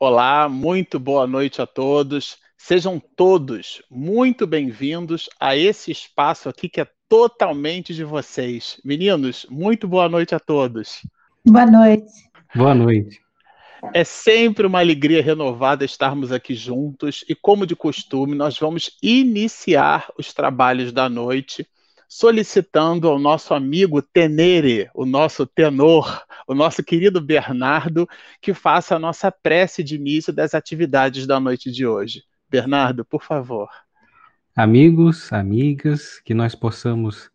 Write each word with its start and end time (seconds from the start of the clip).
Olá, 0.00 0.48
muito 0.48 1.00
boa 1.00 1.26
noite 1.26 1.60
a 1.60 1.66
todos. 1.66 2.38
Sejam 2.56 3.02
todos 3.16 3.82
muito 3.90 4.46
bem-vindos 4.46 5.28
a 5.40 5.56
esse 5.56 5.90
espaço 5.90 6.48
aqui 6.48 6.68
que 6.68 6.80
é 6.80 6.86
totalmente 7.08 7.92
de 7.92 8.04
vocês. 8.04 8.80
Meninos, 8.84 9.44
muito 9.50 9.88
boa 9.88 10.08
noite 10.08 10.36
a 10.36 10.38
todos. 10.38 11.04
Boa 11.44 11.66
noite. 11.66 12.12
Boa 12.54 12.76
noite. 12.76 13.20
É 13.92 14.04
sempre 14.04 14.68
uma 14.68 14.78
alegria 14.78 15.20
renovada 15.20 15.84
estarmos 15.84 16.30
aqui 16.30 16.54
juntos 16.54 17.24
e, 17.28 17.34
como 17.34 17.66
de 17.66 17.74
costume, 17.74 18.36
nós 18.36 18.56
vamos 18.56 18.96
iniciar 19.02 20.12
os 20.16 20.32
trabalhos 20.32 20.92
da 20.92 21.08
noite 21.08 21.66
solicitando 22.08 23.06
ao 23.06 23.18
nosso 23.18 23.52
amigo 23.52 24.00
Tenere, 24.00 24.88
o 24.94 25.04
nosso 25.04 25.46
tenor, 25.46 26.22
o 26.46 26.54
nosso 26.54 26.82
querido 26.82 27.20
Bernardo, 27.20 28.08
que 28.40 28.54
faça 28.54 28.96
a 28.96 28.98
nossa 28.98 29.30
prece 29.30 29.84
de 29.84 29.96
início 29.96 30.32
das 30.32 30.54
atividades 30.54 31.26
da 31.26 31.38
noite 31.38 31.70
de 31.70 31.86
hoje. 31.86 32.22
Bernardo, 32.48 33.04
por 33.04 33.22
favor. 33.22 33.68
Amigos, 34.56 35.30
amigas, 35.32 36.18
que 36.24 36.32
nós 36.32 36.54
possamos 36.54 37.30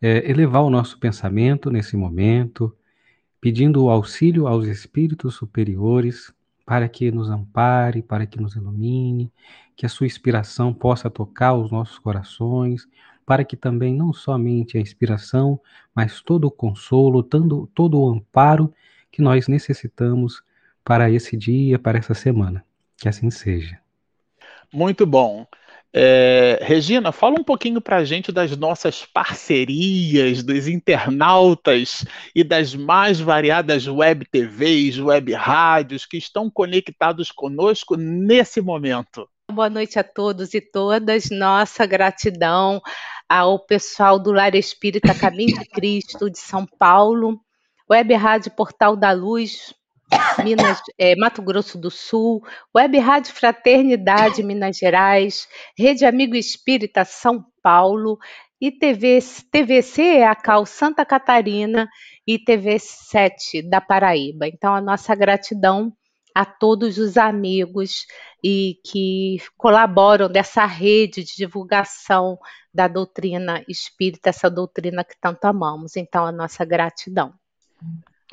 é, 0.00 0.30
elevar 0.30 0.62
o 0.62 0.70
nosso 0.70 1.00
pensamento 1.00 1.68
nesse 1.68 1.96
momento, 1.96 2.74
pedindo 3.40 3.84
o 3.84 3.90
auxílio 3.90 4.46
aos 4.46 4.68
espíritos 4.68 5.34
superiores 5.34 6.32
para 6.64 6.88
que 6.88 7.10
nos 7.10 7.28
ampare, 7.28 8.02
para 8.02 8.24
que 8.24 8.40
nos 8.40 8.54
ilumine, 8.54 9.32
que 9.74 9.84
a 9.84 9.88
sua 9.88 10.06
inspiração 10.06 10.72
possa 10.72 11.10
tocar 11.10 11.54
os 11.54 11.70
nossos 11.70 11.98
corações, 11.98 12.88
para 13.26 13.44
que 13.44 13.56
também 13.56 13.92
não 13.92 14.12
somente 14.12 14.78
a 14.78 14.80
inspiração, 14.80 15.60
mas 15.92 16.22
todo 16.22 16.44
o 16.46 16.50
consolo, 16.50 17.24
todo, 17.24 17.68
todo 17.74 18.00
o 18.00 18.08
amparo 18.08 18.72
que 19.10 19.20
nós 19.20 19.48
necessitamos 19.48 20.42
para 20.84 21.10
esse 21.10 21.36
dia, 21.36 21.78
para 21.78 21.98
essa 21.98 22.14
semana. 22.14 22.64
Que 22.96 23.08
assim 23.08 23.28
seja. 23.28 23.78
Muito 24.72 25.04
bom. 25.04 25.44
É, 25.92 26.58
Regina, 26.62 27.10
fala 27.10 27.40
um 27.40 27.42
pouquinho 27.42 27.80
para 27.80 27.96
a 27.96 28.04
gente 28.04 28.30
das 28.30 28.54
nossas 28.56 29.04
parcerias, 29.06 30.42
dos 30.42 30.68
internautas 30.68 32.04
e 32.34 32.44
das 32.44 32.74
mais 32.74 33.18
variadas 33.18 33.88
web 33.88 34.26
TVs, 34.30 34.98
web 34.98 35.32
rádios 35.32 36.04
que 36.04 36.18
estão 36.18 36.50
conectados 36.50 37.32
conosco 37.32 37.96
nesse 37.96 38.60
momento. 38.60 39.26
Boa 39.50 39.70
noite 39.70 39.98
a 39.98 40.04
todos 40.04 40.52
e 40.52 40.60
todas. 40.60 41.30
Nossa 41.30 41.86
gratidão 41.86 42.82
ao 43.28 43.58
pessoal 43.58 44.18
do 44.18 44.32
Lar 44.32 44.54
Espírita 44.54 45.14
Caminho 45.14 45.58
de 45.58 45.66
Cristo 45.66 46.30
de 46.30 46.38
São 46.38 46.66
Paulo, 46.66 47.40
Web 47.90 48.14
Rádio 48.14 48.50
Portal 48.52 48.96
da 48.96 49.12
Luz, 49.12 49.74
Minas, 50.44 50.80
é, 50.98 51.16
Mato 51.16 51.42
Grosso 51.42 51.78
do 51.78 51.90
Sul, 51.90 52.42
Web 52.74 52.98
Rádio 52.98 53.32
Fraternidade 53.32 54.42
Minas 54.42 54.76
Gerais, 54.76 55.48
Rede 55.76 56.04
Amigo 56.04 56.36
Espírita 56.36 57.04
São 57.04 57.44
Paulo 57.62 58.18
e 58.60 58.70
TV, 58.70 59.18
TVC 59.50 60.20
Cal 60.42 60.64
Santa 60.64 61.04
Catarina 61.04 61.88
e 62.26 62.38
TV 62.38 62.78
7 62.78 63.62
da 63.62 63.80
Paraíba. 63.80 64.46
Então 64.46 64.74
a 64.74 64.80
nossa 64.80 65.14
gratidão 65.14 65.92
a 66.34 66.44
todos 66.44 66.98
os 66.98 67.16
amigos 67.16 68.06
e 68.44 68.78
que 68.84 69.38
colaboram 69.56 70.28
dessa 70.28 70.66
rede 70.66 71.24
de 71.24 71.34
divulgação 71.34 72.38
da 72.76 72.86
doutrina 72.86 73.64
espírita, 73.66 74.28
essa 74.28 74.50
doutrina 74.50 75.02
que 75.02 75.14
tanto 75.18 75.46
amamos. 75.46 75.96
Então, 75.96 76.26
a 76.26 76.30
nossa 76.30 76.62
gratidão. 76.62 77.32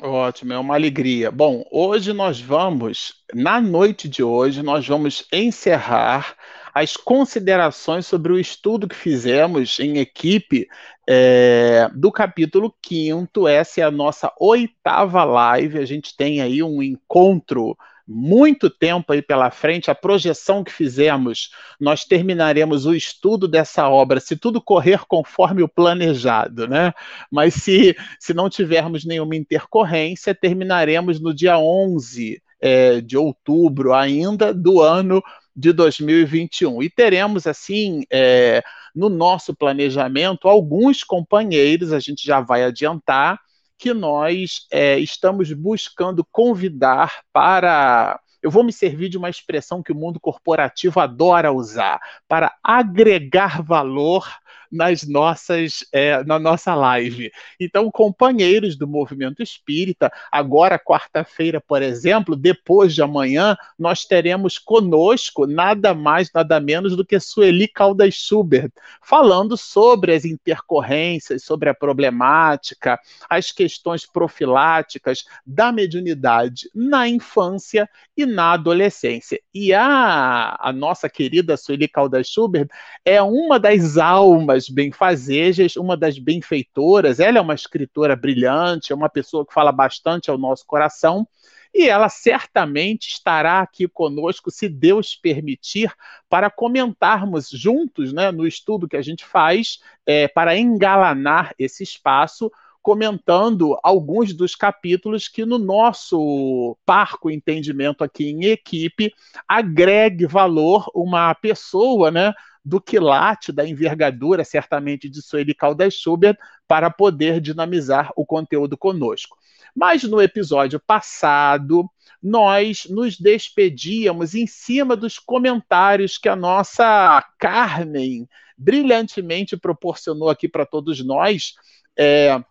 Ótimo, 0.02 0.52
é 0.52 0.58
uma 0.58 0.74
alegria. 0.74 1.30
Bom, 1.30 1.64
hoje 1.70 2.12
nós 2.12 2.38
vamos, 2.38 3.14
na 3.32 3.58
noite 3.58 4.06
de 4.06 4.22
hoje, 4.22 4.62
nós 4.62 4.86
vamos 4.86 5.26
encerrar 5.32 6.36
as 6.74 6.94
considerações 6.94 8.06
sobre 8.06 8.32
o 8.32 8.38
estudo 8.38 8.86
que 8.86 8.96
fizemos 8.96 9.80
em 9.80 9.98
equipe 9.98 10.68
é, 11.08 11.88
do 11.94 12.12
capítulo 12.12 12.74
5. 12.86 13.48
Essa 13.48 13.80
é 13.80 13.84
a 13.84 13.90
nossa 13.90 14.30
oitava 14.38 15.24
live. 15.24 15.78
A 15.78 15.86
gente 15.86 16.14
tem 16.14 16.42
aí 16.42 16.62
um 16.62 16.82
encontro 16.82 17.74
muito 18.06 18.68
tempo 18.68 19.12
aí 19.12 19.22
pela 19.22 19.50
frente, 19.50 19.90
a 19.90 19.94
projeção 19.94 20.62
que 20.62 20.72
fizemos, 20.72 21.50
nós 21.80 22.04
terminaremos 22.04 22.84
o 22.84 22.94
estudo 22.94 23.48
dessa 23.48 23.88
obra, 23.88 24.20
se 24.20 24.36
tudo 24.36 24.60
correr 24.60 25.00
conforme 25.06 25.62
o 25.62 25.68
planejado, 25.68 26.68
né? 26.68 26.92
Mas 27.30 27.54
se, 27.54 27.96
se 28.20 28.34
não 28.34 28.50
tivermos 28.50 29.04
nenhuma 29.04 29.36
intercorrência, 29.36 30.34
terminaremos 30.34 31.20
no 31.20 31.34
dia 31.34 31.58
11 31.58 32.42
é, 32.60 33.00
de 33.00 33.16
outubro 33.16 33.92
ainda 33.94 34.52
do 34.52 34.80
ano 34.80 35.22
de 35.56 35.72
2021. 35.72 36.82
E 36.82 36.90
teremos, 36.90 37.46
assim, 37.46 38.02
é, 38.10 38.62
no 38.94 39.08
nosso 39.08 39.54
planejamento, 39.54 40.48
alguns 40.48 41.02
companheiros, 41.02 41.92
a 41.92 42.00
gente 42.00 42.26
já 42.26 42.40
vai 42.40 42.64
adiantar, 42.64 43.40
que 43.84 43.92
nós 43.92 44.66
é, 44.70 44.98
estamos 44.98 45.52
buscando 45.52 46.24
convidar 46.32 47.20
para. 47.30 48.18
Eu 48.42 48.50
vou 48.50 48.64
me 48.64 48.72
servir 48.72 49.10
de 49.10 49.18
uma 49.18 49.28
expressão 49.28 49.82
que 49.82 49.92
o 49.92 49.94
mundo 49.94 50.18
corporativo 50.18 51.00
adora 51.00 51.52
usar, 51.52 52.00
para 52.26 52.56
agregar 52.64 53.62
valor 53.62 54.26
nas 54.74 55.06
nossas, 55.06 55.86
é, 55.92 56.22
na 56.24 56.38
nossa 56.38 56.74
live. 56.74 57.30
Então, 57.58 57.90
companheiros 57.90 58.76
do 58.76 58.86
movimento 58.86 59.42
espírita, 59.42 60.12
agora, 60.30 60.78
quarta-feira, 60.78 61.60
por 61.60 61.80
exemplo, 61.80 62.34
depois 62.34 62.94
de 62.94 63.02
amanhã, 63.02 63.56
nós 63.78 64.04
teremos 64.04 64.58
conosco 64.58 65.46
nada 65.46 65.94
mais, 65.94 66.30
nada 66.34 66.58
menos 66.58 66.96
do 66.96 67.04
que 67.04 67.20
Sueli 67.20 67.68
Caldas 67.68 68.14
Schubert, 68.14 68.72
falando 69.02 69.56
sobre 69.56 70.12
as 70.12 70.24
intercorrências, 70.24 71.44
sobre 71.44 71.68
a 71.68 71.74
problemática, 71.74 72.98
as 73.30 73.52
questões 73.52 74.04
profiláticas 74.04 75.24
da 75.46 75.70
mediunidade 75.70 76.68
na 76.74 77.08
infância 77.08 77.88
e 78.16 78.26
na 78.26 78.52
adolescência. 78.52 79.40
E 79.52 79.72
a, 79.72 80.56
a 80.58 80.72
nossa 80.72 81.08
querida 81.08 81.56
Sueli 81.56 81.86
Caldas 81.86 82.28
Schubert 82.28 82.68
é 83.04 83.22
uma 83.22 83.58
das 83.58 83.96
almas 83.96 84.63
das 84.64 84.68
benfazejas, 84.68 85.76
uma 85.76 85.96
das 85.96 86.18
benfeitoras. 86.18 87.20
Ela 87.20 87.38
é 87.38 87.40
uma 87.40 87.54
escritora 87.54 88.16
brilhante, 88.16 88.92
é 88.92 88.96
uma 88.96 89.08
pessoa 89.08 89.44
que 89.46 89.52
fala 89.52 89.72
bastante 89.72 90.30
ao 90.30 90.38
nosso 90.38 90.66
coração. 90.66 91.26
E 91.74 91.88
ela 91.88 92.08
certamente 92.08 93.08
estará 93.08 93.60
aqui 93.60 93.88
conosco, 93.88 94.50
se 94.50 94.68
Deus 94.68 95.16
permitir, 95.16 95.92
para 96.28 96.48
comentarmos 96.48 97.48
juntos, 97.50 98.12
né, 98.12 98.30
no 98.30 98.46
estudo 98.46 98.88
que 98.88 98.96
a 98.96 99.02
gente 99.02 99.24
faz, 99.24 99.80
é, 100.06 100.28
para 100.28 100.56
engalanar 100.56 101.52
esse 101.58 101.82
espaço, 101.82 102.50
comentando 102.80 103.76
alguns 103.82 104.32
dos 104.32 104.54
capítulos 104.54 105.26
que, 105.26 105.44
no 105.44 105.58
nosso 105.58 106.76
parco 106.86 107.28
entendimento 107.28 108.04
aqui 108.04 108.28
em 108.28 108.44
equipe, 108.44 109.12
agregue 109.48 110.26
valor 110.26 110.88
uma 110.94 111.34
pessoa, 111.34 112.10
né? 112.10 112.32
Do 112.64 112.80
quilate, 112.80 113.52
da 113.52 113.66
envergadura, 113.68 114.44
certamente, 114.44 115.08
de 115.08 115.20
Sueli 115.20 115.54
Caldas 115.54 115.94
Schubert, 115.94 116.36
para 116.66 116.90
poder 116.90 117.40
dinamizar 117.40 118.10
o 118.16 118.24
conteúdo 118.24 118.76
conosco. 118.76 119.36
Mas 119.74 120.04
no 120.04 120.22
episódio 120.22 120.80
passado, 120.80 121.88
nós 122.22 122.86
nos 122.88 123.18
despedíamos 123.18 124.34
em 124.34 124.46
cima 124.46 124.96
dos 124.96 125.18
comentários 125.18 126.16
que 126.16 126.28
a 126.28 126.36
nossa 126.36 127.22
Carmen 127.38 128.26
brilhantemente 128.56 129.56
proporcionou 129.56 130.30
aqui 130.30 130.48
para 130.48 130.64
todos 130.64 131.04
nós. 131.04 131.54
É, 131.98 132.42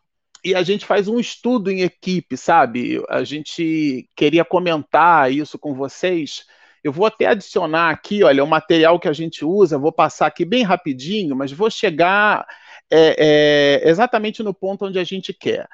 e 0.43 0.53
a 0.53 0.61
gente 0.61 0.85
faz 0.85 1.07
um 1.07 1.19
estudo 1.19 1.71
em 1.71 1.81
equipe, 1.81 2.35
sabe? 2.35 3.01
A 3.09 3.23
gente 3.23 4.07
queria 4.15 4.43
comentar 4.43 5.31
isso 5.31 5.57
com 5.57 5.73
vocês 5.73 6.45
eu 6.83 6.91
vou 6.91 7.05
até 7.05 7.27
adicionar 7.27 7.89
aqui, 7.89 8.23
olha, 8.23 8.43
o 8.43 8.47
material 8.47 8.99
que 8.99 9.07
a 9.07 9.13
gente 9.13 9.45
usa, 9.45 9.77
vou 9.77 9.91
passar 9.91 10.27
aqui 10.27 10.43
bem 10.43 10.63
rapidinho, 10.63 11.35
mas 11.35 11.51
vou 11.51 11.69
chegar 11.69 12.45
é, 12.91 13.81
é, 13.83 13.89
exatamente 13.89 14.43
no 14.43 14.53
ponto 14.53 14.85
onde 14.85 14.99
a 14.99 15.03
gente 15.03 15.33
quer. 15.33 15.67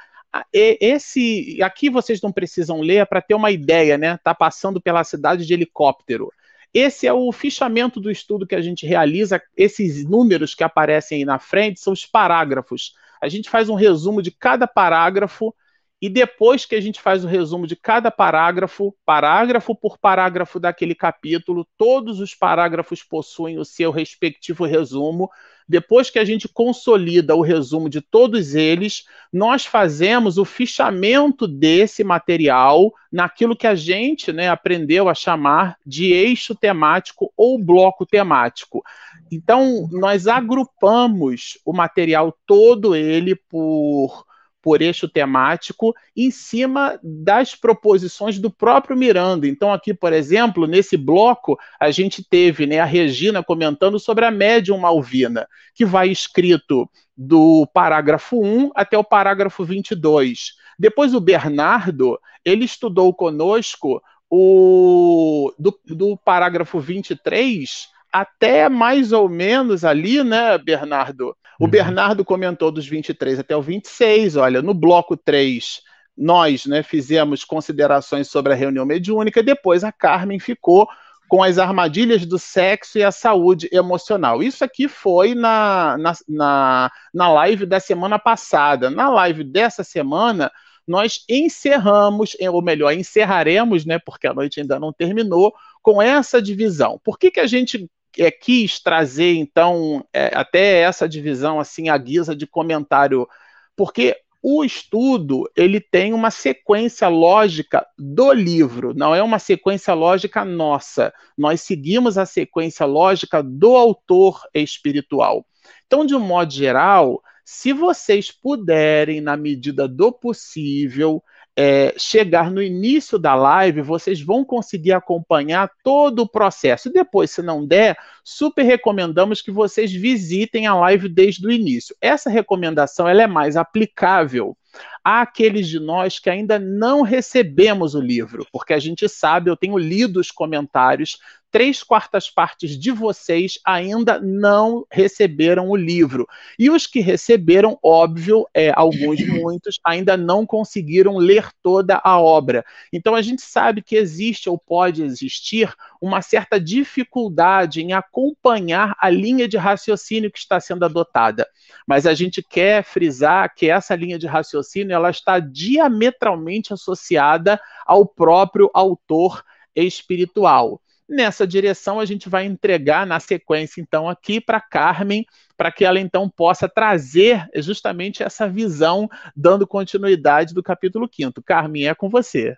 Esse 0.54 1.58
aqui 1.64 1.90
vocês 1.90 2.22
não 2.22 2.32
precisam 2.32 2.82
ler 2.82 3.08
para 3.08 3.22
ter 3.22 3.34
uma 3.34 3.50
ideia, 3.50 3.98
né? 3.98 4.20
Tá 4.24 4.36
passando 4.36 4.80
pela 4.80 5.04
cidade 5.04 5.44
de 5.44 5.54
helicóptero. 5.54 6.32
Esse 6.72 7.08
é 7.08 7.14
o 7.14 7.32
fichamento 7.32 8.00
do 8.00 8.12
estudo 8.12 8.46
que 8.46 8.54
a 8.54 8.62
gente 8.62 8.86
realiza. 8.86 9.42
Esses 9.58 10.06
números 10.06 10.54
que 10.54 10.64
aparecem 10.64 11.18
aí 11.18 11.26
na 11.26 11.40
frente 11.40 11.80
são 11.80 11.94
os 11.94 12.06
parágrafos. 12.06 12.94
A 13.20 13.28
gente 13.28 13.50
faz 13.50 13.70
um 13.70 13.76
resumo 13.76 14.22
de 14.22 14.30
cada 14.30 14.68
parágrafo 14.68 15.54
e 16.02 16.08
depois 16.08 16.66
que 16.66 16.76
a 16.76 16.82
gente 16.82 17.02
faz 17.02 17.26
o 17.26 17.28
resumo 17.28 17.68
de 17.68 17.76
cada 17.76 18.10
parágrafo, 18.10 18.96
parágrafo 19.06 19.76
por 19.76 19.98
parágrafo 19.98 20.58
daquele 20.58 20.96
capítulo, 20.96 21.68
todos 21.78 22.22
os 22.22 22.34
parágrafos 22.34 23.04
possuem 23.04 23.60
o 23.60 23.66
seu 23.66 23.92
respectivo 23.92 24.66
resumo. 24.66 25.30
Depois 25.68 26.10
que 26.10 26.18
a 26.18 26.24
gente 26.24 26.48
consolida 26.48 27.36
o 27.36 27.42
resumo 27.42 27.90
de 27.90 28.00
todos 28.02 28.56
eles, 28.56 29.04
nós 29.32 29.66
fazemos 29.66 30.38
o 30.38 30.46
fichamento 30.46 31.46
desse 31.46 32.02
material 32.02 32.94
naquilo 33.12 33.56
que 33.56 33.68
a 33.68 33.76
gente 33.76 34.32
né, 34.32 34.50
aprendeu 34.50 35.10
a 35.10 35.14
chamar 35.14 35.78
de 35.86 36.14
eixo 36.14 36.56
temático 36.56 37.32
ou 37.36 37.62
bloco 37.62 38.06
temático. 38.06 38.82
Então, 39.30 39.88
nós 39.92 40.28
agrupamos 40.28 41.60
o 41.66 41.74
material 41.74 42.36
todo 42.48 42.96
ele 42.96 43.36
por 43.36 44.29
por 44.62 44.82
eixo 44.82 45.08
temático 45.08 45.94
em 46.16 46.32
cima 46.32 47.00
das 47.04 47.56
proposições 47.56 48.40
do 48.40 48.52
próprio 48.52 48.98
Miranda. 48.98 49.48
Então, 49.48 49.72
aqui, 49.72 49.94
por 49.94 50.14
exemplo, 50.14 50.68
nesse 50.68 50.98
bloco, 50.98 51.58
a 51.80 51.92
gente 51.92 52.24
teve 52.24 52.66
né, 52.66 52.80
a 52.80 52.86
Regina 52.86 53.44
comentando 53.44 54.00
sobre 54.00 54.26
a 54.26 54.32
médium 54.32 54.78
Malvina, 54.78 55.48
que 55.74 55.86
vai 55.86 56.10
escrito 56.10 56.90
do 57.16 57.68
parágrafo 57.74 58.42
1 58.42 58.72
até 58.76 58.98
o 58.98 59.04
parágrafo 59.04 59.64
22. 59.64 60.54
Depois, 60.78 61.14
o 61.14 61.20
Bernardo, 61.20 62.20
ele 62.44 62.66
estudou 62.66 63.14
conosco 63.14 64.02
o 64.30 65.52
do, 65.58 65.78
do 65.86 66.18
parágrafo 66.18 66.80
23 66.80 67.90
até 68.12 68.70
mais 68.70 69.12
ou 69.12 69.30
menos 69.30 69.84
ali, 69.84 70.24
né, 70.24 70.58
Bernardo? 70.58 71.36
O 71.60 71.66
uhum. 71.66 71.70
Bernardo 71.70 72.24
comentou 72.24 72.72
dos 72.72 72.88
23 72.88 73.40
até 73.40 73.56
o 73.56 73.62
26. 73.62 74.38
Olha, 74.38 74.62
no 74.62 74.74
bloco 74.74 75.18
3, 75.18 75.82
nós 76.18 76.66
né, 76.66 76.84
fizemos 76.84 77.44
considerações 77.44 78.30
sobre 78.30 78.54
a 78.54 78.56
reunião 78.56 78.86
mediúnica, 78.86 79.42
depois 79.42 79.84
a 79.84 79.92
Carmen 79.92 80.40
ficou 80.40 80.88
com 81.30 81.44
as 81.44 81.60
armadilhas 81.60 82.26
do 82.26 82.40
sexo 82.40 82.98
e 82.98 83.04
a 83.04 83.12
saúde 83.12 83.70
emocional. 83.72 84.42
Isso 84.42 84.64
aqui 84.64 84.88
foi 84.88 85.36
na, 85.36 85.96
na, 85.98 86.14
na, 86.28 86.92
na 87.14 87.32
live 87.32 87.68
da 87.68 87.80
semana 87.80 88.18
passada. 88.18 88.90
Na 88.90 89.10
live 89.10 89.44
dessa 89.44 89.84
semana, 89.84 90.52
nós 90.88 91.24
encerramos, 91.30 92.36
ou 92.52 92.64
melhor, 92.64 92.92
encerraremos, 92.94 93.86
né, 93.86 94.00
porque 94.00 94.26
a 94.26 94.34
noite 94.34 94.60
ainda 94.60 94.80
não 94.80 94.92
terminou, 94.92 95.54
com 95.84 96.02
essa 96.02 96.42
divisão. 96.42 97.00
Por 97.04 97.20
que, 97.20 97.30
que 97.30 97.40
a 97.40 97.48
gente 97.48 97.88
é, 98.20 98.30
quis 98.30 98.80
trazer, 98.80 99.36
então, 99.36 100.06
é, 100.14 100.32
até 100.34 100.82
essa 100.82 101.08
divisão, 101.08 101.60
assim, 101.60 101.90
à 101.90 101.98
guisa 101.98 102.36
de 102.36 102.46
comentário, 102.46 103.28
porque 103.76 104.16
o 104.42 104.64
estudo 104.64 105.50
ele 105.56 105.82
tem 105.82 106.14
uma 106.14 106.32
sequência 106.32 107.08
lógica 107.08 107.86
do 107.98 108.32
livro, 108.32 108.94
não 108.96 109.14
é 109.14 109.22
uma 109.22 109.40
sequência 109.40 109.94
lógica 109.94 110.46
nossa. 110.46 111.14
Nós 111.38 111.62
seguimos 111.62 112.18
a 112.18 112.26
sequência 112.26 112.86
lógica 112.86 113.44
do 113.44 113.76
autor 113.76 114.42
espiritual. 114.54 115.46
Então, 115.86 116.06
de 116.06 116.16
um 116.16 116.20
modo 116.20 116.54
geral, 116.54 117.22
se 117.44 117.74
vocês 117.74 118.32
puderem, 118.32 119.20
na 119.20 119.36
medida 119.36 119.88
do 119.88 120.12
possível, 120.12 121.22
é, 121.62 121.94
chegar 121.98 122.50
no 122.50 122.64
início 122.64 123.20
da 123.20 123.36
live, 123.36 123.82
vocês 123.82 124.22
vão 124.22 124.46
conseguir 124.46 124.94
acompanhar 124.94 125.70
todo 125.84 126.20
o 126.20 126.30
processo. 126.30 126.90
Depois, 126.90 127.32
se 127.32 127.42
não 127.42 127.68
der, 127.68 127.98
super 128.24 128.64
recomendamos 128.64 129.42
que 129.42 129.52
vocês 129.52 129.92
visitem 129.92 130.68
a 130.68 130.76
live 130.76 131.10
desde 131.10 131.46
o 131.46 131.52
início. 131.52 131.94
Essa 132.00 132.30
recomendação 132.30 133.10
ela 133.10 133.24
é 133.24 133.28
mais 133.28 133.58
aplicável 133.58 134.56
àqueles 135.04 135.68
de 135.68 135.80
nós 135.80 136.20
que 136.20 136.30
ainda 136.30 136.60
não 136.60 137.02
recebemos 137.02 137.96
o 137.96 138.02
livro, 138.02 138.46
porque 138.52 138.74
a 138.74 138.80
gente 138.80 139.08
sabe, 139.08 139.50
eu 139.50 139.58
tenho 139.58 139.78
lido 139.78 140.20
os 140.20 140.32
comentários, 140.32 141.18
três 141.52 141.84
quartas 141.84 142.30
partes 142.30 142.78
de 142.78 142.92
vocês 142.92 143.60
ainda 143.66 144.20
não 144.20 144.86
receberam 144.92 145.70
o 145.70 145.76
livro. 145.76 146.28
E 146.58 146.70
os 146.70 146.86
que 146.86 147.00
receberam, 147.00 147.78
óbvio, 147.84 148.48
é, 148.54 148.72
alguns, 148.76 149.20
muitos, 149.28 149.80
ainda 149.84 150.16
não 150.16 150.46
conseguiram 150.46 151.18
ler 151.18 151.50
toda 151.62 152.00
a 152.04 152.20
obra. 152.20 152.64
Então 152.94 153.16
a 153.16 153.22
gente 153.22 153.42
sabe 153.42 153.82
que 153.82 153.96
existe 153.96 154.50
ou 154.50 154.58
pode 154.58 155.04
existir 155.04 155.74
uma 156.02 156.22
certa 156.22 156.60
dificuldade 156.60 157.82
em 157.82 157.94
acompanhar 157.94 158.96
a 159.00 159.10
linha 159.10 159.48
de 159.48 159.58
raciocínio 159.58 160.32
que 160.32 160.40
está 160.40 160.60
sendo 160.60 160.86
adotada. 160.86 161.48
Mas 161.88 162.06
a 162.06 162.14
gente 162.14 162.42
quer 162.42 162.84
frisar 162.84 163.54
que 163.56 163.70
essa 163.70 163.96
linha 163.96 164.20
de 164.20 164.28
raciocínio 164.28 164.69
ela 164.94 165.10
está 165.10 165.40
diametralmente 165.40 166.74
associada 166.74 167.60
ao 167.86 168.06
próprio 168.06 168.70
autor 168.74 169.44
espiritual. 169.76 170.82
Nessa 171.08 171.48
direção, 171.48 172.00
a 172.00 172.06
gente 172.06 172.30
vai 172.30 172.46
entregar 172.46 173.06
na 173.08 173.20
sequência, 173.20 173.82
então, 173.82 174.08
aqui 174.08 174.40
para 174.40 174.62
Carmen, 174.62 175.26
para 175.58 175.72
que 175.72 175.84
ela 175.84 176.00
então 176.00 176.30
possa 176.30 176.70
trazer 176.70 177.48
justamente 177.56 178.22
essa 178.22 178.48
visão, 178.48 179.10
dando 179.36 179.66
continuidade 179.66 180.54
do 180.54 180.62
capítulo 180.62 181.10
5. 181.12 181.42
Carmen, 181.42 181.88
é 181.88 181.96
com 181.96 182.10
você. 182.10 182.56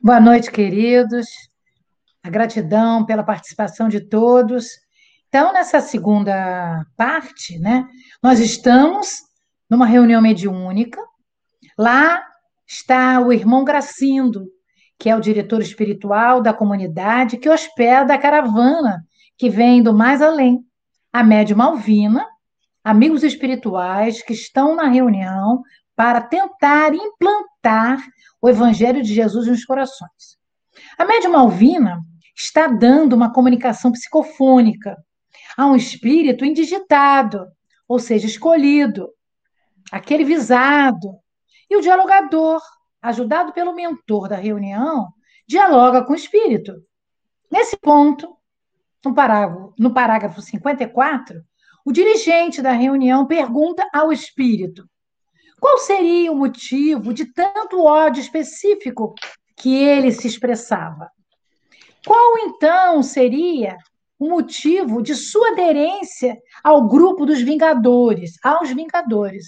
Boa 0.00 0.20
noite, 0.20 0.52
queridos. 0.52 1.26
A 2.22 2.30
gratidão 2.30 3.04
pela 3.04 3.24
participação 3.24 3.88
de 3.88 4.00
todos. 4.00 4.66
Então, 5.28 5.52
nessa 5.52 5.80
segunda 5.80 6.86
parte, 6.96 7.58
né, 7.58 7.88
nós 8.22 8.38
estamos 8.38 9.31
numa 9.72 9.86
reunião 9.86 10.20
mediúnica. 10.20 11.02
Lá 11.78 12.22
está 12.68 13.18
o 13.20 13.32
irmão 13.32 13.64
Gracindo, 13.64 14.46
que 14.98 15.08
é 15.08 15.16
o 15.16 15.20
diretor 15.20 15.62
espiritual 15.62 16.42
da 16.42 16.52
comunidade 16.52 17.38
que 17.38 17.48
hospeda 17.48 18.12
a 18.12 18.18
caravana 18.18 19.02
que 19.38 19.48
vem 19.48 19.82
do 19.82 19.94
mais 19.94 20.20
além. 20.20 20.62
A 21.10 21.24
médium 21.24 21.56
Malvina, 21.56 22.26
amigos 22.84 23.22
espirituais 23.22 24.22
que 24.22 24.34
estão 24.34 24.76
na 24.76 24.88
reunião 24.88 25.62
para 25.96 26.20
tentar 26.20 26.92
implantar 26.92 27.98
o 28.42 28.50
evangelho 28.50 29.02
de 29.02 29.14
Jesus 29.14 29.46
nos 29.46 29.64
corações. 29.64 30.36
A 30.98 31.06
médium 31.06 31.32
Malvina 31.32 32.02
está 32.36 32.66
dando 32.66 33.14
uma 33.14 33.32
comunicação 33.32 33.90
psicofônica 33.90 34.98
a 35.56 35.64
um 35.64 35.74
espírito 35.74 36.44
indigitado, 36.44 37.46
ou 37.88 37.98
seja, 37.98 38.26
escolhido, 38.26 39.08
aquele 39.92 40.24
visado, 40.24 41.18
e 41.68 41.76
o 41.76 41.82
dialogador, 41.82 42.62
ajudado 43.02 43.52
pelo 43.52 43.74
mentor 43.74 44.26
da 44.26 44.36
reunião, 44.36 45.08
dialoga 45.46 46.02
com 46.02 46.14
o 46.14 46.16
espírito. 46.16 46.72
Nesse 47.50 47.76
ponto, 47.76 48.34
no 49.04 49.14
parágrafo, 49.14 49.74
no 49.78 49.92
parágrafo 49.92 50.40
54, 50.40 51.42
o 51.84 51.92
dirigente 51.92 52.62
da 52.62 52.72
reunião 52.72 53.26
pergunta 53.26 53.86
ao 53.92 54.10
espírito 54.10 54.88
qual 55.60 55.78
seria 55.78 56.32
o 56.32 56.36
motivo 56.36 57.14
de 57.14 57.26
tanto 57.26 57.84
ódio 57.84 58.20
específico 58.20 59.14
que 59.56 59.72
ele 59.76 60.10
se 60.10 60.26
expressava. 60.26 61.08
Qual 62.04 62.38
então 62.38 63.00
seria 63.00 63.76
o 64.18 64.28
motivo 64.28 65.00
de 65.00 65.14
sua 65.14 65.50
aderência 65.52 66.36
ao 66.64 66.88
grupo 66.88 67.24
dos 67.24 67.40
Vingadores, 67.40 68.32
aos 68.42 68.70
Vingadores? 68.70 69.46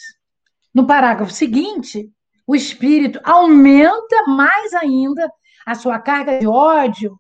No 0.75 0.87
parágrafo 0.87 1.33
seguinte, 1.33 2.11
o 2.47 2.55
espírito 2.55 3.21
aumenta 3.23 4.27
mais 4.27 4.75
ainda 4.75 5.31
a 5.65 5.75
sua 5.75 5.99
carga 6.01 6.39
de 6.39 6.47
ódio, 6.47 7.19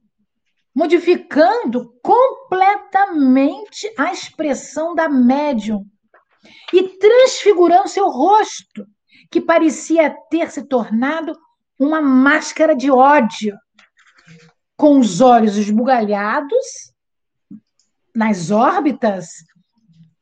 modificando 0.74 1.94
completamente 2.02 3.90
a 3.96 4.12
expressão 4.12 4.94
da 4.94 5.08
médium 5.08 5.86
e 6.72 6.82
transfigurando 6.98 7.88
seu 7.88 8.08
rosto, 8.10 8.84
que 9.30 9.40
parecia 9.40 10.14
ter 10.28 10.50
se 10.50 10.66
tornado 10.66 11.32
uma 11.78 12.02
máscara 12.02 12.74
de 12.74 12.90
ódio, 12.90 13.56
com 14.76 14.98
os 14.98 15.20
olhos 15.20 15.56
esbugalhados 15.56 16.92
nas 18.14 18.50
órbitas, 18.50 19.28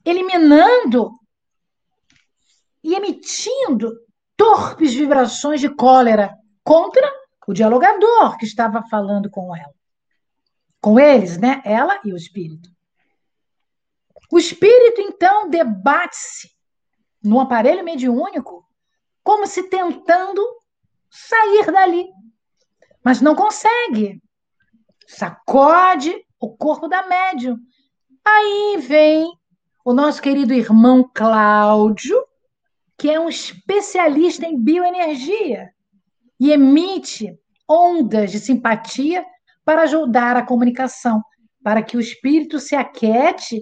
eliminando 0.05 1.11
e 2.83 2.95
emitindo 2.95 3.93
torpes 4.37 4.93
vibrações 4.95 5.61
de 5.61 5.69
cólera 5.69 6.37
contra 6.65 7.11
o 7.47 7.53
dialogador 7.53 8.37
que 8.39 8.45
estava 8.45 8.83
falando 8.89 9.31
com 9.31 9.55
ela. 9.55 9.75
Com 10.81 10.99
eles, 10.99 11.39
né? 11.39 11.63
Ela 11.65 12.01
e 12.05 12.13
o 12.13 12.17
espírito. 12.17 12.69
O 14.31 14.39
espírito, 14.39 15.01
então, 15.01 15.49
debate-se 15.49 16.51
no 17.23 17.39
aparelho 17.41 17.85
mediúnico 17.85 18.67
como 19.23 19.47
se 19.47 19.69
tentando 19.69 20.43
sair 21.11 21.71
dali, 21.71 22.09
mas 23.05 23.21
não 23.21 23.35
consegue. 23.35 24.21
Sacode 25.07 26.15
o 26.41 26.57
corpo 26.57 26.89
da 26.89 27.07
médium. 27.07 27.57
Aí 28.25 28.79
vem 28.79 29.31
o 29.85 29.93
nosso 29.93 30.23
querido 30.23 30.55
irmão 30.55 31.09
Cláudio, 31.15 32.25
que 33.03 33.11
é 33.11 33.19
um 33.19 33.29
especialista 33.29 34.47
em 34.47 34.57
bioenergia 34.57 35.71
e 36.39 36.53
emite 36.53 37.37
ondas 37.69 38.31
de 38.31 38.39
simpatia 38.39 39.27
para 39.65 39.83
ajudar 39.83 40.37
a 40.37 40.47
comunicação, 40.47 41.21
para 41.65 41.83
que 41.83 41.97
o 41.97 42.01
espírito 42.01 42.61
se 42.61 42.77
aquete 42.77 43.61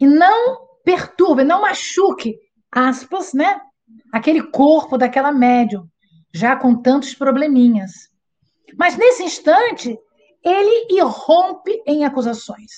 e 0.00 0.04
não 0.04 0.66
perturbe, 0.84 1.44
não 1.44 1.62
machuque, 1.62 2.36
aspas, 2.72 3.32
né? 3.32 3.60
Aquele 4.12 4.42
corpo 4.50 4.98
daquela 4.98 5.30
médium, 5.30 5.86
já 6.34 6.56
com 6.56 6.74
tantos 6.74 7.14
probleminhas. 7.14 7.92
Mas 8.76 8.96
nesse 8.96 9.22
instante, 9.22 9.96
ele 10.42 10.88
irrompe 10.90 11.80
em 11.86 12.04
acusações. 12.04 12.72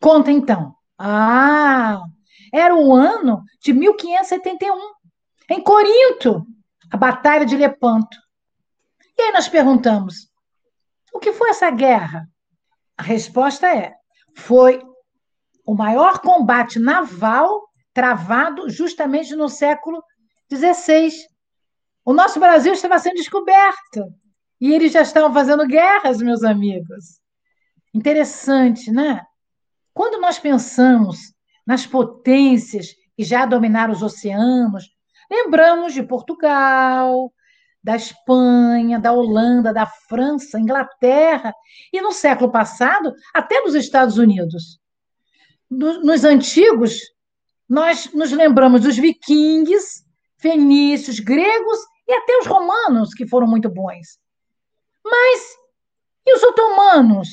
Conta 0.00 0.30
então. 0.30 0.74
Ah, 0.98 2.00
era 2.54 2.76
o 2.76 2.94
ano 2.94 3.42
de 3.60 3.72
1571, 3.72 4.76
em 5.50 5.60
Corinto, 5.60 6.46
a 6.88 6.96
Batalha 6.96 7.44
de 7.44 7.56
Lepanto. 7.56 8.16
E 9.18 9.22
aí 9.22 9.32
nós 9.32 9.48
perguntamos: 9.48 10.30
o 11.12 11.18
que 11.18 11.32
foi 11.32 11.50
essa 11.50 11.68
guerra? 11.70 12.28
A 12.96 13.02
resposta 13.02 13.66
é: 13.66 13.92
foi 14.36 14.80
o 15.66 15.74
maior 15.74 16.20
combate 16.20 16.78
naval 16.78 17.68
travado 17.92 18.70
justamente 18.70 19.34
no 19.34 19.48
século 19.48 20.00
XVI. 20.52 21.10
O 22.04 22.12
nosso 22.12 22.38
Brasil 22.38 22.72
estava 22.72 23.00
sendo 23.00 23.16
descoberto 23.16 24.14
e 24.60 24.72
eles 24.72 24.92
já 24.92 25.02
estavam 25.02 25.32
fazendo 25.34 25.66
guerras, 25.66 26.22
meus 26.22 26.44
amigos. 26.44 27.20
Interessante, 27.92 28.92
né? 28.92 29.24
Quando 29.92 30.20
nós 30.20 30.38
pensamos 30.38 31.33
nas 31.66 31.86
potências 31.86 32.88
que 33.16 33.24
já 33.24 33.46
dominaram 33.46 33.92
os 33.92 34.02
oceanos, 34.02 34.90
lembramos 35.30 35.94
de 35.94 36.02
Portugal, 36.02 37.32
da 37.82 37.96
Espanha, 37.96 38.98
da 38.98 39.12
Holanda, 39.12 39.72
da 39.72 39.86
França, 39.86 40.58
Inglaterra 40.58 41.54
e 41.92 42.00
no 42.00 42.12
século 42.12 42.50
passado 42.50 43.12
até 43.34 43.62
dos 43.62 43.74
Estados 43.74 44.16
Unidos. 44.16 44.80
Nos 45.70 46.24
antigos, 46.24 46.98
nós 47.68 48.12
nos 48.12 48.32
lembramos 48.32 48.82
dos 48.82 48.96
vikings, 48.96 50.04
fenícios, 50.38 51.20
gregos 51.20 51.78
e 52.06 52.12
até 52.12 52.38
os 52.38 52.46
romanos, 52.46 53.14
que 53.14 53.26
foram 53.26 53.46
muito 53.46 53.68
bons. 53.68 54.18
Mas 55.04 55.54
e 56.26 56.34
os 56.34 56.42
otomanos? 56.42 57.28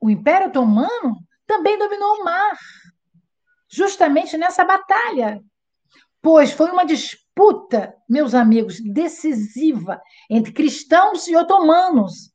O 0.00 0.08
Império 0.08 0.48
Otomano 0.48 1.16
também 1.46 1.78
dominou 1.78 2.16
o 2.16 2.24
mar, 2.24 2.56
justamente 3.70 4.36
nessa 4.36 4.64
batalha, 4.64 5.40
pois 6.20 6.50
foi 6.50 6.70
uma 6.70 6.84
disputa, 6.84 7.94
meus 8.08 8.34
amigos, 8.34 8.80
decisiva 8.80 10.02
entre 10.28 10.52
cristãos 10.52 11.28
e 11.28 11.36
otomanos, 11.36 12.32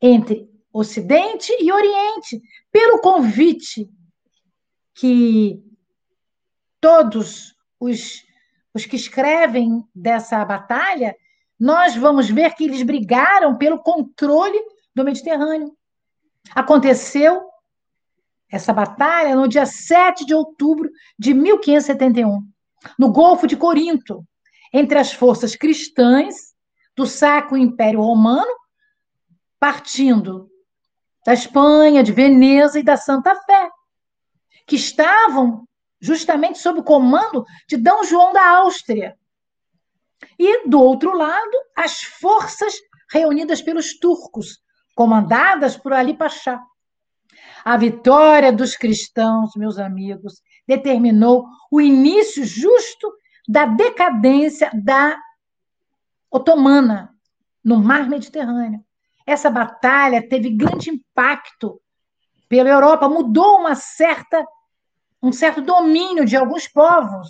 entre 0.00 0.48
Ocidente 0.72 1.50
e 1.58 1.72
Oriente, 1.72 2.40
pelo 2.70 3.00
convite 3.00 3.88
que 4.94 5.60
todos 6.80 7.54
os, 7.80 8.22
os 8.74 8.84
que 8.84 8.96
escrevem 8.96 9.82
dessa 9.94 10.44
batalha, 10.44 11.16
nós 11.58 11.96
vamos 11.96 12.28
ver 12.28 12.54
que 12.54 12.64
eles 12.64 12.82
brigaram 12.82 13.56
pelo 13.56 13.82
controle 13.82 14.58
do 14.94 15.02
Mediterrâneo. 15.02 15.74
Aconteceu 16.54 17.47
essa 18.50 18.72
batalha 18.72 19.36
no 19.36 19.48
dia 19.48 19.66
7 19.66 20.24
de 20.24 20.34
outubro 20.34 20.90
de 21.18 21.34
1571 21.34 22.48
no 22.98 23.12
Golfo 23.12 23.46
de 23.46 23.56
Corinto, 23.56 24.24
entre 24.72 24.98
as 24.98 25.12
forças 25.12 25.56
cristãs 25.56 26.54
do 26.96 27.06
Sacro 27.06 27.56
Império 27.56 28.00
Romano, 28.00 28.50
partindo 29.58 30.48
da 31.24 31.34
Espanha, 31.34 32.02
de 32.02 32.12
Veneza 32.12 32.78
e 32.78 32.82
da 32.82 32.96
Santa 32.96 33.34
Fé, 33.34 33.70
que 34.66 34.76
estavam 34.76 35.66
justamente 36.00 36.58
sob 36.58 36.80
o 36.80 36.84
comando 36.84 37.44
de 37.68 37.76
D. 37.76 37.90
João 38.04 38.32
da 38.32 38.58
Áustria. 38.58 39.16
E, 40.38 40.68
do 40.68 40.80
outro 40.80 41.16
lado, 41.16 41.58
as 41.76 42.02
forças 42.02 42.74
reunidas 43.10 43.62
pelos 43.62 43.98
turcos, 43.98 44.60
comandadas 44.94 45.76
por 45.76 45.92
Ali 45.92 46.14
Pachá. 46.14 46.60
A 47.68 47.76
vitória 47.76 48.50
dos 48.50 48.74
cristãos, 48.74 49.50
meus 49.54 49.78
amigos, 49.78 50.40
determinou 50.66 51.44
o 51.70 51.82
início 51.82 52.42
justo 52.42 53.12
da 53.46 53.66
decadência 53.66 54.70
da 54.72 55.14
otomana 56.30 57.14
no 57.62 57.76
mar 57.76 58.08
Mediterrâneo. 58.08 58.82
Essa 59.26 59.50
batalha 59.50 60.26
teve 60.26 60.48
grande 60.48 60.88
impacto 60.88 61.78
pela 62.48 62.70
Europa, 62.70 63.06
mudou 63.06 63.58
uma 63.58 63.74
certa 63.74 64.42
um 65.22 65.30
certo 65.30 65.60
domínio 65.60 66.24
de 66.24 66.38
alguns 66.38 66.66
povos. 66.66 67.28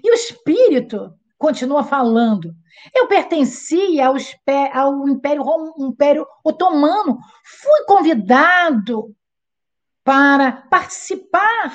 E 0.00 0.12
o 0.12 0.14
espírito 0.14 1.12
continua 1.36 1.82
falando. 1.82 2.54
Eu 2.94 3.08
pertencia 3.08 4.06
ao, 4.06 4.14
ao 4.74 5.08
Império, 5.08 5.42
Império 5.76 6.24
Otomano, 6.44 7.18
fui 7.42 7.84
convidado 7.84 9.12
para 10.10 10.50
participar 10.68 11.72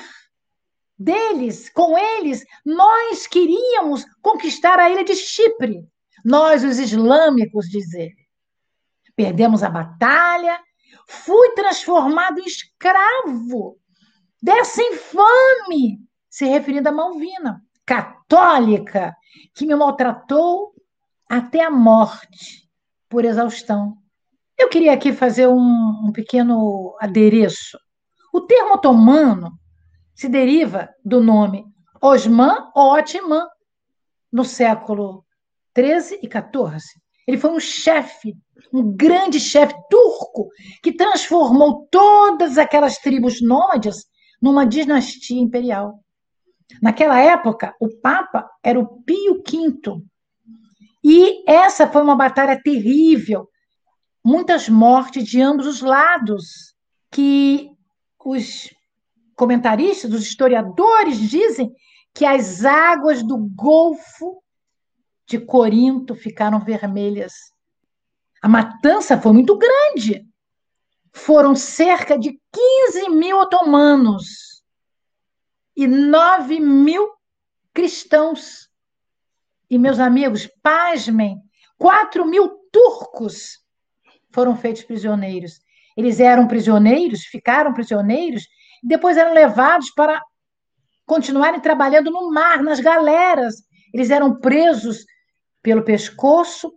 deles, 0.98 1.70
com 1.70 1.96
eles, 1.96 2.44
nós 2.66 3.26
queríamos 3.26 4.04
conquistar 4.20 4.78
a 4.78 4.90
ilha 4.90 5.02
de 5.02 5.16
Chipre. 5.16 5.88
Nós, 6.22 6.62
os 6.62 6.78
islâmicos, 6.78 7.66
diz 7.70 7.94
ele. 7.94 8.14
Perdemos 9.16 9.62
a 9.62 9.70
batalha, 9.70 10.60
fui 11.08 11.52
transformado 11.52 12.38
em 12.38 12.44
escravo 12.44 13.78
dessa 14.42 14.82
infame, 14.82 15.98
se 16.28 16.44
referindo 16.44 16.90
a 16.90 16.92
Malvina, 16.92 17.62
católica, 17.86 19.16
que 19.54 19.64
me 19.64 19.74
maltratou 19.74 20.74
até 21.26 21.64
a 21.64 21.70
morte 21.70 22.68
por 23.08 23.24
exaustão. 23.24 23.96
Eu 24.58 24.68
queria 24.68 24.92
aqui 24.92 25.10
fazer 25.10 25.46
um, 25.46 26.04
um 26.04 26.12
pequeno 26.12 26.94
adereço. 27.00 27.78
O 28.36 28.42
termo 28.42 28.74
otomano 28.74 29.58
se 30.14 30.28
deriva 30.28 30.90
do 31.02 31.22
nome 31.22 31.64
Osman 32.02 32.70
ou 32.74 32.94
no 34.30 34.44
século 34.44 35.24
13 35.72 36.20
e 36.22 36.28
14. 36.28 36.84
Ele 37.26 37.38
foi 37.38 37.50
um 37.50 37.58
chefe, 37.58 38.36
um 38.70 38.94
grande 38.94 39.40
chefe 39.40 39.74
turco, 39.88 40.50
que 40.82 40.92
transformou 40.92 41.88
todas 41.90 42.58
aquelas 42.58 42.98
tribos 42.98 43.40
nômades 43.40 44.04
numa 44.40 44.66
dinastia 44.66 45.40
imperial. 45.40 46.04
Naquela 46.82 47.18
época, 47.18 47.74
o 47.80 47.88
Papa 48.02 48.46
era 48.62 48.78
o 48.78 49.00
Pio 49.00 49.42
V. 49.42 50.02
E 51.02 51.42
essa 51.50 51.88
foi 51.88 52.02
uma 52.02 52.14
batalha 52.14 52.60
terrível, 52.62 53.48
muitas 54.22 54.68
mortes 54.68 55.24
de 55.24 55.40
ambos 55.40 55.66
os 55.66 55.80
lados, 55.80 56.74
que 57.10 57.74
os 58.26 58.74
comentaristas, 59.36 60.12
os 60.12 60.22
historiadores 60.22 61.16
dizem 61.30 61.72
que 62.12 62.24
as 62.24 62.64
águas 62.64 63.22
do 63.22 63.38
Golfo 63.38 64.42
de 65.24 65.38
Corinto 65.38 66.12
ficaram 66.16 66.58
vermelhas. 66.58 67.34
A 68.42 68.48
matança 68.48 69.20
foi 69.20 69.32
muito 69.32 69.56
grande. 69.56 70.26
Foram 71.12 71.54
cerca 71.54 72.18
de 72.18 72.40
15 72.52 73.10
mil 73.10 73.38
otomanos 73.38 74.60
e 75.76 75.86
9 75.86 76.58
mil 76.58 77.12
cristãos. 77.72 78.68
E, 79.70 79.78
meus 79.78 80.00
amigos, 80.00 80.48
pasmem, 80.62 81.40
4 81.78 82.26
mil 82.26 82.48
turcos 82.72 83.64
foram 84.32 84.56
feitos 84.56 84.82
prisioneiros. 84.82 85.60
Eles 85.96 86.20
eram 86.20 86.46
prisioneiros, 86.46 87.24
ficaram 87.24 87.72
prisioneiros 87.72 88.46
depois 88.86 89.16
eram 89.16 89.32
levados 89.32 89.90
para 89.90 90.22
continuarem 91.04 91.60
trabalhando 91.60 92.10
no 92.10 92.30
mar, 92.30 92.62
nas 92.62 92.78
galeras. 92.78 93.56
Eles 93.92 94.10
eram 94.10 94.38
presos 94.38 95.04
pelo 95.60 95.82
pescoço, 95.82 96.72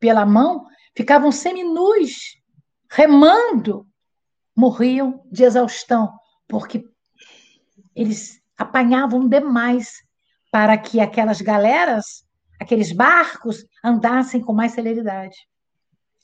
pela 0.00 0.26
mão, 0.26 0.66
ficavam 0.96 1.30
seminus, 1.30 2.36
remando, 2.90 3.86
morriam 4.56 5.24
de 5.30 5.44
exaustão, 5.44 6.12
porque 6.48 6.84
eles 7.94 8.40
apanhavam 8.58 9.28
demais 9.28 10.02
para 10.50 10.76
que 10.76 11.00
aquelas 11.00 11.40
galeras, 11.40 12.24
aqueles 12.60 12.90
barcos, 12.90 13.64
andassem 13.84 14.40
com 14.40 14.52
mais 14.52 14.72
celeridade. 14.72 15.36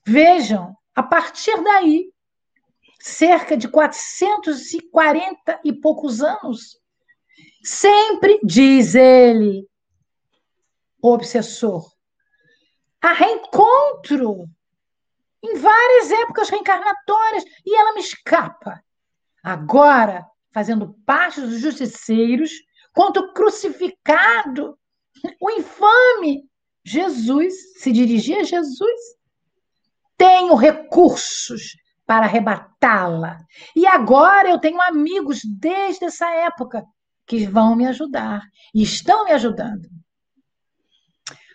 Vejam, 0.04 0.76
a 0.94 1.02
partir 1.02 1.62
daí, 1.62 2.12
cerca 3.02 3.56
de 3.56 3.68
440 3.68 5.61
e 5.64 5.73
poucos 5.73 6.23
anos. 6.23 6.78
Sempre, 7.64 8.38
diz 8.44 8.94
ele, 8.94 9.68
o 11.02 11.12
obsessor, 11.12 11.90
há 13.00 13.12
reencontro 13.12 14.49
em 15.42 15.56
várias 15.56 16.12
épocas 16.12 16.49
reencarnatórias 16.49 17.44
e 17.66 17.76
ela 17.76 17.94
me 17.94 18.00
escapa. 18.00 18.80
Agora 19.42 20.25
fazendo 20.52 20.94
parte 21.04 21.40
dos 21.40 21.59
justiceiros, 21.59 22.52
quanto 22.94 23.18
o 23.18 23.32
crucificado, 23.32 24.78
o 25.40 25.50
infame 25.50 26.49
Jesus, 26.85 27.80
se 27.80 27.90
dirigia 27.90 28.40
a 28.40 28.44
Jesus. 28.44 29.00
Tenho 30.16 30.54
recursos 30.54 31.81
para 32.06 32.26
arrebatá-la. 32.26 33.38
E 33.75 33.87
agora 33.87 34.49
eu 34.50 34.59
tenho 34.59 34.80
amigos 34.82 35.40
desde 35.44 36.04
essa 36.06 36.28
época 36.30 36.85
que 37.26 37.47
vão 37.47 37.76
me 37.76 37.87
ajudar 37.87 38.42
e 38.75 38.82
estão 38.82 39.25
me 39.25 39.32
ajudando. 39.32 39.88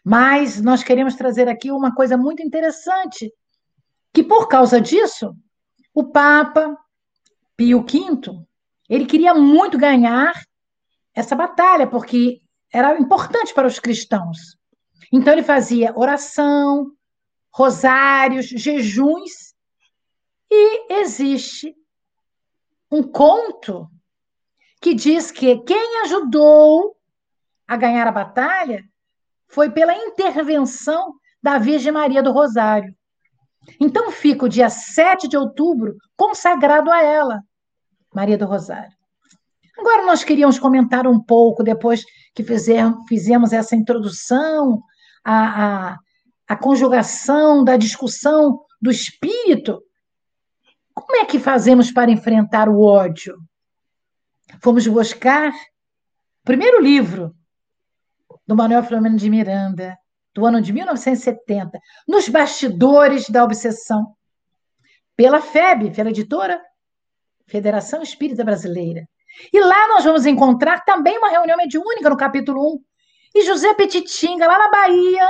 Mas 0.03 0.61
nós 0.61 0.83
queremos 0.83 1.15
trazer 1.15 1.49
aqui 1.49 1.69
uma 1.69 1.93
coisa 1.93 2.15
muito 2.17 2.41
interessante, 2.41 3.31
que 4.13 4.23
por 4.23 4.47
causa 4.47 4.79
disso, 4.79 5.35
o 5.93 6.05
Papa 6.05 6.77
Pio 7.57 7.81
V, 7.81 8.45
ele 8.89 9.05
queria 9.05 9.33
muito 9.33 9.77
ganhar 9.77 10.33
essa 11.13 11.35
batalha, 11.35 11.87
porque 11.87 12.41
era 12.71 12.97
importante 12.97 13.53
para 13.53 13.67
os 13.67 13.79
cristãos. 13.79 14.57
Então 15.11 15.33
ele 15.33 15.43
fazia 15.43 15.93
oração, 15.97 16.91
rosários, 17.51 18.45
jejuns, 18.45 19.46
e 20.49 20.93
existe 21.01 21.75
um 22.91 23.03
conto 23.03 23.89
que 24.81 24.93
diz 24.93 25.31
que 25.31 25.57
quem 25.59 26.01
ajudou 26.03 26.95
a 27.67 27.75
ganhar 27.75 28.07
a 28.07 28.11
batalha 28.11 28.83
foi 29.47 29.69
pela 29.69 29.95
intervenção 29.95 31.13
da 31.41 31.57
Virgem 31.57 31.91
Maria 31.91 32.23
do 32.23 32.31
Rosário. 32.31 32.95
Então 33.79 34.11
fica 34.11 34.45
o 34.45 34.49
dia 34.49 34.69
7 34.69 35.27
de 35.27 35.37
outubro 35.37 35.95
consagrado 36.15 36.89
a 36.91 37.03
ela, 37.03 37.41
Maria 38.13 38.37
do 38.37 38.45
Rosário. 38.45 38.95
Agora 39.77 40.05
nós 40.05 40.23
queríamos 40.23 40.57
comentar 40.57 41.05
um 41.05 41.21
pouco, 41.21 41.63
depois 41.63 42.03
que 42.33 42.43
fizemos, 42.43 43.53
essa 43.53 43.75
introdução, 43.75 44.81
a, 45.23 45.91
a, 45.91 45.97
a 46.47 46.55
conjugação 46.55 47.63
da 47.63 47.77
discussão 47.77 48.59
do 48.81 48.89
espírito, 48.89 49.81
como 51.07 51.21
é 51.21 51.25
que 51.25 51.39
fazemos 51.39 51.89
para 51.89 52.11
enfrentar 52.11 52.67
o 52.67 52.81
ódio? 52.81 53.37
Fomos 54.61 54.85
buscar 54.85 55.49
o 55.51 56.43
primeiro 56.43 56.81
livro 56.81 57.33
do 58.45 58.55
Manuel 58.55 58.83
Filomeno 58.83 59.15
de 59.15 59.29
Miranda, 59.29 59.97
do 60.35 60.45
ano 60.45 60.61
de 60.61 60.73
1970, 60.73 61.79
nos 62.05 62.27
bastidores 62.27 63.29
da 63.29 63.41
obsessão, 63.45 64.15
pela 65.15 65.41
FEB, 65.41 65.95
pela 65.95 66.09
editora 66.09 66.61
Federação 67.47 68.03
Espírita 68.03 68.43
Brasileira. 68.43 69.07
E 69.51 69.59
lá 69.61 69.87
nós 69.87 70.03
vamos 70.03 70.25
encontrar 70.25 70.83
também 70.83 71.17
uma 71.17 71.29
reunião 71.29 71.55
mediúnica 71.55 72.09
no 72.09 72.17
capítulo 72.17 72.75
1. 72.75 72.83
E 73.35 73.45
José 73.45 73.73
Petitinga, 73.73 74.45
lá 74.45 74.59
na 74.59 74.69
Bahia, 74.69 75.27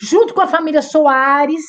junto 0.00 0.32
com 0.32 0.40
a 0.40 0.46
família 0.46 0.80
Soares, 0.80 1.64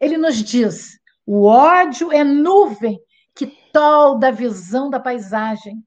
ele 0.00 0.16
nos 0.16 0.42
diz: 0.42 0.99
o 1.32 1.44
ódio 1.44 2.10
é 2.10 2.24
nuvem 2.24 3.00
que 3.36 3.46
tolda 3.72 4.26
a 4.26 4.32
visão 4.32 4.90
da 4.90 4.98
paisagem, 4.98 5.80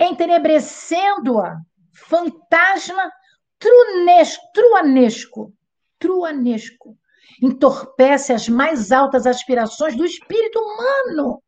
entenebrecendo-a, 0.00 1.58
fantasma 1.92 3.12
trunesco, 3.58 4.42
truanesco, 4.54 5.52
truanesco, 5.98 6.96
entorpece 7.42 8.32
as 8.32 8.48
mais 8.48 8.90
altas 8.90 9.26
aspirações 9.26 9.94
do 9.94 10.06
espírito 10.06 10.60
humano. 10.60 11.42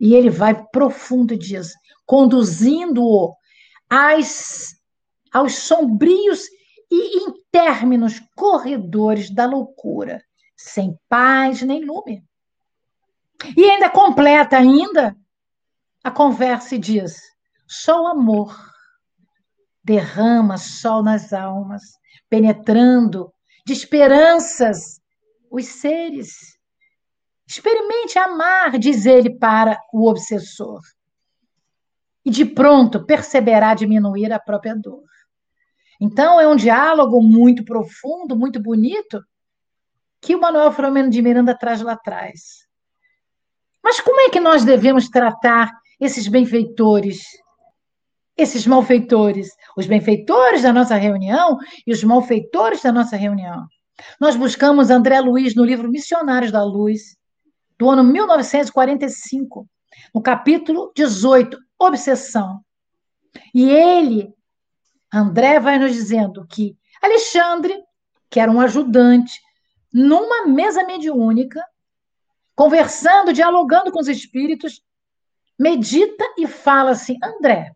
E 0.00 0.12
ele 0.12 0.28
vai 0.28 0.60
profundo 0.72 1.34
e 1.34 1.38
diz, 1.38 1.72
conduzindo-o 2.04 3.32
aos 5.32 5.54
sombrios 5.54 6.46
e 6.90 7.28
interminos 7.28 8.20
corredores 8.34 9.32
da 9.32 9.46
loucura, 9.46 10.25
sem 10.56 10.98
paz 11.08 11.62
nem 11.62 11.84
lume. 11.84 12.24
E 13.56 13.64
ainda 13.64 13.90
completa 13.90 14.56
ainda 14.56 15.16
a 16.02 16.10
conversa 16.10 16.74
e 16.74 16.78
diz: 16.78 17.20
só 17.68 18.04
o 18.04 18.06
amor 18.06 18.56
derrama 19.84 20.56
sol 20.56 21.02
nas 21.02 21.32
almas, 21.32 21.82
penetrando 22.28 23.32
de 23.64 23.72
esperanças 23.72 25.00
os 25.50 25.66
seres 25.66 26.56
Experimente 27.46 28.18
amar, 28.18 28.76
diz 28.76 29.06
ele 29.06 29.30
para 29.30 29.80
o 29.92 30.08
obsessor. 30.08 30.80
E 32.24 32.30
de 32.30 32.44
pronto 32.44 33.06
perceberá 33.06 33.72
diminuir 33.72 34.32
a 34.32 34.40
própria 34.40 34.74
dor. 34.74 35.04
Então, 36.00 36.40
é 36.40 36.48
um 36.48 36.56
diálogo 36.56 37.22
muito 37.22 37.64
profundo, 37.64 38.36
muito 38.36 38.60
bonito, 38.60 39.22
que 40.26 40.34
o 40.34 40.40
Manuel 40.40 40.72
Filomeno 40.72 41.08
de 41.08 41.22
Miranda 41.22 41.56
traz 41.56 41.80
lá 41.80 41.92
atrás. 41.92 42.66
Mas 43.80 44.00
como 44.00 44.20
é 44.22 44.28
que 44.28 44.40
nós 44.40 44.64
devemos 44.64 45.08
tratar 45.08 45.72
esses 46.00 46.26
benfeitores, 46.26 47.22
esses 48.36 48.66
malfeitores? 48.66 49.50
Os 49.76 49.86
benfeitores 49.86 50.62
da 50.62 50.72
nossa 50.72 50.96
reunião 50.96 51.56
e 51.86 51.92
os 51.92 52.02
malfeitores 52.02 52.82
da 52.82 52.90
nossa 52.90 53.16
reunião. 53.16 53.68
Nós 54.20 54.34
buscamos 54.34 54.90
André 54.90 55.20
Luiz 55.20 55.54
no 55.54 55.64
livro 55.64 55.88
Missionários 55.88 56.50
da 56.50 56.64
Luz, 56.64 57.16
do 57.78 57.88
ano 57.88 58.02
1945, 58.02 59.64
no 60.12 60.20
capítulo 60.20 60.90
18, 60.96 61.56
Obsessão. 61.78 62.62
E 63.54 63.70
ele, 63.70 64.34
André, 65.14 65.60
vai 65.60 65.78
nos 65.78 65.92
dizendo 65.92 66.44
que 66.48 66.76
Alexandre, 67.00 67.80
que 68.28 68.40
era 68.40 68.50
um 68.50 68.60
ajudante, 68.60 69.45
numa 69.96 70.46
mesa 70.46 70.84
mediúnica, 70.84 71.64
conversando, 72.54 73.32
dialogando 73.32 73.90
com 73.90 73.98
os 73.98 74.08
espíritos, 74.08 74.82
medita 75.58 76.22
e 76.36 76.46
fala 76.46 76.90
assim: 76.90 77.16
André, 77.24 77.72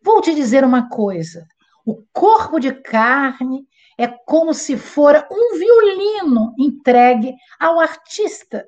vou 0.00 0.20
te 0.20 0.32
dizer 0.32 0.62
uma 0.62 0.88
coisa. 0.88 1.44
O 1.84 2.00
corpo 2.12 2.60
de 2.60 2.72
carne 2.72 3.66
é 3.98 4.06
como 4.06 4.54
se 4.54 4.76
fora 4.76 5.26
um 5.32 5.58
violino 5.58 6.54
entregue 6.56 7.34
ao 7.58 7.80
artista, 7.80 8.64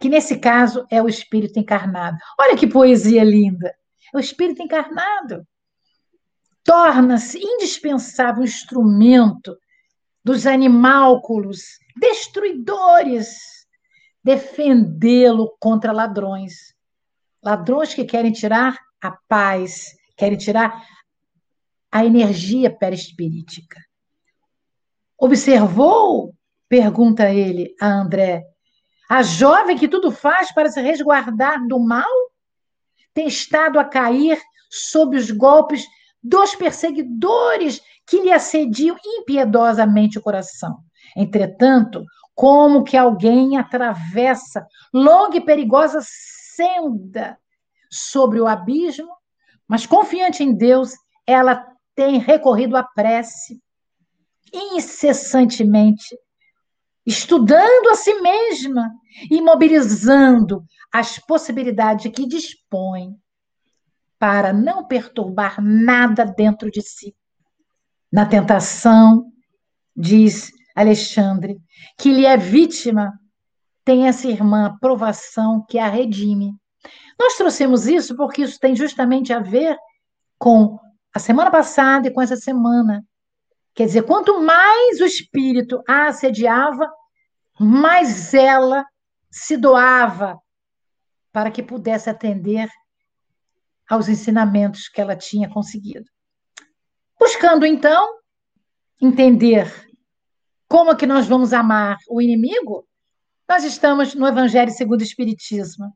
que 0.00 0.08
nesse 0.08 0.38
caso 0.38 0.86
é 0.90 1.02
o 1.02 1.08
espírito 1.08 1.58
encarnado. 1.58 2.16
Olha 2.40 2.56
que 2.56 2.66
poesia 2.66 3.22
linda! 3.22 3.74
É 4.14 4.16
o 4.16 4.20
espírito 4.20 4.62
encarnado. 4.62 5.46
Torna-se 6.64 7.38
indispensável 7.38 8.40
um 8.40 8.44
instrumento 8.46 9.54
dos 10.28 10.46
animálculos 10.46 11.78
destruidores, 11.96 13.66
defendê-lo 14.22 15.56
contra 15.58 15.90
ladrões. 15.90 16.74
Ladrões 17.42 17.94
que 17.94 18.04
querem 18.04 18.30
tirar 18.30 18.78
a 19.00 19.12
paz, 19.26 19.86
querem 20.18 20.36
tirar 20.36 20.86
a 21.90 22.04
energia 22.04 22.70
perispirítica. 22.70 23.82
Observou? 25.16 26.34
Pergunta 26.68 27.32
ele 27.32 27.74
a 27.80 27.86
André. 27.86 28.44
A 29.08 29.22
jovem 29.22 29.78
que 29.78 29.88
tudo 29.88 30.12
faz 30.12 30.52
para 30.52 30.68
se 30.68 30.82
resguardar 30.82 31.66
do 31.66 31.80
mal 31.80 32.04
tem 33.14 33.26
estado 33.26 33.78
a 33.78 33.84
cair 33.84 34.38
sob 34.68 35.16
os 35.16 35.30
golpes 35.30 35.86
dos 36.22 36.54
perseguidores 36.54 37.80
que 38.06 38.20
lhe 38.20 38.32
assediam 38.32 38.96
impiedosamente 39.04 40.18
o 40.18 40.22
coração. 40.22 40.78
Entretanto, 41.16 42.04
como 42.34 42.84
que 42.84 42.96
alguém 42.96 43.56
atravessa 43.56 44.66
longa 44.92 45.36
e 45.36 45.44
perigosa 45.44 46.00
senda 46.02 47.38
sobre 47.90 48.40
o 48.40 48.46
abismo, 48.46 49.12
mas 49.66 49.86
confiante 49.86 50.42
em 50.42 50.54
Deus, 50.54 50.92
ela 51.26 51.64
tem 51.94 52.18
recorrido 52.18 52.76
à 52.76 52.82
prece, 52.82 53.60
incessantemente, 54.52 56.16
estudando 57.04 57.88
a 57.90 57.94
si 57.94 58.14
mesma 58.20 58.90
e 59.30 59.40
mobilizando 59.40 60.62
as 60.92 61.18
possibilidades 61.18 62.10
que 62.12 62.26
dispõe 62.26 63.16
para 64.18 64.52
não 64.52 64.84
perturbar 64.84 65.62
nada 65.62 66.24
dentro 66.24 66.70
de 66.70 66.82
si. 66.82 67.14
Na 68.10 68.26
tentação, 68.26 69.30
diz 69.94 70.50
Alexandre, 70.74 71.60
que 71.96 72.12
lhe 72.12 72.24
é 72.24 72.36
vítima, 72.36 73.18
tem 73.84 74.08
essa 74.08 74.28
irmã 74.28 74.66
aprovação 74.66 75.64
que 75.68 75.78
a 75.78 75.88
redime. 75.88 76.54
Nós 77.18 77.34
trouxemos 77.34 77.86
isso 77.86 78.16
porque 78.16 78.42
isso 78.42 78.58
tem 78.58 78.74
justamente 78.74 79.32
a 79.32 79.40
ver 79.40 79.76
com 80.38 80.78
a 81.14 81.18
semana 81.18 81.50
passada 81.50 82.08
e 82.08 82.10
com 82.10 82.22
essa 82.22 82.36
semana, 82.36 83.04
Quer 83.78 83.86
dizer, 83.86 84.02
quanto 84.02 84.40
mais 84.40 85.00
o 85.00 85.04
espírito 85.04 85.80
a 85.88 86.08
assediava, 86.08 86.90
mais 87.60 88.34
ela 88.34 88.84
se 89.30 89.56
doava 89.56 90.36
para 91.32 91.48
que 91.48 91.62
pudesse 91.62 92.10
atender 92.10 92.68
aos 93.88 94.08
ensinamentos 94.08 94.88
que 94.88 95.00
ela 95.00 95.16
tinha 95.16 95.48
conseguido. 95.48 96.04
Buscando 97.18 97.64
então 97.64 98.18
entender 99.00 99.72
como 100.68 100.90
é 100.90 100.96
que 100.96 101.06
nós 101.06 101.26
vamos 101.26 101.52
amar 101.52 101.96
o 102.08 102.20
inimigo, 102.20 102.86
nós 103.48 103.64
estamos 103.64 104.14
no 104.14 104.26
Evangelho 104.26 104.70
segundo 104.70 105.00
o 105.00 105.04
Espiritismo. 105.04 105.92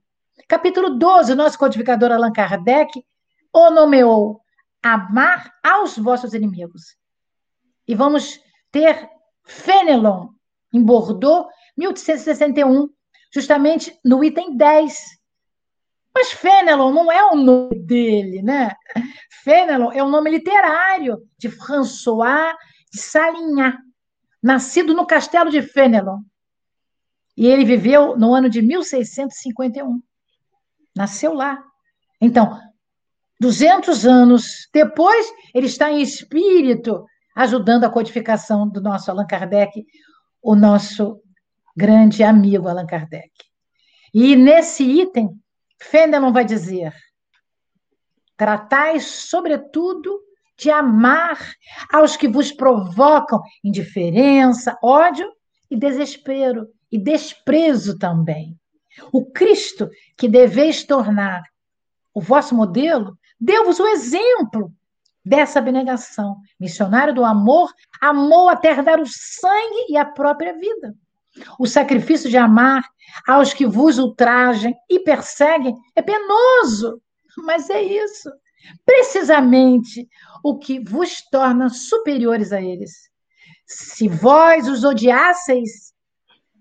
Capítulo 0.49 0.99
12, 0.99 1.33
o 1.33 1.37
nosso 1.37 1.59
codificador 1.59 2.11
Allan 2.11 2.33
Kardec 2.33 3.05
o 3.53 3.71
nomeou 3.71 4.41
amar 4.83 5.53
aos 5.63 5.97
vossos 5.99 6.33
inimigos. 6.33 6.97
E 7.87 7.95
vamos 7.95 8.41
ter 8.71 9.09
Fenelon, 9.45 10.29
em 10.73 10.83
Bordeaux, 10.83 11.49
1861, 11.77 12.89
justamente 13.33 13.99
no 14.05 14.25
item 14.25 14.57
10. 14.57 15.22
Mas 16.15 16.33
Fenelon 16.33 16.93
não 16.93 17.11
é 17.11 17.25
o 17.25 17.37
nome 17.37 17.79
dele, 17.79 18.43
né? 18.43 18.75
Fenelon 19.43 19.91
é 19.93 20.03
o 20.03 20.09
nome 20.09 20.31
literário 20.31 21.19
de 21.39 21.49
François 21.49 22.55
de 22.93 23.01
Salignac, 23.01 23.79
nascido 24.43 24.95
no 24.95 25.07
castelo 25.07 25.51
de 25.51 25.63
Fenelon. 25.63 26.21
E 27.37 27.47
ele 27.47 27.65
viveu 27.65 28.17
no 28.17 28.35
ano 28.35 28.49
de 28.51 28.61
1651. 28.61 30.03
Nasceu 30.95 31.33
lá. 31.33 31.65
Então, 32.21 32.59
200 33.41 34.07
anos 34.07 34.69
depois, 34.73 35.33
ele 35.55 35.67
está 35.67 35.91
em 35.91 36.03
espírito 36.03 37.05
ajudando 37.35 37.85
a 37.85 37.91
codificação 37.91 38.69
do 38.69 38.81
nosso 38.81 39.11
Allan 39.11 39.27
Kardec, 39.27 39.85
o 40.43 40.55
nosso 40.55 41.21
grande 41.75 42.23
amigo 42.23 42.69
Allan 42.69 42.87
Kardec. 42.87 43.31
E 44.13 44.37
nesse 44.37 44.85
item, 44.85 45.31
Fenelon 45.83 46.33
vai 46.33 46.45
dizer: 46.45 46.95
tratais, 48.37 49.05
sobretudo, 49.07 50.21
de 50.57 50.71
amar 50.71 51.39
aos 51.93 52.17
que 52.17 52.29
vos 52.29 52.53
provocam 52.53 53.41
indiferença, 53.65 54.79
ódio 54.83 55.31
e 55.71 55.77
desespero, 55.77 56.69
e 56.91 56.99
desprezo 56.99 57.99
também. 57.99 58.59
O 59.11 59.25
Cristo 59.25 59.89
que 60.17 60.29
deveis 60.29 60.85
tornar 60.85 61.43
o 62.15 62.21
vosso 62.21 62.55
modelo, 62.55 63.19
deu-vos 63.41 63.81
o 63.81 63.87
exemplo 63.89 64.73
dessa 65.25 65.59
abnegação. 65.59 66.37
Missionário 66.61 67.15
do 67.15 67.25
amor, 67.25 67.73
amou 68.01 68.49
até 68.49 68.83
dar 68.83 69.01
o 69.01 69.07
sangue 69.07 69.87
e 69.89 69.97
a 69.97 70.05
própria 70.05 70.53
vida. 70.53 70.95
O 71.59 71.67
sacrifício 71.67 72.29
de 72.29 72.37
amar 72.37 72.83
aos 73.27 73.53
que 73.53 73.67
vos 73.67 73.99
ultrajem 73.99 74.75
e 74.89 75.01
perseguem 75.01 75.75
é 75.95 76.03
penoso, 76.03 77.01
mas 77.39 77.71
é 77.71 77.83
isso. 77.83 78.31
Precisamente 78.85 80.09
o 80.43 80.59
que 80.59 80.81
vos 80.81 81.23
torna 81.31 81.69
superiores 81.69 82.53
a 82.53 82.61
eles. 82.61 83.11
Se 83.67 84.09
vós 84.09 84.69
os 84.69 84.85
odiasseis 84.85 85.93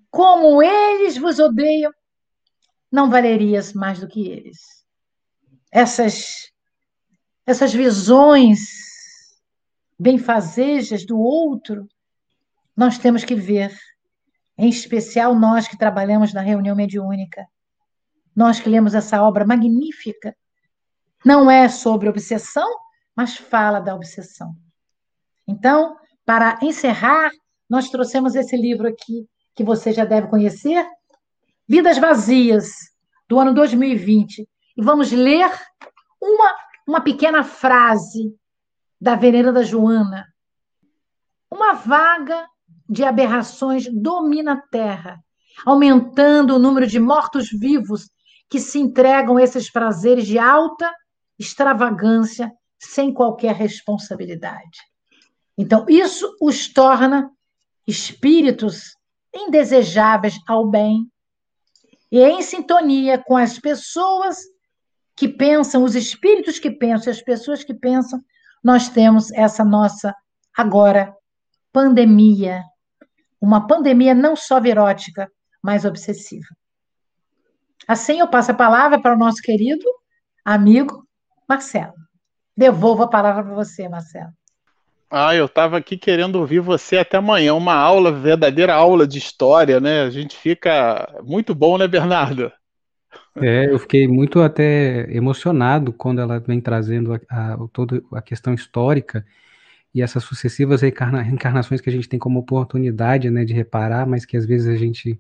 como 0.10 0.62
eles 0.62 1.18
vos 1.18 1.40
odeiam, 1.40 1.92
não 2.92 3.10
valerias 3.10 3.74
mais 3.74 4.00
do 4.00 4.08
que 4.08 4.28
eles. 4.28 4.58
Essas 5.72 6.52
essas 7.46 7.74
visões 7.74 8.60
benfazejas 10.00 11.06
do 11.06 11.20
outro, 11.20 11.88
nós 12.76 12.98
temos 12.98 13.24
que 13.24 13.36
ver, 13.36 13.76
em 14.62 14.69
especial 14.69 15.34
nós 15.34 15.67
que 15.67 15.76
trabalhamos 15.76 16.34
na 16.34 16.41
reunião 16.41 16.76
mediúnica, 16.76 17.47
nós 18.36 18.60
que 18.60 18.69
lemos 18.69 18.93
essa 18.93 19.24
obra 19.24 19.43
magnífica, 19.43 20.36
não 21.26 21.50
é 21.50 21.67
sobre 21.67 22.08
obsessão, 22.08 22.69
mas 23.15 23.36
fala 23.36 23.80
da 23.80 23.95
obsessão. 23.95 24.54
Então, 25.47 25.97
para 26.24 26.60
encerrar, 26.62 27.32
nós 27.67 27.89
trouxemos 27.89 28.36
esse 28.36 28.56
livro 28.56 28.88
aqui, 28.88 29.28
que 29.56 29.63
você 29.63 29.91
já 29.91 30.06
deve 30.06 30.28
conhecer, 30.28 30.86
Vidas 31.67 31.97
Vazias, 31.97 32.69
do 33.28 33.39
ano 33.39 33.56
2020. 33.56 34.47
E 34.78 34.82
vamos 34.84 35.12
ler 35.12 35.50
uma 36.21 36.56
uma 36.88 37.02
pequena 37.02 37.43
frase 37.43 38.36
da 39.00 39.15
Veneranda 39.15 39.63
Joana. 39.63 40.28
Uma 41.50 41.74
vaga 41.74 42.47
de 42.91 43.06
aberrações 43.06 43.88
domina 43.89 44.51
a 44.51 44.58
Terra, 44.58 45.23
aumentando 45.65 46.56
o 46.56 46.60
número 46.60 46.86
de 46.86 46.99
mortos-vivos 46.99 48.10
que 48.49 48.60
se 48.60 48.80
entregam 48.80 49.38
a 49.38 49.43
esses 49.43 49.71
prazeres 49.71 50.27
de 50.27 50.38
alta 50.38 50.93
extravagância 51.39 52.51
sem 52.77 53.13
qualquer 53.13 53.56
responsabilidade. 53.56 54.77
Então, 55.58 55.86
isso 55.88 56.36
os 56.41 56.67
torna 56.67 57.32
espíritos 57.88 58.97
indesejáveis 59.34 60.38
ao 60.45 60.69
bem 60.69 61.10
e 62.12 62.19
em 62.19 62.41
sintonia 62.41 63.17
com 63.17 63.38
as 63.38 63.58
pessoas 63.58 64.38
que 65.15 65.30
pensam, 65.30 65.84
os 65.84 65.95
espíritos 65.95 66.60
que 66.60 66.71
pensam, 66.71 67.10
as 67.10 67.21
pessoas 67.21 67.63
que 67.63 67.73
pensam, 67.73 68.19
nós 68.62 68.89
temos 68.89 69.32
essa 69.32 69.63
nossa, 69.63 70.13
agora, 70.58 71.15
pandemia. 71.71 72.63
Uma 73.41 73.65
pandemia 73.65 74.13
não 74.13 74.36
só 74.36 74.60
virótica, 74.60 75.30
mas 75.63 75.84
obsessiva. 75.84 76.47
Assim, 77.88 78.19
eu 78.19 78.27
passo 78.27 78.51
a 78.51 78.56
palavra 78.56 79.01
para 79.01 79.15
o 79.15 79.17
nosso 79.17 79.41
querido 79.41 79.86
amigo 80.45 81.06
Marcelo. 81.49 81.93
Devolvo 82.56 83.04
a 83.04 83.10
palavra 83.10 83.43
para 83.43 83.54
você, 83.54 83.89
Marcelo. 83.89 84.32
Ah, 85.10 85.36
eu 85.36 85.45
estava 85.45 85.77
aqui 85.77 85.97
querendo 85.97 86.36
ouvir 86.36 86.62
você 86.62 86.97
até 86.97 87.17
amanhã, 87.17 87.54
uma 87.54 87.73
aula, 87.73 88.13
verdadeira 88.13 88.73
aula 88.73 89.06
de 89.06 89.17
história, 89.17 89.80
né? 89.80 90.04
A 90.04 90.10
gente 90.10 90.38
fica 90.38 91.19
muito 91.23 91.54
bom, 91.54 91.77
né, 91.77 91.86
Bernardo? 91.86 92.51
É, 93.36 93.65
eu 93.69 93.80
fiquei 93.80 94.08
muito 94.08 94.39
até 94.41 95.12
emocionado 95.13 95.91
quando 95.91 96.21
ela 96.21 96.39
vem 96.39 96.62
trazendo 96.62 97.13
a, 97.13 97.19
a, 97.30 97.58
toda 97.73 98.01
a 98.13 98.21
questão 98.21 98.54
histórica 98.54 99.25
e 99.93 100.01
essas 100.01 100.23
sucessivas 100.23 100.82
reencarna, 100.82 101.21
reencarnações 101.21 101.82
que 101.82 101.89
a 101.89 101.93
gente 101.93 102.08
tem 102.08 102.19
como 102.19 102.39
oportunidade, 102.39 103.30
né, 103.30 103.43
de 103.43 103.54
reparar, 103.54 104.08
mas 104.08 104.25
que 104.25 104.38
às 104.38 104.45
vezes 104.45 104.67
a 104.67 104.75
gente 104.75 105.19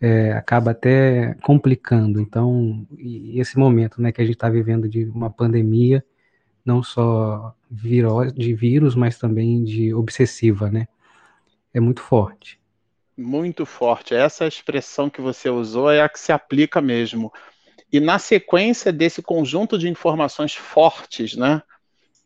é, 0.00 0.32
acaba 0.32 0.72
até 0.72 1.34
complicando. 1.42 2.20
Então, 2.20 2.86
esse 3.34 3.58
momento, 3.58 4.00
né, 4.02 4.12
que 4.12 4.20
a 4.20 4.24
gente 4.24 4.34
está 4.34 4.48
vivendo 4.48 4.88
de 4.88 5.04
uma 5.04 5.30
pandemia, 5.30 6.04
não 6.64 6.82
só 6.82 7.54
de 7.70 8.54
vírus, 8.54 8.94
mas 8.94 9.18
também 9.18 9.62
de 9.64 9.94
obsessiva, 9.94 10.70
né, 10.70 10.88
é 11.72 11.80
muito 11.80 12.02
forte 12.02 12.58
muito 13.16 13.64
forte. 13.64 14.14
Essa 14.14 14.46
expressão 14.46 15.08
que 15.08 15.20
você 15.20 15.48
usou 15.48 15.90
é 15.90 16.02
a 16.02 16.08
que 16.08 16.20
se 16.20 16.32
aplica 16.32 16.80
mesmo. 16.80 17.32
E 17.90 17.98
na 17.98 18.18
sequência 18.18 18.92
desse 18.92 19.22
conjunto 19.22 19.78
de 19.78 19.88
informações 19.88 20.54
fortes, 20.54 21.36
né, 21.36 21.62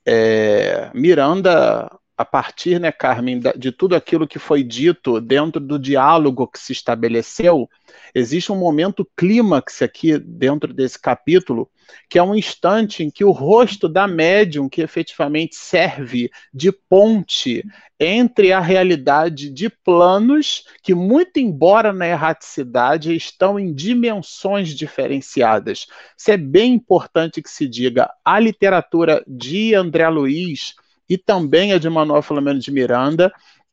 é, 0.06 0.90
Miranda, 0.94 1.90
a 2.20 2.24
partir, 2.26 2.78
né, 2.78 2.92
Carmen, 2.92 3.40
de 3.56 3.72
tudo 3.72 3.96
aquilo 3.96 4.28
que 4.28 4.38
foi 4.38 4.62
dito 4.62 5.22
dentro 5.22 5.58
do 5.58 5.78
diálogo 5.78 6.46
que 6.46 6.58
se 6.58 6.70
estabeleceu, 6.70 7.66
existe 8.14 8.52
um 8.52 8.56
momento 8.56 9.08
clímax 9.16 9.80
aqui 9.80 10.18
dentro 10.18 10.74
desse 10.74 11.00
capítulo 11.00 11.70
que 12.08 12.18
é 12.18 12.22
um 12.22 12.34
instante 12.34 13.02
em 13.02 13.10
que 13.10 13.24
o 13.24 13.30
rosto 13.30 13.88
da 13.88 14.06
médium, 14.06 14.68
que 14.68 14.82
efetivamente 14.82 15.56
serve 15.56 16.30
de 16.52 16.70
ponte 16.70 17.64
entre 17.98 18.52
a 18.52 18.60
realidade 18.60 19.50
de 19.50 19.68
planos 19.68 20.64
que, 20.82 20.94
muito 20.94 21.38
embora 21.38 21.92
na 21.92 22.06
erraticidade, 22.06 23.14
estão 23.14 23.58
em 23.58 23.72
dimensões 23.72 24.70
diferenciadas. 24.70 25.86
Isso 26.16 26.30
é 26.30 26.36
bem 26.36 26.74
importante 26.74 27.42
que 27.42 27.50
se 27.50 27.66
diga. 27.66 28.10
A 28.24 28.38
literatura 28.38 29.24
de 29.26 29.74
André 29.74 30.08
Luiz 30.08 30.74
e 31.10 31.18
também 31.18 31.72
a 31.72 31.78
de 31.78 31.90
Manuel 31.90 32.22
Filomeno 32.22 32.60
de 32.60 32.70
Miranda 32.70 33.32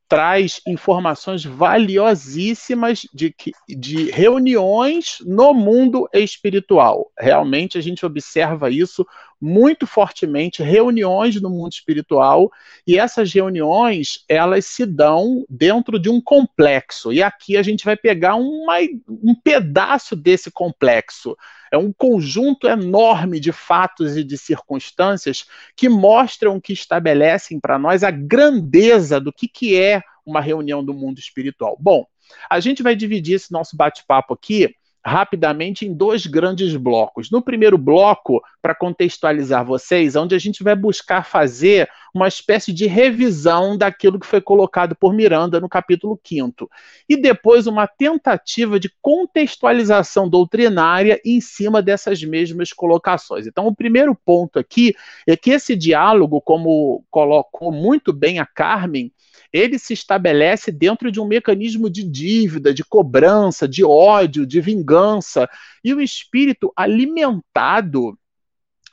traz 0.09 0.61
informações 0.65 1.43
valiosíssimas 1.43 3.05
de, 3.13 3.35
de 3.67 4.09
reuniões 4.09 5.17
no 5.21 5.53
mundo 5.53 6.09
espiritual. 6.13 7.11
Realmente 7.19 7.77
a 7.77 7.81
gente 7.81 8.05
observa 8.05 8.71
isso 8.71 9.05
muito 9.39 9.85
fortemente, 9.85 10.63
reuniões 10.63 11.39
no 11.39 11.49
mundo 11.49 11.71
espiritual, 11.71 12.51
e 12.85 12.97
essas 12.97 13.31
reuniões, 13.31 14.23
elas 14.27 14.65
se 14.65 14.85
dão 14.85 15.45
dentro 15.49 15.99
de 15.99 16.09
um 16.09 16.19
complexo. 16.19 17.13
E 17.13 17.21
aqui 17.21 17.55
a 17.55 17.63
gente 17.63 17.85
vai 17.85 17.95
pegar 17.95 18.35
uma, 18.35 18.77
um 19.07 19.35
pedaço 19.35 20.15
desse 20.15 20.49
complexo. 20.49 21.37
É 21.71 21.77
um 21.77 21.91
conjunto 21.91 22.67
enorme 22.67 23.39
de 23.39 23.51
fatos 23.51 24.17
e 24.17 24.23
de 24.23 24.37
circunstâncias 24.37 25.45
que 25.75 25.89
mostram, 25.89 26.59
que 26.59 26.73
estabelecem 26.73 27.59
para 27.59 27.77
nós 27.77 28.03
a 28.03 28.11
grandeza 28.11 29.19
do 29.19 29.31
que, 29.31 29.47
que 29.47 29.79
é 29.79 30.01
uma 30.25 30.41
reunião 30.41 30.83
do 30.83 30.93
mundo 30.93 31.19
espiritual. 31.19 31.77
Bom, 31.79 32.05
a 32.49 32.59
gente 32.59 32.83
vai 32.83 32.95
dividir 32.95 33.35
esse 33.35 33.51
nosso 33.51 33.75
bate-papo 33.75 34.33
aqui 34.33 34.75
rapidamente 35.07 35.85
em 35.85 35.93
dois 35.93 36.27
grandes 36.27 36.75
blocos. 36.75 37.31
No 37.31 37.41
primeiro 37.41 37.77
bloco, 37.77 38.41
para 38.61 38.75
contextualizar 38.75 39.63
vocês, 39.65 40.17
onde 40.17 40.35
a 40.35 40.37
gente 40.37 40.63
vai 40.63 40.75
buscar 40.75 41.23
fazer 41.23 41.89
uma 42.13 42.27
espécie 42.27 42.73
de 42.73 42.87
revisão 42.87 43.77
daquilo 43.77 44.19
que 44.19 44.25
foi 44.25 44.41
colocado 44.41 44.95
por 44.95 45.13
Miranda 45.13 45.61
no 45.61 45.69
capítulo 45.69 46.19
5 46.21 46.69
e 47.07 47.15
depois 47.15 47.67
uma 47.67 47.87
tentativa 47.87 48.77
de 48.79 48.91
contextualização 49.01 50.27
doutrinária 50.27 51.21
em 51.23 51.39
cima 51.39 51.81
dessas 51.81 52.21
mesmas 52.21 52.73
colocações. 52.73 53.47
Então, 53.47 53.65
o 53.65 53.75
primeiro 53.75 54.13
ponto 54.13 54.59
aqui 54.59 54.93
é 55.25 55.37
que 55.37 55.51
esse 55.51 55.73
diálogo, 55.73 56.41
como 56.41 57.05
colocou 57.09 57.71
muito 57.71 58.11
bem 58.11 58.39
a 58.39 58.45
Carmen, 58.45 59.11
ele 59.51 59.79
se 59.79 59.93
estabelece 59.93 60.71
dentro 60.71 61.11
de 61.11 61.19
um 61.19 61.27
mecanismo 61.27 61.89
de 61.89 62.03
dívida, 62.03 62.73
de 62.73 62.83
cobrança, 62.83 63.67
de 63.67 63.83
ódio, 63.83 64.45
de 64.45 64.61
vingança. 64.61 65.49
E 65.83 65.93
o 65.93 66.01
espírito 66.01 66.71
alimentado, 66.75 68.17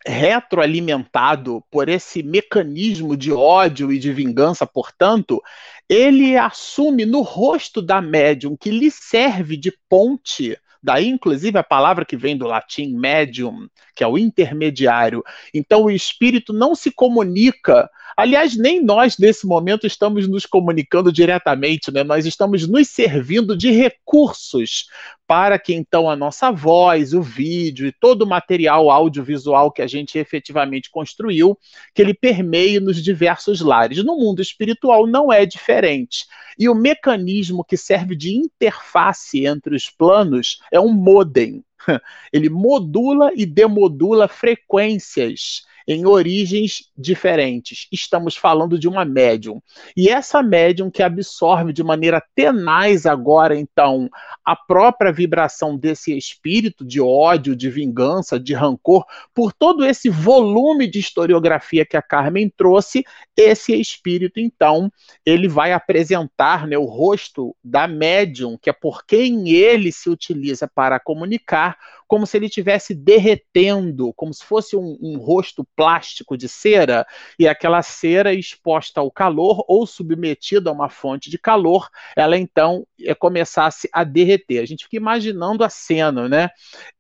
retroalimentado 0.07 1.65
por 1.71 1.89
esse 1.89 2.23
mecanismo 2.23 3.17
de 3.17 3.33
ódio 3.33 3.93
e 3.93 3.99
de 3.99 4.13
vingança, 4.13 4.67
portanto, 4.67 5.43
ele 5.89 6.37
assume 6.37 7.07
no 7.07 7.23
rosto 7.23 7.81
da 7.81 8.01
médium 8.01 8.57
que 8.57 8.71
lhe 8.71 8.91
serve 8.91 9.57
de 9.57 9.73
ponte 9.89 10.59
Daí, 10.85 11.09
inclusive, 11.09 11.57
a 11.59 11.65
palavra 11.65 12.05
que 12.05 12.15
vem 12.15 12.37
do 12.37 12.47
latim 12.47 12.95
medium, 12.95 13.67
que 13.97 14.05
é 14.05 14.07
o 14.07 14.19
intermediário. 14.19 15.25
Então, 15.55 15.85
o 15.85 15.91
espírito 15.91 16.53
não 16.53 16.75
se 16.75 16.91
comunica 16.91 17.89
Aliás, 18.17 18.57
nem 18.57 18.81
nós, 18.81 19.19
nesse 19.19 19.47
momento, 19.47 19.87
estamos 19.87 20.29
nos 20.29 20.47
comunicando 20.47 21.13
diretamente, 21.13 21.91
né? 21.91 22.05
Nós 22.05 22.25
estamos 22.27 22.69
nos 22.69 22.89
servindo 22.89 23.57
de 23.57 23.71
recursos 23.71 24.87
para 25.27 25.59
que 25.59 25.75
então 25.75 26.09
a 26.09 26.15
nossa 26.15 26.53
voz, 26.53 27.13
o 27.15 27.23
vídeo 27.23 27.87
e 27.87 27.93
todo 27.93 28.23
o 28.23 28.27
material 28.27 28.91
audiovisual 28.91 29.73
que 29.73 29.83
a 29.83 29.87
gente 29.87 30.19
efetivamente 30.19 30.91
construiu, 30.91 31.59
que 31.95 32.03
ele 32.03 32.15
permeie 32.15 32.79
nos 32.79 33.03
diversos 33.03 33.61
lares. 33.61 34.05
No 34.05 34.17
mundo 34.17 34.41
espiritual 34.41 35.07
não 35.07 35.33
é 35.33 35.45
diferente. 35.47 36.27
E 36.59 36.69
o 36.69 36.75
mecanismo 36.75 37.65
que 37.65 37.77
serve 37.77 38.15
de 38.15 38.35
interface 38.35 39.45
entre 39.47 39.75
os 39.75 39.91
planos 39.91 40.61
é 40.71 40.79
um 40.79 40.93
modem. 40.93 41.65
Ele 42.33 42.49
modula 42.49 43.31
e 43.35 43.45
demodula 43.45 44.27
frequências 44.27 45.63
em 45.87 46.07
origens 46.07 46.91
diferentes. 46.97 47.87
Estamos 47.93 48.37
falando 48.37 48.79
de 48.79 48.89
uma 48.89 49.05
médium. 49.05 49.61
E 49.97 50.09
essa 50.09 50.43
médium 50.43 50.91
que 50.91 51.03
absorve 51.03 51.73
de 51.73 51.83
maneira 51.83 52.23
tenaz 52.35 53.07
agora, 53.07 53.57
então, 53.57 54.09
a 54.45 54.57
própria 54.57 55.13
vibração 55.13 55.77
desse 55.77 56.17
espírito 56.17 56.85
de 56.85 57.01
ódio, 57.01 57.55
de 57.55 57.71
vingança, 57.71 58.39
de 58.39 58.55
rancor, 58.55 59.05
por 59.35 59.53
todo 59.53 59.85
esse 59.85 60.09
volume 60.09 60.87
de 60.87 60.99
historiografia 60.99 61.85
que 61.85 61.97
a 61.97 62.03
Carmen 62.03 62.53
trouxe, 62.57 63.05
esse 63.37 63.75
espírito, 63.75 64.39
então, 64.41 64.91
ele 65.25 65.49
vai 65.49 65.73
apresentar 65.73 66.67
né, 66.67 66.79
o 66.79 66.85
rosto 66.85 67.55
da 67.63 67.87
médium, 67.87 68.57
que 68.61 68.71
é 68.71 68.73
por 68.73 69.05
quem 69.05 69.51
ele 69.51 69.91
se 69.93 70.09
utiliza 70.09 70.69
para 70.69 71.01
comunicar, 71.01 71.77
como 72.07 72.27
se 72.27 72.37
ele 72.37 72.47
estivesse 72.47 72.95
derretendo, 72.95 74.13
como 74.15 74.33
se 74.33 74.45
fosse 74.45 74.77
um, 74.77 74.99
um, 75.01 75.19
rosto 75.19 75.67
plástico 75.77 76.37
de 76.37 76.49
cera, 76.49 77.07
e 77.39 77.49
aquela 77.49 77.83
cera 77.83 78.33
exposta 78.33 79.01
ao 79.01 79.11
calor 79.11 79.65
ou 79.69 79.87
submetida 79.87 80.71
a 80.71 80.73
uma 80.73 80.89
fonte 80.89 81.31
de 81.31 81.39
calor, 81.39 81.89
ela 82.17 82.37
então 82.37 82.87
é, 83.01 83.15
começasse 83.15 83.89
a 83.93 84.05
derreter. 84.05 84.61
A 84.61 84.67
gente 84.67 84.85
fica 84.85 84.97
imaginando 84.97 85.65
a 85.65 85.69
cena, 85.69 86.29
né? 86.29 86.51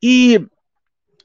E 0.02 0.46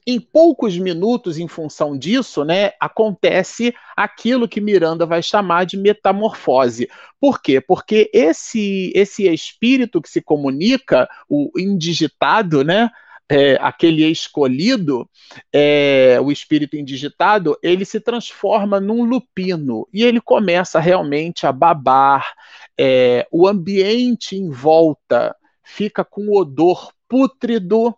em 0.06 0.18
poucos 0.18 0.76
minutos, 0.78 1.38
em 1.38 1.46
função 1.46 1.96
disso, 1.96 2.44
né, 2.44 2.72
acontece 2.80 3.74
aquilo 3.96 4.48
que 4.48 4.60
Miranda 4.60 5.04
vai 5.04 5.22
chamar 5.22 5.64
de 5.64 5.76
metamorfose. 5.76 6.88
Por 7.20 7.40
quê? 7.40 7.60
Porque 7.60 8.10
esse, 8.12 8.92
esse 8.94 9.28
espírito 9.28 10.00
que 10.00 10.10
se 10.10 10.22
comunica, 10.22 11.08
o 11.28 11.50
indigitado, 11.56 12.64
né, 12.64 12.90
é, 13.30 13.56
aquele 13.60 14.04
escolhido, 14.06 15.08
é, 15.52 16.18
o 16.20 16.32
espírito 16.32 16.76
indigitado, 16.76 17.56
ele 17.62 17.84
se 17.84 18.00
transforma 18.00 18.80
num 18.80 19.04
lupino 19.04 19.86
e 19.94 20.02
ele 20.02 20.20
começa 20.20 20.80
realmente 20.80 21.46
a 21.46 21.52
babar. 21.52 22.34
É, 22.76 23.28
o 23.30 23.46
ambiente 23.46 24.34
em 24.34 24.50
volta 24.50 25.36
fica 25.62 26.04
com 26.04 26.36
odor 26.36 26.92
pútrido. 27.08 27.94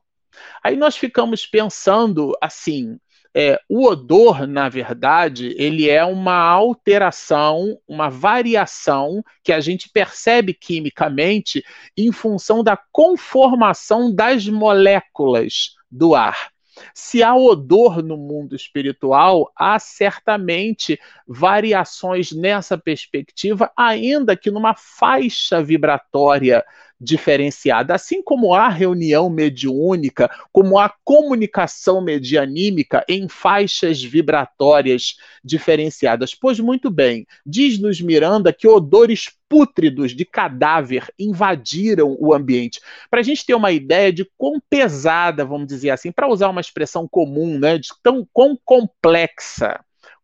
Aí 0.63 0.77
nós 0.77 0.97
ficamos 0.97 1.47
pensando 1.47 2.37
assim: 2.41 2.99
é, 3.35 3.59
o 3.69 3.87
odor, 3.87 4.47
na 4.47 4.69
verdade, 4.69 5.55
ele 5.57 5.89
é 5.89 6.05
uma 6.05 6.37
alteração, 6.37 7.79
uma 7.89 8.11
variação 8.11 9.25
que 9.43 9.53
a 9.53 9.61
gente 9.61 9.89
percebe 9.89 10.53
quimicamente 10.53 11.65
em 11.97 12.13
função 12.13 12.63
da 12.63 12.79
conformação 12.93 14.15
das 14.15 14.47
moléculas 14.47 15.75
do 15.91 16.15
ar. 16.15 16.53
Se 16.95 17.23
há 17.23 17.35
odor 17.35 18.03
no 18.03 18.17
mundo 18.17 18.57
espiritual, 18.57 19.51
há 19.57 19.79
certamente 19.79 20.99
variações 21.27 22.33
nessa 22.33 22.77
perspectiva, 22.79 23.71
ainda 23.77 24.37
que 24.37 24.51
numa 24.51 24.75
faixa 24.75 25.63
vibratória 25.63 26.65
diferenciada. 27.03 27.95
Assim 27.95 28.23
como 28.23 28.55
há 28.55 28.69
reunião 28.69 29.29
mediúnica, 29.29 30.31
como 30.53 30.79
há 30.79 30.89
comunicação 31.05 32.01
medianímica 32.01 33.05
em 33.09 33.29
faixas 33.29 34.01
vibratórias 34.01 35.17
diferenciadas. 35.45 36.35
Pois 36.35 36.61
muito 36.61 36.91
bem, 36.91 37.27
diz-nos 37.45 38.01
Miranda 38.01 38.53
que 38.53 38.69
odores 38.69 39.31
pútridos 39.49 40.15
de 40.15 40.25
cadáver 40.25 41.13
invadiram 41.19 42.17
o 42.21 42.33
ambiente. 42.33 42.81
Para 43.11 43.21
a 43.21 43.23
gente 43.23 43.45
ter 43.45 43.55
uma 43.55 43.73
ideia 43.73 44.13
de 44.13 44.25
quão 44.39 44.61
pesada, 44.71 45.45
vamos 45.45 45.67
dizer 45.67 45.91
assim, 45.91 46.13
para 46.13 46.29
usar 46.29 46.49
uma 46.49 46.61
expressão 46.61 47.09
comum, 47.09 47.59
né, 47.59 47.79
de 47.79 47.89
tão 48.03 48.27
quão 48.33 48.57
complexa 48.65 49.81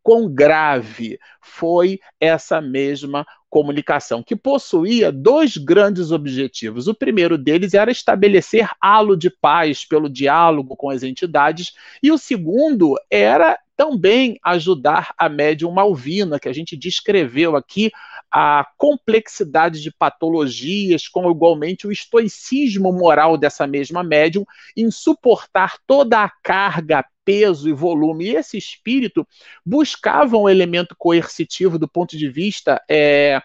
quão 0.09 0.27
grave 0.27 1.19
foi 1.39 1.99
essa 2.19 2.59
mesma 2.59 3.27
comunicação, 3.47 4.23
que 4.23 4.35
possuía 4.35 5.11
dois 5.11 5.55
grandes 5.55 6.09
objetivos. 6.09 6.87
O 6.87 6.95
primeiro 6.95 7.37
deles 7.37 7.75
era 7.75 7.91
estabelecer 7.91 8.67
halo 8.81 9.15
de 9.15 9.29
paz 9.29 9.85
pelo 9.85 10.09
diálogo 10.09 10.75
com 10.75 10.89
as 10.89 11.03
entidades, 11.03 11.73
e 12.01 12.11
o 12.11 12.17
segundo 12.17 12.95
era 13.07 13.59
também 13.79 14.37
ajudar 14.43 15.13
a 15.17 15.29
médium 15.29 15.71
Malvina, 15.71 16.37
que 16.37 16.49
a 16.49 16.53
gente 16.53 16.75
descreveu 16.75 17.55
aqui 17.55 17.89
a 18.29 18.67
complexidade 18.77 19.81
de 19.81 19.89
patologias, 19.89 21.07
com 21.07 21.31
igualmente 21.31 21.87
o 21.87 21.91
estoicismo 21.91 22.91
moral 22.91 23.37
dessa 23.37 23.65
mesma 23.65 24.03
médium 24.03 24.43
em 24.75 24.91
suportar 24.91 25.77
toda 25.87 26.21
a 26.21 26.29
carga, 26.43 27.05
peso 27.23 27.69
e 27.69 27.71
volume. 27.71 28.25
E 28.25 28.35
esse 28.35 28.57
espírito 28.57 29.25
buscava 29.65 30.35
um 30.35 30.49
elemento 30.49 30.93
coercitivo 30.97 31.79
do 31.79 31.87
ponto 31.87 32.17
de 32.17 32.27
vista 32.27 32.83
é, 32.89 33.41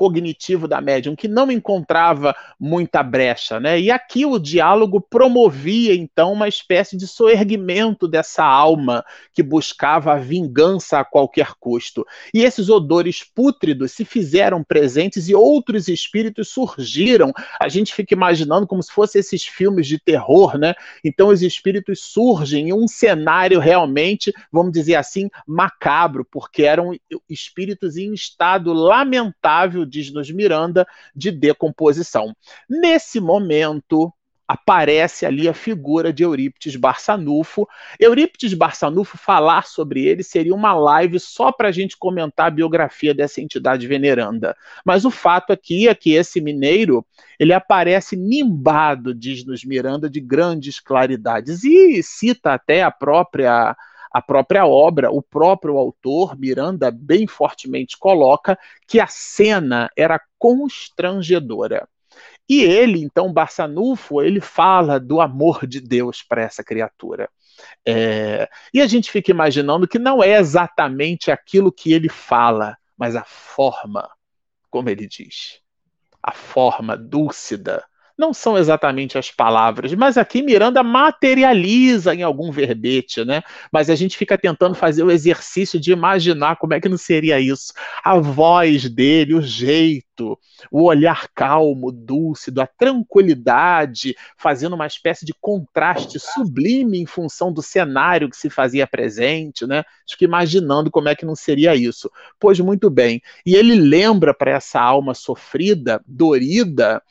cognitivo 0.00 0.66
da 0.66 0.80
médium, 0.80 1.14
que 1.14 1.28
não 1.28 1.52
encontrava 1.52 2.34
muita 2.58 3.02
brecha, 3.02 3.60
né? 3.60 3.78
E 3.78 3.90
aqui 3.90 4.24
o 4.24 4.38
diálogo 4.38 4.98
promovia 4.98 5.94
então 5.94 6.32
uma 6.32 6.48
espécie 6.48 6.96
de 6.96 7.06
soerguimento 7.06 8.08
dessa 8.08 8.42
alma 8.42 9.04
que 9.34 9.42
buscava 9.42 10.14
a 10.14 10.16
vingança 10.16 11.00
a 11.00 11.04
qualquer 11.04 11.52
custo. 11.60 12.06
E 12.32 12.44
esses 12.44 12.70
odores 12.70 13.22
pútridos 13.22 13.92
se 13.92 14.06
fizeram 14.06 14.64
presentes 14.64 15.28
e 15.28 15.34
outros 15.34 15.86
espíritos 15.86 16.48
surgiram. 16.48 17.30
A 17.60 17.68
gente 17.68 17.94
fica 17.94 18.14
imaginando 18.14 18.66
como 18.66 18.82
se 18.82 18.90
fossem 18.90 19.20
esses 19.20 19.44
filmes 19.44 19.86
de 19.86 19.98
terror, 19.98 20.56
né? 20.56 20.72
Então 21.04 21.28
os 21.28 21.42
espíritos 21.42 22.00
surgem 22.00 22.70
em 22.70 22.72
um 22.72 22.88
cenário 22.88 23.60
realmente, 23.60 24.32
vamos 24.50 24.72
dizer 24.72 24.94
assim, 24.94 25.28
macabro, 25.46 26.24
porque 26.24 26.62
eram 26.62 26.98
espíritos 27.28 27.98
em 27.98 28.14
estado 28.14 28.72
lamentável 28.72 29.89
diz-nos 29.90 30.30
Miranda, 30.30 30.86
de 31.14 31.30
decomposição. 31.30 32.34
Nesse 32.68 33.20
momento, 33.20 34.12
aparece 34.50 35.24
ali 35.24 35.48
a 35.48 35.54
figura 35.54 36.12
de 36.12 36.24
Eurípides 36.24 36.74
Barçanufo. 36.74 37.68
Eurípides 38.00 38.52
Barçanufo, 38.52 39.16
falar 39.16 39.64
sobre 39.64 40.04
ele 40.04 40.24
seria 40.24 40.52
uma 40.52 40.74
live 40.74 41.20
só 41.20 41.52
para 41.52 41.68
a 41.68 41.70
gente 41.70 41.96
comentar 41.96 42.48
a 42.48 42.50
biografia 42.50 43.14
dessa 43.14 43.40
entidade 43.40 43.86
veneranda. 43.86 44.56
Mas 44.84 45.04
o 45.04 45.10
fato 45.10 45.52
aqui 45.52 45.86
é 45.86 45.94
que 45.94 46.14
esse 46.14 46.40
mineiro, 46.40 47.06
ele 47.38 47.52
aparece 47.52 48.16
nimbado, 48.16 49.14
diz-nos 49.14 49.64
Miranda, 49.64 50.10
de 50.10 50.18
grandes 50.18 50.80
claridades. 50.80 51.62
E 51.62 52.02
cita 52.02 52.52
até 52.52 52.82
a 52.82 52.90
própria 52.90 53.76
a 54.10 54.20
própria 54.20 54.66
obra, 54.66 55.10
o 55.10 55.22
próprio 55.22 55.76
autor, 55.76 56.38
Miranda, 56.38 56.90
bem 56.90 57.26
fortemente 57.26 57.96
coloca 57.98 58.58
que 58.86 58.98
a 58.98 59.06
cena 59.06 59.90
era 59.96 60.20
constrangedora. 60.38 61.88
E 62.48 62.62
ele, 62.62 63.00
então, 63.00 63.32
Barçanufo, 63.32 64.20
ele 64.20 64.40
fala 64.40 64.98
do 64.98 65.20
amor 65.20 65.66
de 65.66 65.80
Deus 65.80 66.22
para 66.22 66.42
essa 66.42 66.64
criatura. 66.64 67.30
É, 67.86 68.48
e 68.74 68.80
a 68.80 68.86
gente 68.86 69.10
fica 69.10 69.30
imaginando 69.30 69.86
que 69.86 69.98
não 69.98 70.22
é 70.22 70.38
exatamente 70.38 71.30
aquilo 71.30 71.70
que 71.70 71.92
ele 71.92 72.08
fala, 72.08 72.76
mas 72.98 73.14
a 73.14 73.22
forma 73.24 74.10
como 74.70 74.88
ele 74.88 75.06
diz. 75.06 75.60
A 76.22 76.32
forma 76.32 76.96
dúlcida, 76.96 77.84
não 78.20 78.34
são 78.34 78.58
exatamente 78.58 79.16
as 79.16 79.30
palavras, 79.30 79.94
mas 79.94 80.18
aqui 80.18 80.42
Miranda 80.42 80.82
materializa 80.82 82.14
em 82.14 82.22
algum 82.22 82.52
verbete, 82.52 83.24
né? 83.24 83.42
Mas 83.72 83.88
a 83.88 83.94
gente 83.94 84.16
fica 84.16 84.36
tentando 84.36 84.74
fazer 84.74 85.02
o 85.02 85.10
exercício 85.10 85.80
de 85.80 85.90
imaginar 85.90 86.56
como 86.56 86.74
é 86.74 86.80
que 86.80 86.88
não 86.88 86.98
seria 86.98 87.40
isso. 87.40 87.72
A 88.04 88.18
voz 88.18 88.90
dele, 88.90 89.34
o 89.34 89.40
jeito, 89.40 90.38
o 90.70 90.84
olhar 90.84 91.28
calmo, 91.34 91.90
dúlcido, 91.90 92.60
a 92.60 92.66
tranquilidade, 92.66 94.14
fazendo 94.36 94.74
uma 94.74 94.86
espécie 94.86 95.24
de 95.24 95.32
contraste 95.40 96.20
sublime 96.20 97.00
em 97.00 97.06
função 97.06 97.50
do 97.50 97.62
cenário 97.62 98.28
que 98.28 98.36
se 98.36 98.50
fazia 98.50 98.86
presente, 98.86 99.66
né? 99.66 99.82
Fico 100.06 100.24
imaginando 100.24 100.90
como 100.90 101.08
é 101.08 101.14
que 101.14 101.24
não 101.24 101.34
seria 101.34 101.74
isso. 101.74 102.10
Pois 102.38 102.60
muito 102.60 102.90
bem. 102.90 103.22
E 103.46 103.54
ele 103.54 103.76
lembra 103.76 104.34
para 104.34 104.50
essa 104.50 104.78
alma 104.78 105.14
sofrida, 105.14 106.02
dorida, 106.06 107.02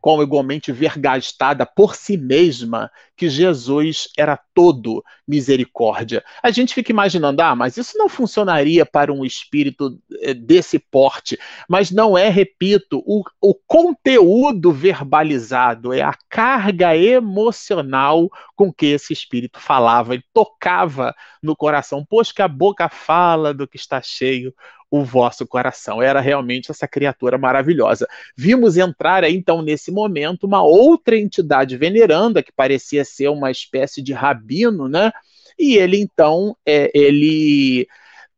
qual 0.00 0.22
igualmente 0.22 0.70
vergastada 0.72 1.66
por 1.66 1.94
si 1.94 2.16
mesma, 2.16 2.90
que 3.16 3.28
Jesus 3.28 4.08
era 4.16 4.38
todo 4.54 5.04
misericórdia. 5.26 6.24
A 6.42 6.50
gente 6.50 6.72
fica 6.72 6.92
imaginando, 6.92 7.42
ah, 7.42 7.54
mas 7.54 7.76
isso 7.76 7.98
não 7.98 8.08
funcionaria 8.08 8.86
para 8.86 9.12
um 9.12 9.24
espírito 9.24 9.98
eh, 10.20 10.34
desse 10.34 10.78
porte. 10.78 11.38
Mas 11.68 11.90
não 11.90 12.16
é, 12.16 12.28
repito, 12.28 13.02
o, 13.04 13.24
o 13.40 13.54
conteúdo 13.66 14.72
verbalizado, 14.72 15.92
é 15.92 16.00
a 16.00 16.14
carga 16.28 16.96
emocional 16.96 18.30
com 18.54 18.72
que 18.72 18.86
esse 18.86 19.12
espírito 19.12 19.60
falava, 19.60 20.14
ele 20.14 20.24
tocava 20.32 21.14
no 21.42 21.56
coração, 21.56 22.06
pois 22.08 22.32
que 22.32 22.42
a 22.42 22.48
boca 22.48 22.88
fala 22.88 23.52
do 23.52 23.66
que 23.66 23.76
está 23.76 24.00
cheio 24.00 24.54
o 24.90 25.04
vosso 25.04 25.46
coração. 25.46 26.02
Era 26.02 26.20
realmente 26.20 26.70
essa 26.70 26.88
criatura 26.88 27.38
maravilhosa. 27.38 28.06
Vimos 28.36 28.76
entrar 28.76 29.24
então, 29.24 29.62
nesse 29.62 29.90
momento, 29.90 30.44
uma 30.44 30.62
outra 30.62 31.16
entidade 31.16 31.76
veneranda, 31.76 32.42
que 32.42 32.52
parecia 32.52 33.04
ser 33.04 33.28
uma 33.28 33.50
espécie 33.50 34.02
de 34.02 34.12
rabino, 34.12 34.88
né? 34.88 35.12
E 35.58 35.76
ele, 35.76 35.98
então, 36.00 36.56
é, 36.64 36.90
ele 36.94 37.86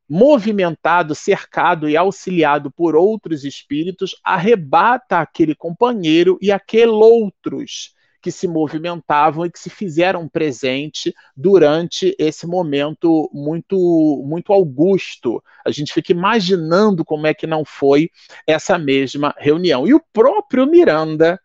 movimentado, 0.08 1.14
cercado 1.14 1.88
e 1.88 1.96
auxiliado 1.96 2.68
por 2.70 2.96
outros 2.96 3.44
espíritos, 3.44 4.16
arrebata 4.24 5.18
aquele 5.18 5.54
companheiro 5.54 6.36
e 6.42 6.50
aquele 6.50 6.90
outros 6.90 7.94
que 8.20 8.30
se 8.30 8.46
movimentavam 8.46 9.46
e 9.46 9.50
que 9.50 9.58
se 9.58 9.70
fizeram 9.70 10.28
presente 10.28 11.14
durante 11.36 12.14
esse 12.18 12.46
momento 12.46 13.30
muito 13.32 14.22
muito 14.26 14.52
augusto. 14.52 15.42
A 15.64 15.70
gente 15.70 15.92
fica 15.92 16.12
imaginando 16.12 17.04
como 17.04 17.26
é 17.26 17.34
que 17.34 17.46
não 17.46 17.64
foi 17.64 18.10
essa 18.46 18.78
mesma 18.78 19.34
reunião. 19.38 19.86
E 19.86 19.94
o 19.94 20.02
próprio 20.12 20.66
Miranda 20.66 21.40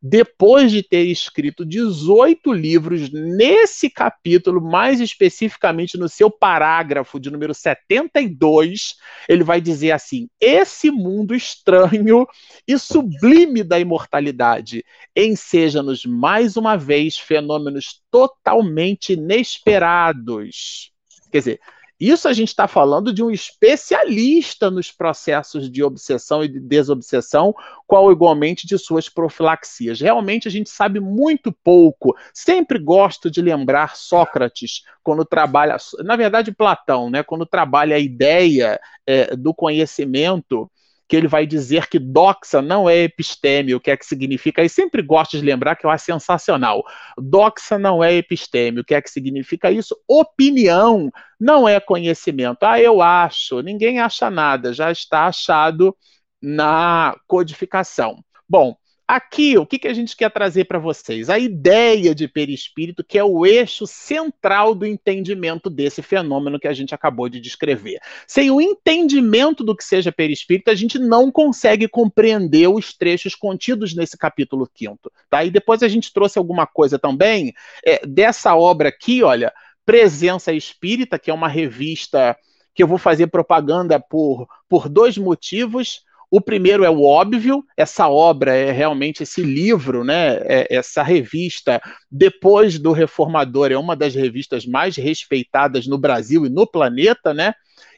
depois 0.00 0.70
de 0.70 0.82
ter 0.82 1.04
escrito 1.06 1.64
18 1.64 2.52
livros 2.52 3.10
nesse 3.10 3.90
capítulo, 3.90 4.60
mais 4.60 5.00
especificamente 5.00 5.98
no 5.98 6.08
seu 6.08 6.30
parágrafo 6.30 7.18
de 7.18 7.30
número 7.30 7.52
72, 7.52 8.94
ele 9.28 9.42
vai 9.42 9.60
dizer 9.60 9.90
assim: 9.90 10.28
esse 10.40 10.90
mundo 10.90 11.34
estranho 11.34 12.26
e 12.66 12.78
sublime 12.78 13.64
da 13.64 13.80
imortalidade 13.80 14.84
enseja-nos 15.16 16.04
mais 16.04 16.56
uma 16.56 16.76
vez 16.76 17.18
fenômenos 17.18 18.00
totalmente 18.10 19.14
inesperados. 19.14 20.92
Quer 21.30 21.38
dizer, 21.38 21.60
isso 22.00 22.28
a 22.28 22.32
gente 22.32 22.48
está 22.48 22.68
falando 22.68 23.12
de 23.12 23.22
um 23.22 23.30
especialista 23.30 24.70
nos 24.70 24.92
processos 24.92 25.70
de 25.70 25.82
obsessão 25.82 26.44
e 26.44 26.48
de 26.48 26.60
desobsessão, 26.60 27.54
qual 27.86 28.12
igualmente 28.12 28.66
de 28.66 28.78
suas 28.78 29.08
profilaxias. 29.08 30.00
Realmente 30.00 30.46
a 30.46 30.50
gente 30.50 30.70
sabe 30.70 31.00
muito 31.00 31.50
pouco. 31.52 32.16
Sempre 32.32 32.78
gosto 32.78 33.30
de 33.30 33.42
lembrar 33.42 33.96
Sócrates 33.96 34.82
quando 35.02 35.24
trabalha, 35.24 35.76
na 36.04 36.14
verdade 36.14 36.52
Platão, 36.52 37.10
né, 37.10 37.22
quando 37.22 37.44
trabalha 37.44 37.96
a 37.96 38.00
ideia 38.00 38.78
é, 39.06 39.34
do 39.34 39.52
conhecimento 39.52 40.70
que 41.08 41.16
ele 41.16 41.26
vai 41.26 41.46
dizer 41.46 41.88
que 41.88 41.98
doxa 41.98 42.60
não 42.60 42.88
é 42.88 42.98
episteme, 43.04 43.74
o 43.74 43.80
que 43.80 43.90
é 43.90 43.96
que 43.96 44.04
significa? 44.04 44.62
E 44.62 44.68
sempre 44.68 45.00
gosto 45.00 45.38
de 45.38 45.44
lembrar 45.44 45.74
que 45.74 45.86
eu 45.86 45.90
acho 45.90 46.04
sensacional. 46.04 46.84
Doxa 47.16 47.78
não 47.78 48.04
é 48.04 48.14
episteme, 48.14 48.80
o 48.80 48.84
que 48.84 48.94
é 48.94 49.00
que 49.00 49.10
significa 49.10 49.70
isso? 49.70 49.96
Opinião 50.06 51.10
não 51.40 51.66
é 51.66 51.80
conhecimento. 51.80 52.64
Ah, 52.64 52.80
eu 52.80 53.00
acho, 53.00 53.62
ninguém 53.62 53.98
acha 54.00 54.30
nada, 54.30 54.72
já 54.72 54.92
está 54.92 55.26
achado 55.26 55.96
na 56.42 57.16
codificação. 57.26 58.22
Bom, 58.48 58.76
Aqui, 59.08 59.56
o 59.56 59.64
que, 59.64 59.78
que 59.78 59.88
a 59.88 59.94
gente 59.94 60.14
quer 60.14 60.30
trazer 60.30 60.66
para 60.66 60.78
vocês? 60.78 61.30
A 61.30 61.38
ideia 61.38 62.14
de 62.14 62.28
perispírito, 62.28 63.02
que 63.02 63.16
é 63.16 63.24
o 63.24 63.46
eixo 63.46 63.86
central 63.86 64.74
do 64.74 64.84
entendimento 64.84 65.70
desse 65.70 66.02
fenômeno 66.02 66.60
que 66.60 66.68
a 66.68 66.74
gente 66.74 66.94
acabou 66.94 67.26
de 67.26 67.40
descrever. 67.40 68.00
Sem 68.26 68.50
o 68.50 68.60
entendimento 68.60 69.64
do 69.64 69.74
que 69.74 69.82
seja 69.82 70.12
perispírito, 70.12 70.70
a 70.70 70.74
gente 70.74 70.98
não 70.98 71.32
consegue 71.32 71.88
compreender 71.88 72.68
os 72.68 72.92
trechos 72.92 73.34
contidos 73.34 73.94
nesse 73.94 74.18
capítulo 74.18 74.68
quinto. 74.74 75.10
Tá? 75.30 75.42
E 75.42 75.50
depois 75.50 75.82
a 75.82 75.88
gente 75.88 76.12
trouxe 76.12 76.38
alguma 76.38 76.66
coisa 76.66 76.98
também 76.98 77.54
é, 77.86 78.06
dessa 78.06 78.54
obra 78.54 78.90
aqui, 78.90 79.22
olha, 79.22 79.54
Presença 79.86 80.52
Espírita, 80.52 81.18
que 81.18 81.30
é 81.30 81.34
uma 81.34 81.48
revista 81.48 82.36
que 82.74 82.82
eu 82.82 82.86
vou 82.86 82.98
fazer 82.98 83.28
propaganda 83.28 83.98
por, 83.98 84.46
por 84.68 84.86
dois 84.86 85.16
motivos. 85.16 86.02
O 86.30 86.40
primeiro 86.40 86.84
é 86.84 86.90
o 86.90 87.02
óbvio, 87.02 87.64
essa 87.76 88.08
obra 88.08 88.54
é 88.54 88.70
realmente 88.70 89.22
esse 89.22 89.42
livro, 89.42 90.04
né? 90.04 90.36
É, 90.42 90.76
essa 90.76 91.02
revista, 91.02 91.80
depois 92.10 92.78
do 92.78 92.92
Reformador, 92.92 93.72
é 93.72 93.78
uma 93.78 93.96
das 93.96 94.14
revistas 94.14 94.66
mais 94.66 94.96
respeitadas 94.96 95.86
no 95.86 95.96
Brasil 95.96 96.44
e 96.44 96.50
no 96.50 96.66
planeta, 96.66 97.32
né? 97.32 97.54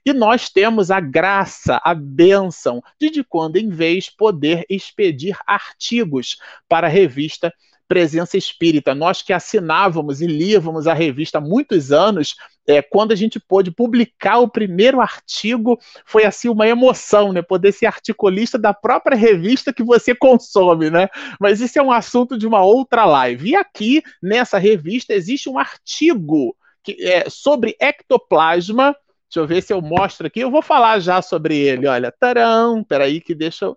E 0.06 0.12
nós 0.12 0.48
temos 0.48 0.90
a 0.90 1.00
graça, 1.00 1.80
a 1.84 1.94
bênção 1.94 2.82
de, 3.00 3.10
de 3.10 3.24
quando 3.24 3.56
em 3.56 3.68
vez, 3.68 4.08
poder 4.08 4.64
expedir 4.70 5.36
artigos 5.46 6.38
para 6.68 6.86
a 6.86 6.90
revista 6.90 7.52
Presença 7.90 8.36
Espírita. 8.36 8.94
Nós 8.94 9.20
que 9.20 9.32
assinávamos 9.32 10.20
e 10.22 10.26
líamos 10.28 10.86
a 10.86 10.94
revista 10.94 11.38
há 11.38 11.40
muitos 11.40 11.90
anos, 11.90 12.36
é, 12.64 12.80
quando 12.80 13.10
a 13.10 13.16
gente 13.16 13.40
pôde 13.40 13.72
publicar 13.72 14.38
o 14.38 14.48
primeiro 14.48 15.00
artigo, 15.00 15.76
foi 16.06 16.24
assim 16.24 16.48
uma 16.48 16.68
emoção, 16.68 17.32
né? 17.32 17.42
Poder 17.42 17.72
ser 17.72 17.86
articulista 17.86 18.56
da 18.56 18.72
própria 18.72 19.16
revista 19.16 19.72
que 19.72 19.82
você 19.82 20.14
consome, 20.14 20.88
né? 20.88 21.08
Mas 21.40 21.60
isso 21.60 21.80
é 21.80 21.82
um 21.82 21.90
assunto 21.90 22.38
de 22.38 22.46
uma 22.46 22.62
outra 22.62 23.04
live. 23.04 23.50
E 23.50 23.56
aqui, 23.56 24.04
nessa 24.22 24.56
revista, 24.56 25.12
existe 25.12 25.50
um 25.50 25.58
artigo 25.58 26.56
que, 26.84 26.92
é, 27.04 27.28
sobre 27.28 27.74
ectoplasma. 27.80 28.94
Deixa 29.28 29.40
eu 29.40 29.46
ver 29.48 29.62
se 29.64 29.72
eu 29.72 29.82
mostro 29.82 30.28
aqui. 30.28 30.38
Eu 30.38 30.50
vou 30.52 30.62
falar 30.62 31.00
já 31.00 31.20
sobre 31.20 31.58
ele. 31.58 31.88
Olha, 31.88 32.14
tarão, 32.20 32.84
peraí 32.84 33.20
que 33.20 33.34
deixa 33.34 33.64
eu 33.64 33.76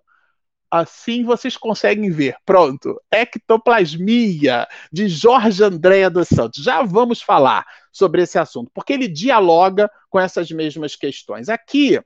Assim 0.74 1.22
vocês 1.22 1.56
conseguem 1.56 2.10
ver. 2.10 2.34
Pronto. 2.44 3.00
Ectoplasmia, 3.08 4.66
de 4.92 5.06
Jorge 5.06 5.62
Andréa 5.62 6.10
dos 6.10 6.26
Santos. 6.26 6.64
Já 6.64 6.82
vamos 6.82 7.22
falar 7.22 7.64
sobre 7.92 8.22
esse 8.22 8.40
assunto, 8.40 8.72
porque 8.74 8.92
ele 8.92 9.06
dialoga 9.06 9.88
com 10.10 10.18
essas 10.18 10.50
mesmas 10.50 10.96
questões. 10.96 11.48
Aqui, 11.48 12.00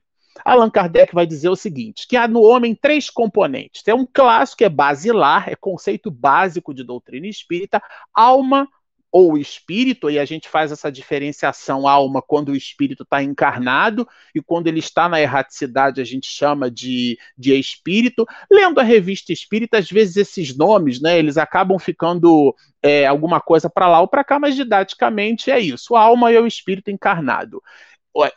Allan 0.45 0.69
Kardec 0.69 1.15
vai 1.15 1.25
dizer 1.25 1.49
o 1.49 1.55
seguinte: 1.55 2.05
que 2.07 2.15
há 2.15 2.27
no 2.27 2.43
homem 2.43 2.75
três 2.75 3.09
componentes. 3.09 3.81
Tem 3.81 3.95
um 3.95 4.05
clássico 4.05 4.59
que 4.59 4.65
é 4.65 4.69
basilar, 4.69 5.49
é 5.49 5.55
conceito 5.55 6.11
básico 6.11 6.71
de 6.71 6.83
doutrina 6.83 7.25
espírita, 7.25 7.81
alma, 8.13 8.69
ou 9.11 9.37
espírito, 9.37 10.09
e 10.09 10.19
a 10.19 10.25
gente 10.25 10.47
faz 10.47 10.71
essa 10.71 10.91
diferenciação 10.91 11.87
alma 11.87 12.21
quando 12.21 12.49
o 12.49 12.55
espírito 12.55 13.03
está 13.03 13.23
encarnado, 13.23 14.07
e 14.33 14.41
quando 14.41 14.67
ele 14.67 14.79
está 14.79 15.09
na 15.09 15.19
erraticidade 15.19 15.99
a 15.99 16.03
gente 16.03 16.27
chama 16.27 16.69
de, 16.69 17.17
de 17.37 17.57
espírito. 17.57 18.25
Lendo 18.51 18.79
a 18.79 18.83
revista 18.83 19.33
espírita, 19.33 19.77
às 19.77 19.89
vezes 19.89 20.17
esses 20.17 20.55
nomes, 20.55 21.01
né, 21.01 21.17
eles 21.17 21.37
acabam 21.37 21.79
ficando 21.79 22.55
é, 22.83 23.05
alguma 23.05 23.41
coisa 23.41 23.69
para 23.69 23.87
lá 23.87 23.99
ou 24.01 24.07
para 24.07 24.23
cá, 24.23 24.39
mas 24.39 24.55
didaticamente 24.55 25.49
é 25.49 25.59
isso: 25.59 25.95
a 25.95 26.01
alma 26.01 26.31
é 26.31 26.39
o 26.39 26.47
espírito 26.47 26.91
encarnado, 26.91 27.61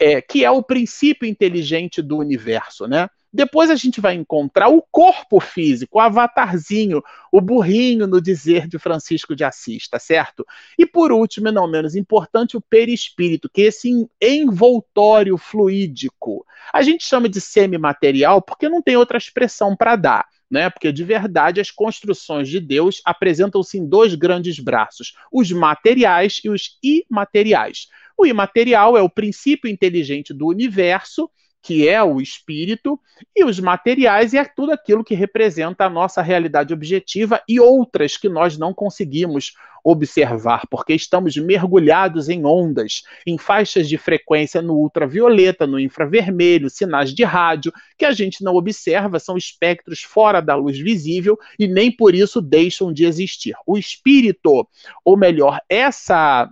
é, 0.00 0.20
que 0.22 0.44
é 0.44 0.50
o 0.50 0.62
princípio 0.62 1.28
inteligente 1.28 2.00
do 2.00 2.18
universo, 2.18 2.86
né? 2.86 3.08
Depois 3.32 3.70
a 3.70 3.76
gente 3.76 3.98
vai 3.98 4.14
encontrar 4.14 4.68
o 4.68 4.82
corpo 4.82 5.40
físico, 5.40 5.96
o 5.96 6.00
avatarzinho, 6.00 7.02
o 7.32 7.40
burrinho 7.40 8.06
no 8.06 8.20
dizer 8.20 8.68
de 8.68 8.78
Francisco 8.78 9.34
de 9.34 9.42
Assis, 9.42 9.88
tá 9.88 9.98
certo? 9.98 10.46
E 10.78 10.84
por 10.84 11.10
último, 11.10 11.48
e 11.48 11.52
não 11.52 11.66
menos 11.66 11.96
importante, 11.96 12.58
o 12.58 12.60
perispírito, 12.60 13.48
que 13.48 13.62
é 13.62 13.64
esse 13.66 13.90
envoltório 14.20 15.38
fluídico. 15.38 16.44
A 16.72 16.82
gente 16.82 17.06
chama 17.06 17.26
de 17.26 17.40
semimaterial 17.40 18.42
porque 18.42 18.68
não 18.68 18.82
tem 18.82 18.96
outra 18.96 19.16
expressão 19.16 19.74
para 19.74 19.96
dar. 19.96 20.26
Né? 20.50 20.68
Porque 20.68 20.92
de 20.92 21.02
verdade 21.02 21.62
as 21.62 21.70
construções 21.70 22.46
de 22.46 22.60
Deus 22.60 23.00
apresentam-se 23.06 23.78
em 23.78 23.88
dois 23.88 24.14
grandes 24.14 24.58
braços: 24.58 25.14
os 25.32 25.50
materiais 25.50 26.42
e 26.44 26.50
os 26.50 26.78
imateriais. 26.82 27.88
O 28.18 28.26
imaterial 28.26 28.94
é 28.94 29.00
o 29.00 29.08
princípio 29.08 29.70
inteligente 29.70 30.34
do 30.34 30.46
universo 30.46 31.30
que 31.62 31.88
é 31.88 32.02
o 32.02 32.20
espírito, 32.20 32.98
e 33.34 33.44
os 33.44 33.60
materiais 33.60 34.34
é 34.34 34.44
tudo 34.44 34.72
aquilo 34.72 35.04
que 35.04 35.14
representa 35.14 35.84
a 35.84 35.90
nossa 35.90 36.20
realidade 36.20 36.74
objetiva 36.74 37.40
e 37.48 37.60
outras 37.60 38.16
que 38.16 38.28
nós 38.28 38.58
não 38.58 38.74
conseguimos 38.74 39.52
observar, 39.84 40.62
porque 40.70 40.94
estamos 40.94 41.36
mergulhados 41.36 42.28
em 42.28 42.44
ondas, 42.44 43.02
em 43.26 43.36
faixas 43.36 43.88
de 43.88 43.98
frequência 43.98 44.62
no 44.62 44.74
ultravioleta, 44.74 45.66
no 45.66 45.78
infravermelho, 45.78 46.70
sinais 46.70 47.12
de 47.12 47.24
rádio, 47.24 47.72
que 47.98 48.04
a 48.04 48.12
gente 48.12 48.44
não 48.44 48.54
observa, 48.54 49.18
são 49.18 49.36
espectros 49.36 50.02
fora 50.02 50.40
da 50.40 50.54
luz 50.54 50.78
visível 50.78 51.38
e 51.58 51.66
nem 51.66 51.90
por 51.90 52.14
isso 52.14 52.40
deixam 52.40 52.92
de 52.92 53.04
existir. 53.04 53.54
O 53.66 53.76
espírito, 53.76 54.66
ou 55.04 55.16
melhor, 55.16 55.60
essa 55.68 56.48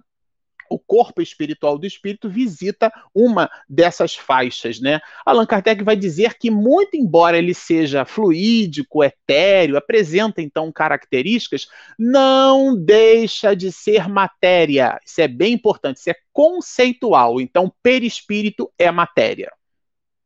o 0.71 0.79
corpo 0.79 1.21
espiritual 1.21 1.77
do 1.77 1.87
espírito 1.87 2.31
visita 2.31 2.93
uma 3.13 3.51
dessas 3.69 4.15
faixas, 4.15 4.81
né? 4.81 5.01
Allan 5.27 5.45
Kardec 5.45 5.83
vai 5.83 5.97
dizer 5.97 6.39
que 6.39 6.51
muito 6.51 6.97
embora 6.97 7.37
ele 7.37 7.53
seja 7.53 8.05
fluídico, 8.05 9.03
etéreo, 9.03 9.77
apresenta 9.77 10.41
então 10.41 10.71
características, 10.71 11.67
não 11.99 12.77
deixa 12.77 13.55
de 13.55 13.73
ser 13.73 14.09
matéria. 14.09 14.99
Isso 15.05 15.21
é 15.21 15.27
bem 15.27 15.55
importante, 15.55 15.97
isso 15.97 16.11
é 16.11 16.17
conceitual. 16.33 17.41
Então, 17.41 17.73
perispírito 17.83 18.73
é 18.79 18.91
matéria. 18.93 19.53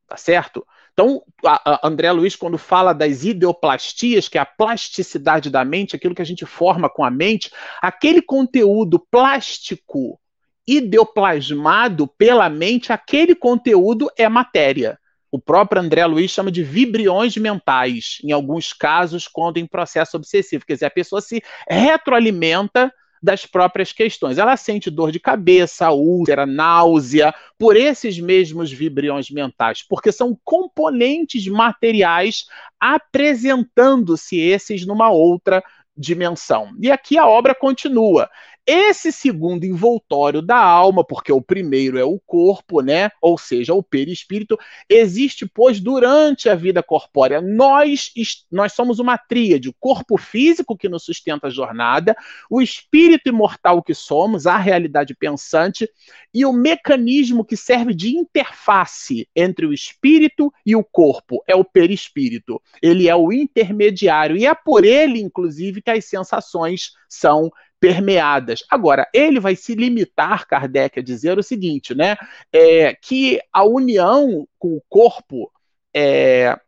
Tá 0.06 0.18
certo? 0.18 0.66
Então, 0.94 1.24
a, 1.44 1.86
André 1.86 2.10
Luiz, 2.12 2.36
quando 2.36 2.56
fala 2.56 2.92
das 2.92 3.24
ideoplastias, 3.24 4.28
que 4.28 4.38
é 4.38 4.40
a 4.40 4.46
plasticidade 4.46 5.50
da 5.50 5.64
mente, 5.64 5.96
aquilo 5.96 6.14
que 6.14 6.22
a 6.22 6.26
gente 6.26 6.46
forma 6.46 6.88
com 6.88 7.04
a 7.04 7.10
mente, 7.10 7.50
aquele 7.82 8.22
conteúdo 8.22 8.98
plástico 9.10 10.20
ideoplasmado 10.66 12.06
pela 12.06 12.48
mente, 12.48 12.92
aquele 12.92 13.34
conteúdo 13.34 14.10
é 14.16 14.28
matéria. 14.28 14.98
O 15.30 15.38
próprio 15.40 15.82
André 15.82 16.06
Luiz 16.06 16.30
chama 16.30 16.50
de 16.50 16.62
vibriões 16.62 17.36
mentais, 17.36 18.18
em 18.22 18.30
alguns 18.30 18.72
casos, 18.72 19.26
quando 19.26 19.56
em 19.56 19.66
processo 19.66 20.16
obsessivo. 20.16 20.64
Quer 20.64 20.74
dizer, 20.74 20.86
a 20.86 20.90
pessoa 20.90 21.20
se 21.20 21.42
retroalimenta 21.68 22.92
das 23.20 23.46
próprias 23.46 23.90
questões. 23.90 24.38
Ela 24.38 24.56
sente 24.56 24.90
dor 24.90 25.10
de 25.10 25.18
cabeça, 25.18 25.90
úlcera, 25.90 26.44
náusea, 26.44 27.34
por 27.58 27.74
esses 27.74 28.20
mesmos 28.20 28.70
vibriões 28.70 29.30
mentais, 29.30 29.82
porque 29.82 30.12
são 30.12 30.38
componentes 30.44 31.48
materiais 31.48 32.44
apresentando-se 32.78 34.38
esses 34.38 34.86
numa 34.86 35.10
outra 35.10 35.64
dimensão. 35.96 36.74
E 36.80 36.92
aqui 36.92 37.16
a 37.16 37.26
obra 37.26 37.54
continua. 37.54 38.28
Esse 38.66 39.12
segundo 39.12 39.64
envoltório 39.64 40.40
da 40.40 40.56
alma, 40.56 41.04
porque 41.04 41.30
o 41.30 41.42
primeiro 41.42 41.98
é 41.98 42.04
o 42.04 42.18
corpo, 42.18 42.80
né? 42.80 43.10
Ou 43.20 43.36
seja, 43.36 43.74
o 43.74 43.82
perispírito, 43.82 44.58
existe, 44.88 45.46
pois, 45.46 45.80
durante 45.80 46.48
a 46.48 46.54
vida 46.54 46.82
corpórea. 46.82 47.42
Nós, 47.42 48.10
nós 48.50 48.72
somos 48.72 48.98
uma 48.98 49.18
tríade: 49.18 49.68
o 49.68 49.74
corpo 49.78 50.16
físico 50.16 50.78
que 50.78 50.88
nos 50.88 51.04
sustenta 51.04 51.48
a 51.48 51.50
jornada, 51.50 52.16
o 52.48 52.62
espírito 52.62 53.28
imortal 53.28 53.82
que 53.82 53.92
somos, 53.92 54.46
a 54.46 54.56
realidade 54.56 55.14
pensante, 55.14 55.86
e 56.32 56.46
o 56.46 56.52
mecanismo 56.52 57.44
que 57.44 57.58
serve 57.58 57.92
de 57.92 58.16
interface 58.16 59.28
entre 59.36 59.66
o 59.66 59.74
espírito 59.74 60.50
e 60.64 60.74
o 60.74 60.82
corpo 60.82 61.44
é 61.46 61.54
o 61.54 61.64
perispírito. 61.64 62.62
Ele 62.80 63.08
é 63.08 63.14
o 63.14 63.30
intermediário, 63.30 64.38
e 64.38 64.46
é 64.46 64.54
por 64.54 64.86
ele, 64.86 65.20
inclusive, 65.20 65.82
que 65.82 65.90
as 65.90 66.06
sensações 66.06 66.92
são 67.08 67.50
permeadas. 67.84 68.64
Agora, 68.70 69.06
ele 69.12 69.38
vai 69.38 69.54
se 69.54 69.74
limitar, 69.74 70.46
Kardec, 70.46 70.98
a 70.98 71.02
dizer 71.02 71.38
o 71.38 71.42
seguinte, 71.42 71.94
né? 71.94 72.16
É, 72.50 72.94
que 72.94 73.38
a 73.52 73.62
união 73.62 74.48
com 74.58 74.74
o 74.74 74.82
corpo 74.88 75.52
é, 75.94 76.58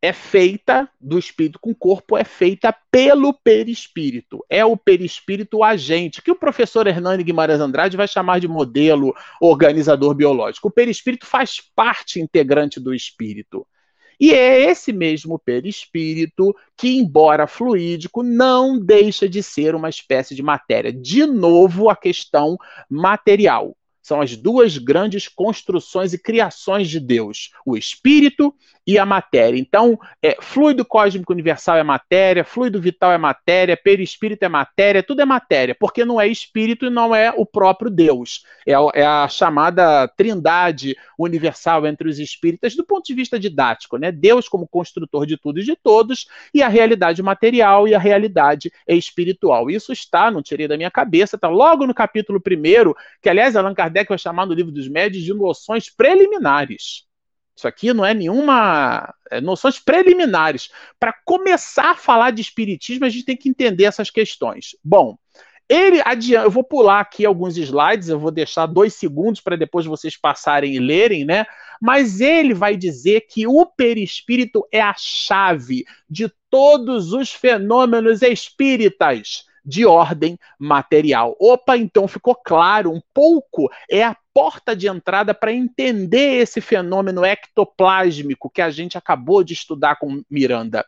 é 0.00 0.12
feita, 0.14 0.88
do 0.98 1.18
espírito 1.18 1.58
com 1.60 1.72
o 1.72 1.74
corpo, 1.74 2.16
é 2.16 2.24
feita 2.24 2.74
pelo 2.90 3.34
perispírito. 3.34 4.42
É 4.48 4.64
o 4.64 4.74
perispírito 4.74 5.58
o 5.58 5.64
agente, 5.64 6.22
que 6.22 6.30
o 6.30 6.36
professor 6.36 6.86
Hernani 6.86 7.22
Guimarães 7.22 7.60
Andrade 7.60 7.94
vai 7.94 8.08
chamar 8.08 8.40
de 8.40 8.48
modelo 8.48 9.14
organizador 9.42 10.14
biológico. 10.14 10.68
O 10.68 10.72
perispírito 10.72 11.26
faz 11.26 11.60
parte 11.76 12.18
integrante 12.18 12.80
do 12.80 12.94
espírito. 12.94 13.66
E 14.22 14.32
é 14.32 14.70
esse 14.70 14.92
mesmo 14.92 15.36
perispírito 15.36 16.54
que, 16.76 16.96
embora 16.96 17.48
fluídico, 17.48 18.22
não 18.22 18.78
deixa 18.78 19.28
de 19.28 19.42
ser 19.42 19.74
uma 19.74 19.88
espécie 19.88 20.32
de 20.32 20.44
matéria. 20.44 20.92
De 20.92 21.26
novo, 21.26 21.90
a 21.90 21.96
questão 21.96 22.56
material. 22.88 23.76
São 24.00 24.20
as 24.20 24.36
duas 24.36 24.78
grandes 24.78 25.26
construções 25.26 26.12
e 26.12 26.22
criações 26.22 26.88
de 26.88 27.00
Deus: 27.00 27.50
o 27.66 27.76
espírito 27.76 28.54
e 28.86 28.98
a 28.98 29.06
matéria. 29.06 29.58
Então, 29.58 29.98
é, 30.22 30.36
fluido 30.40 30.84
cósmico 30.84 31.32
universal 31.32 31.76
é 31.76 31.82
matéria, 31.82 32.44
fluido 32.44 32.80
vital 32.80 33.12
é 33.12 33.18
matéria, 33.18 33.76
perispírito 33.76 34.44
é 34.44 34.48
matéria, 34.48 35.02
tudo 35.02 35.22
é 35.22 35.24
matéria, 35.24 35.74
porque 35.78 36.04
não 36.04 36.20
é 36.20 36.26
espírito 36.26 36.86
e 36.86 36.90
não 36.90 37.14
é 37.14 37.32
o 37.36 37.46
próprio 37.46 37.90
Deus. 37.90 38.44
É, 38.66 38.72
é 38.94 39.04
a 39.04 39.28
chamada 39.28 40.08
trindade 40.08 40.96
universal 41.18 41.86
entre 41.86 42.08
os 42.08 42.18
espíritas 42.18 42.74
do 42.74 42.84
ponto 42.84 43.04
de 43.04 43.14
vista 43.14 43.38
didático, 43.38 43.96
né? 43.96 44.10
Deus 44.10 44.48
como 44.48 44.66
construtor 44.66 45.26
de 45.26 45.36
tudo 45.36 45.60
e 45.60 45.64
de 45.64 45.76
todos, 45.76 46.26
e 46.52 46.62
a 46.62 46.68
realidade 46.68 47.22
material 47.22 47.86
e 47.86 47.94
a 47.94 47.98
realidade 47.98 48.72
espiritual. 48.86 49.70
Isso 49.70 49.92
está, 49.92 50.30
não 50.30 50.42
tirei 50.42 50.66
da 50.66 50.76
minha 50.76 50.90
cabeça, 50.90 51.36
está 51.36 51.48
logo 51.48 51.86
no 51.86 51.94
capítulo 51.94 52.40
primeiro, 52.40 52.96
que 53.20 53.28
aliás 53.28 53.54
Allan 53.54 53.74
Kardec 53.74 54.08
vai 54.08 54.18
chamar 54.18 54.46
no 54.46 54.54
livro 54.54 54.72
dos 54.72 54.88
médios 54.88 55.22
de 55.22 55.32
noções 55.32 55.88
preliminares. 55.88 57.11
Isso 57.56 57.68
aqui 57.68 57.92
não 57.92 58.04
é 58.04 58.14
nenhuma. 58.14 59.14
É 59.30 59.40
noções 59.40 59.78
preliminares. 59.78 60.70
Para 60.98 61.12
começar 61.24 61.90
a 61.90 61.96
falar 61.96 62.30
de 62.30 62.40
espiritismo, 62.40 63.04
a 63.04 63.08
gente 63.08 63.24
tem 63.24 63.36
que 63.36 63.48
entender 63.48 63.84
essas 63.84 64.10
questões. 64.10 64.76
Bom, 64.82 65.16
ele 65.68 66.02
adianta. 66.04 66.46
Eu 66.46 66.50
vou 66.50 66.64
pular 66.64 67.00
aqui 67.00 67.24
alguns 67.24 67.56
slides, 67.56 68.08
eu 68.08 68.18
vou 68.18 68.30
deixar 68.30 68.66
dois 68.66 68.94
segundos 68.94 69.40
para 69.40 69.56
depois 69.56 69.86
vocês 69.86 70.16
passarem 70.16 70.74
e 70.74 70.78
lerem, 70.78 71.24
né? 71.24 71.46
Mas 71.80 72.20
ele 72.20 72.54
vai 72.54 72.76
dizer 72.76 73.22
que 73.22 73.46
o 73.46 73.66
perispírito 73.66 74.66
é 74.70 74.80
a 74.80 74.94
chave 74.96 75.84
de 76.08 76.30
todos 76.50 77.12
os 77.12 77.32
fenômenos 77.32 78.22
espíritas 78.22 79.44
de 79.64 79.86
ordem 79.86 80.38
material. 80.58 81.36
Opa, 81.40 81.76
então 81.76 82.08
ficou 82.08 82.34
claro 82.34 82.90
um 82.92 83.00
pouco, 83.14 83.70
é 83.90 84.04
a 84.04 84.16
porta 84.34 84.74
de 84.74 84.88
entrada 84.88 85.34
para 85.34 85.52
entender 85.52 86.40
esse 86.40 86.60
fenômeno 86.60 87.24
ectoplásmico 87.24 88.50
que 88.50 88.62
a 88.62 88.70
gente 88.70 88.96
acabou 88.96 89.44
de 89.44 89.52
estudar 89.52 89.96
com 89.96 90.22
Miranda. 90.30 90.84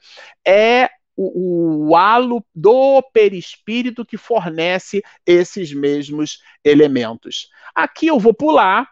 É 0.47 0.88
o, 1.16 1.88
o, 1.88 1.97
halo 1.97 2.45
do 2.55 3.01
perispírito 3.12 4.05
que 4.05 4.16
fornece 4.16 5.03
esses 5.24 5.72
mesmos 5.72 6.40
elementos. 6.64 7.49
Aqui 7.74 8.09
eu 8.09 8.18
vou 8.18 8.34
pular, 8.34 8.90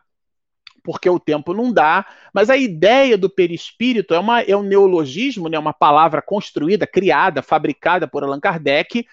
porque 0.84 1.08
o 1.08 1.18
tempo 1.18 1.54
não 1.54 1.72
dá, 1.72 2.06
mas 2.32 2.50
a 2.50 2.56
ideia 2.56 3.16
do 3.16 3.30
perispírito 3.30 4.14
é, 4.14 4.18
uma, 4.18 4.40
é 4.42 4.56
um 4.56 4.62
neologismo, 4.62 5.48
né, 5.48 5.58
uma 5.58 5.72
palavra 5.72 6.20
construída, 6.20 6.86
criada, 6.86 7.42
fabricada 7.42 8.06
por 8.06 8.22
Allan 8.22 8.40
Kardec, 8.40 9.06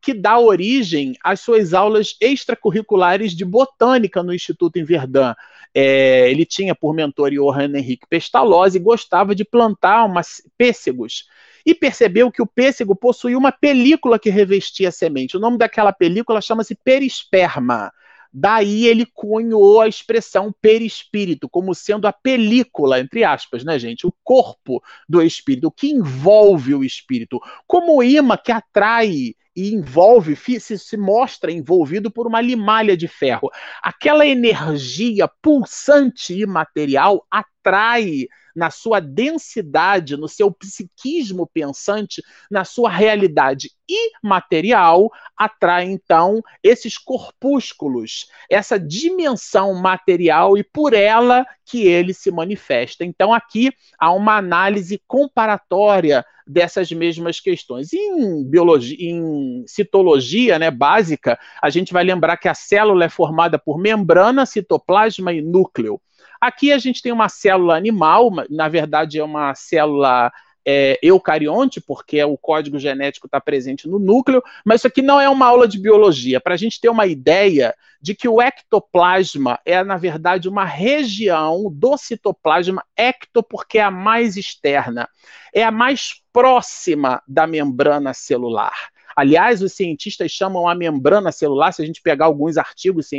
que 0.00 0.14
dá 0.14 0.38
origem 0.38 1.14
às 1.22 1.40
suas 1.40 1.74
aulas 1.74 2.16
extracurriculares 2.20 3.32
de 3.32 3.44
botânica 3.44 4.22
no 4.22 4.34
Instituto 4.34 4.78
em 4.78 4.84
Verdun. 4.84 5.34
É, 5.74 6.30
ele 6.30 6.44
tinha 6.44 6.74
por 6.74 6.94
mentor 6.94 7.30
Johann 7.30 7.76
Henrique 7.76 8.06
Pestalozzi 8.08 8.78
e 8.78 8.82
gostava 8.82 9.34
de 9.34 9.44
plantar 9.44 10.04
umas 10.04 10.42
pêssegos. 10.56 11.26
E 11.64 11.74
percebeu 11.74 12.30
que 12.30 12.40
o 12.40 12.46
pêssego 12.46 12.96
possuía 12.96 13.36
uma 13.36 13.52
película 13.52 14.18
que 14.18 14.30
revestia 14.30 14.88
a 14.88 14.92
semente. 14.92 15.36
O 15.36 15.40
nome 15.40 15.58
daquela 15.58 15.92
película 15.92 16.40
chama-se 16.40 16.74
perisperma. 16.74 17.92
Daí 18.40 18.86
ele 18.86 19.04
cunhou 19.04 19.80
a 19.80 19.88
expressão 19.88 20.54
perispírito, 20.62 21.48
como 21.48 21.74
sendo 21.74 22.06
a 22.06 22.12
película, 22.12 23.00
entre 23.00 23.24
aspas, 23.24 23.64
né, 23.64 23.76
gente? 23.80 24.06
O 24.06 24.14
corpo 24.22 24.80
do 25.08 25.20
espírito, 25.20 25.66
o 25.66 25.72
que 25.72 25.90
envolve 25.90 26.72
o 26.72 26.84
espírito. 26.84 27.40
Como 27.66 27.96
o 27.96 28.02
imã 28.02 28.36
que 28.36 28.52
atrai 28.52 29.34
e 29.56 29.74
envolve, 29.74 30.36
se, 30.36 30.78
se 30.78 30.96
mostra 30.96 31.50
envolvido 31.50 32.12
por 32.12 32.28
uma 32.28 32.40
limalha 32.40 32.96
de 32.96 33.08
ferro. 33.08 33.50
Aquela 33.82 34.24
energia 34.24 35.28
pulsante 35.42 36.32
e 36.32 36.46
material 36.46 37.26
atrai 37.28 38.28
na 38.58 38.70
sua 38.70 38.98
densidade, 38.98 40.16
no 40.16 40.28
seu 40.28 40.50
psiquismo 40.50 41.46
pensante, 41.46 42.20
na 42.50 42.64
sua 42.64 42.90
realidade 42.90 43.70
imaterial, 43.88 45.10
atrai 45.36 45.84
então 45.84 46.42
esses 46.60 46.98
corpúsculos, 46.98 48.26
essa 48.50 48.78
dimensão 48.78 49.72
material 49.74 50.58
e 50.58 50.64
por 50.64 50.92
ela 50.92 51.46
que 51.64 51.86
ele 51.86 52.12
se 52.12 52.32
manifesta. 52.32 53.04
Então 53.04 53.32
aqui 53.32 53.70
há 53.96 54.12
uma 54.12 54.36
análise 54.36 55.00
comparatória 55.06 56.24
dessas 56.44 56.90
mesmas 56.90 57.38
questões. 57.38 57.92
Em 57.92 58.42
biologia, 58.44 58.96
em 58.98 59.64
citologia, 59.68 60.58
né, 60.58 60.70
básica, 60.70 61.38
a 61.62 61.70
gente 61.70 61.92
vai 61.92 62.02
lembrar 62.02 62.36
que 62.38 62.48
a 62.48 62.54
célula 62.54 63.04
é 63.04 63.08
formada 63.08 63.56
por 63.56 63.78
membrana, 63.78 64.44
citoplasma 64.44 65.32
e 65.32 65.40
núcleo. 65.40 66.00
Aqui 66.40 66.72
a 66.72 66.78
gente 66.78 67.02
tem 67.02 67.12
uma 67.12 67.28
célula 67.28 67.76
animal, 67.76 68.30
na 68.48 68.68
verdade 68.68 69.18
é 69.18 69.24
uma 69.24 69.54
célula 69.54 70.32
é, 70.70 70.98
eucarionte, 71.02 71.80
porque 71.80 72.22
o 72.22 72.36
código 72.36 72.78
genético 72.78 73.26
está 73.26 73.40
presente 73.40 73.88
no 73.88 73.98
núcleo, 73.98 74.42
mas 74.62 74.82
isso 74.82 74.86
aqui 74.86 75.00
não 75.00 75.18
é 75.18 75.26
uma 75.26 75.46
aula 75.46 75.66
de 75.66 75.80
biologia. 75.80 76.40
Para 76.40 76.52
a 76.52 76.56
gente 76.58 76.78
ter 76.78 76.90
uma 76.90 77.06
ideia 77.06 77.74
de 78.02 78.14
que 78.14 78.28
o 78.28 78.40
ectoplasma 78.40 79.58
é, 79.64 79.82
na 79.82 79.96
verdade, 79.96 80.46
uma 80.46 80.66
região 80.66 81.72
do 81.72 81.96
citoplasma, 81.96 82.84
ecto, 82.94 83.42
porque 83.42 83.78
é 83.78 83.82
a 83.82 83.90
mais 83.90 84.36
externa, 84.36 85.08
é 85.54 85.64
a 85.64 85.70
mais 85.70 86.22
próxima 86.32 87.22
da 87.26 87.46
membrana 87.46 88.12
celular. 88.12 88.90
Aliás, 89.18 89.60
os 89.62 89.72
cientistas 89.72 90.30
chamam 90.30 90.68
a 90.68 90.76
membrana 90.76 91.32
celular, 91.32 91.72
se 91.72 91.82
a 91.82 91.84
gente 91.84 92.00
pegar 92.00 92.26
alguns 92.26 92.56
artigos 92.56 93.10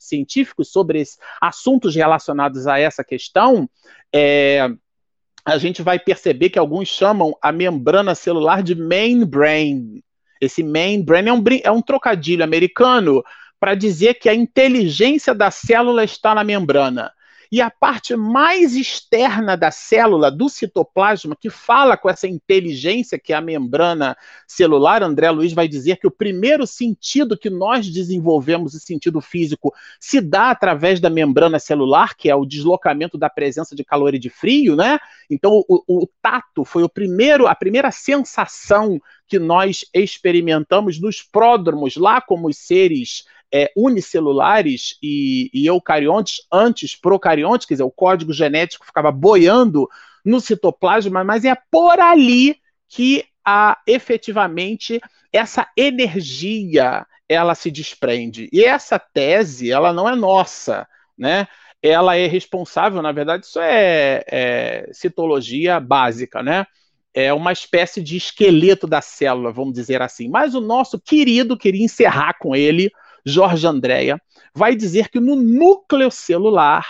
científicos 0.00 0.72
sobre 0.72 1.04
assuntos 1.38 1.94
relacionados 1.94 2.66
a 2.66 2.78
essa 2.78 3.04
questão, 3.04 3.68
é, 4.10 4.70
a 5.44 5.58
gente 5.58 5.82
vai 5.82 5.98
perceber 5.98 6.48
que 6.48 6.58
alguns 6.58 6.88
chamam 6.88 7.36
a 7.42 7.52
membrana 7.52 8.14
celular 8.14 8.62
de 8.62 8.74
membrane. 8.74 10.02
Esse 10.40 10.62
membrane 10.62 11.28
é 11.28 11.32
um, 11.34 11.44
é 11.64 11.70
um 11.70 11.82
trocadilho 11.82 12.42
americano 12.42 13.22
para 13.60 13.74
dizer 13.74 14.14
que 14.14 14.30
a 14.30 14.34
inteligência 14.34 15.34
da 15.34 15.50
célula 15.50 16.02
está 16.02 16.34
na 16.34 16.42
membrana. 16.42 17.12
E 17.52 17.60
a 17.60 17.70
parte 17.70 18.16
mais 18.16 18.74
externa 18.74 19.58
da 19.58 19.70
célula, 19.70 20.30
do 20.30 20.48
citoplasma, 20.48 21.36
que 21.38 21.50
fala 21.50 21.98
com 21.98 22.08
essa 22.08 22.26
inteligência 22.26 23.18
que 23.18 23.30
é 23.30 23.36
a 23.36 23.42
membrana 23.42 24.16
celular, 24.46 25.02
André 25.02 25.30
Luiz 25.30 25.52
vai 25.52 25.68
dizer 25.68 25.98
que 25.98 26.06
o 26.06 26.10
primeiro 26.10 26.66
sentido 26.66 27.36
que 27.36 27.50
nós 27.50 27.90
desenvolvemos, 27.90 28.72
o 28.72 28.80
sentido 28.80 29.20
físico, 29.20 29.70
se 30.00 30.18
dá 30.18 30.50
através 30.50 30.98
da 30.98 31.10
membrana 31.10 31.58
celular, 31.58 32.16
que 32.16 32.30
é 32.30 32.34
o 32.34 32.46
deslocamento 32.46 33.18
da 33.18 33.28
presença 33.28 33.76
de 33.76 33.84
calor 33.84 34.14
e 34.14 34.18
de 34.18 34.30
frio, 34.30 34.74
né? 34.74 34.98
Então, 35.28 35.62
o, 35.68 35.82
o 35.86 36.08
tato 36.22 36.64
foi 36.64 36.82
o 36.82 36.88
primeiro, 36.88 37.46
a 37.46 37.54
primeira 37.54 37.90
sensação 37.90 38.98
que 39.28 39.38
nós 39.38 39.84
experimentamos 39.92 40.98
nos 40.98 41.20
pródromos, 41.20 41.96
lá 41.96 42.18
como 42.18 42.48
os 42.48 42.56
seres 42.56 43.24
é, 43.52 43.70
unicelulares 43.76 44.96
e, 45.02 45.50
e 45.52 45.66
eucariontes, 45.66 46.46
antes 46.50 46.96
procariontes, 46.96 47.66
quer 47.66 47.74
dizer, 47.74 47.84
o 47.84 47.90
código 47.90 48.32
genético 48.32 48.86
ficava 48.86 49.12
boiando 49.12 49.88
no 50.24 50.40
citoplasma, 50.40 51.22
mas 51.22 51.44
é 51.44 51.56
por 51.70 52.00
ali 52.00 52.56
que 52.88 53.24
a, 53.44 53.78
efetivamente 53.86 55.00
essa 55.32 55.68
energia 55.76 57.06
ela 57.28 57.54
se 57.54 57.70
desprende. 57.70 58.48
E 58.52 58.64
essa 58.64 58.98
tese, 58.98 59.70
ela 59.70 59.92
não 59.92 60.08
é 60.08 60.14
nossa, 60.14 60.86
né? 61.16 61.46
Ela 61.82 62.16
é 62.16 62.26
responsável, 62.26 63.02
na 63.02 63.10
verdade, 63.10 63.44
isso 63.44 63.58
é, 63.60 64.22
é 64.26 64.90
citologia 64.92 65.80
básica, 65.80 66.42
né? 66.42 66.66
é 67.14 67.32
uma 67.32 67.52
espécie 67.52 68.02
de 68.02 68.16
esqueleto 68.16 68.86
da 68.86 69.00
célula, 69.00 69.52
vamos 69.52 69.74
dizer 69.74 70.00
assim. 70.00 70.28
Mas 70.28 70.54
o 70.54 70.60
nosso 70.60 70.98
querido, 70.98 71.58
queria 71.58 71.84
encerrar 71.84 72.38
com 72.38 72.56
ele, 72.56 72.90
Jorge 73.24 73.66
Andréa, 73.66 74.20
vai 74.54 74.74
dizer 74.74 75.08
que 75.08 75.20
no 75.20 75.36
núcleo 75.36 76.10
celular 76.10 76.84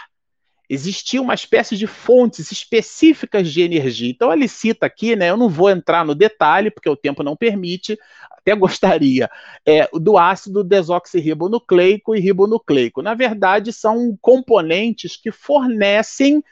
existia 0.69 1.21
uma 1.21 1.35
espécie 1.35 1.77
de 1.77 1.87
fontes 1.87 2.51
específicas 2.51 3.53
de 3.53 3.61
energia. 3.61 4.11
Então 4.11 4.33
ele 4.33 4.49
cita 4.49 4.87
aqui, 4.87 5.15
né? 5.15 5.29
Eu 5.29 5.37
não 5.37 5.49
vou 5.49 5.69
entrar 5.69 6.03
no 6.03 6.15
detalhe 6.15 6.71
porque 6.71 6.89
o 6.89 6.97
tempo 6.97 7.23
não 7.23 7.37
permite, 7.37 7.99
até 8.31 8.55
gostaria, 8.57 9.31
é, 9.67 9.87
do 9.93 10.17
ácido 10.17 10.65
desoxirribonucleico 10.65 12.15
e 12.15 12.21
ribonucleico. 12.21 13.03
Na 13.03 13.13
verdade, 13.13 13.71
são 13.71 14.17
componentes 14.21 15.15
que 15.15 15.31
fornecem 15.31 16.43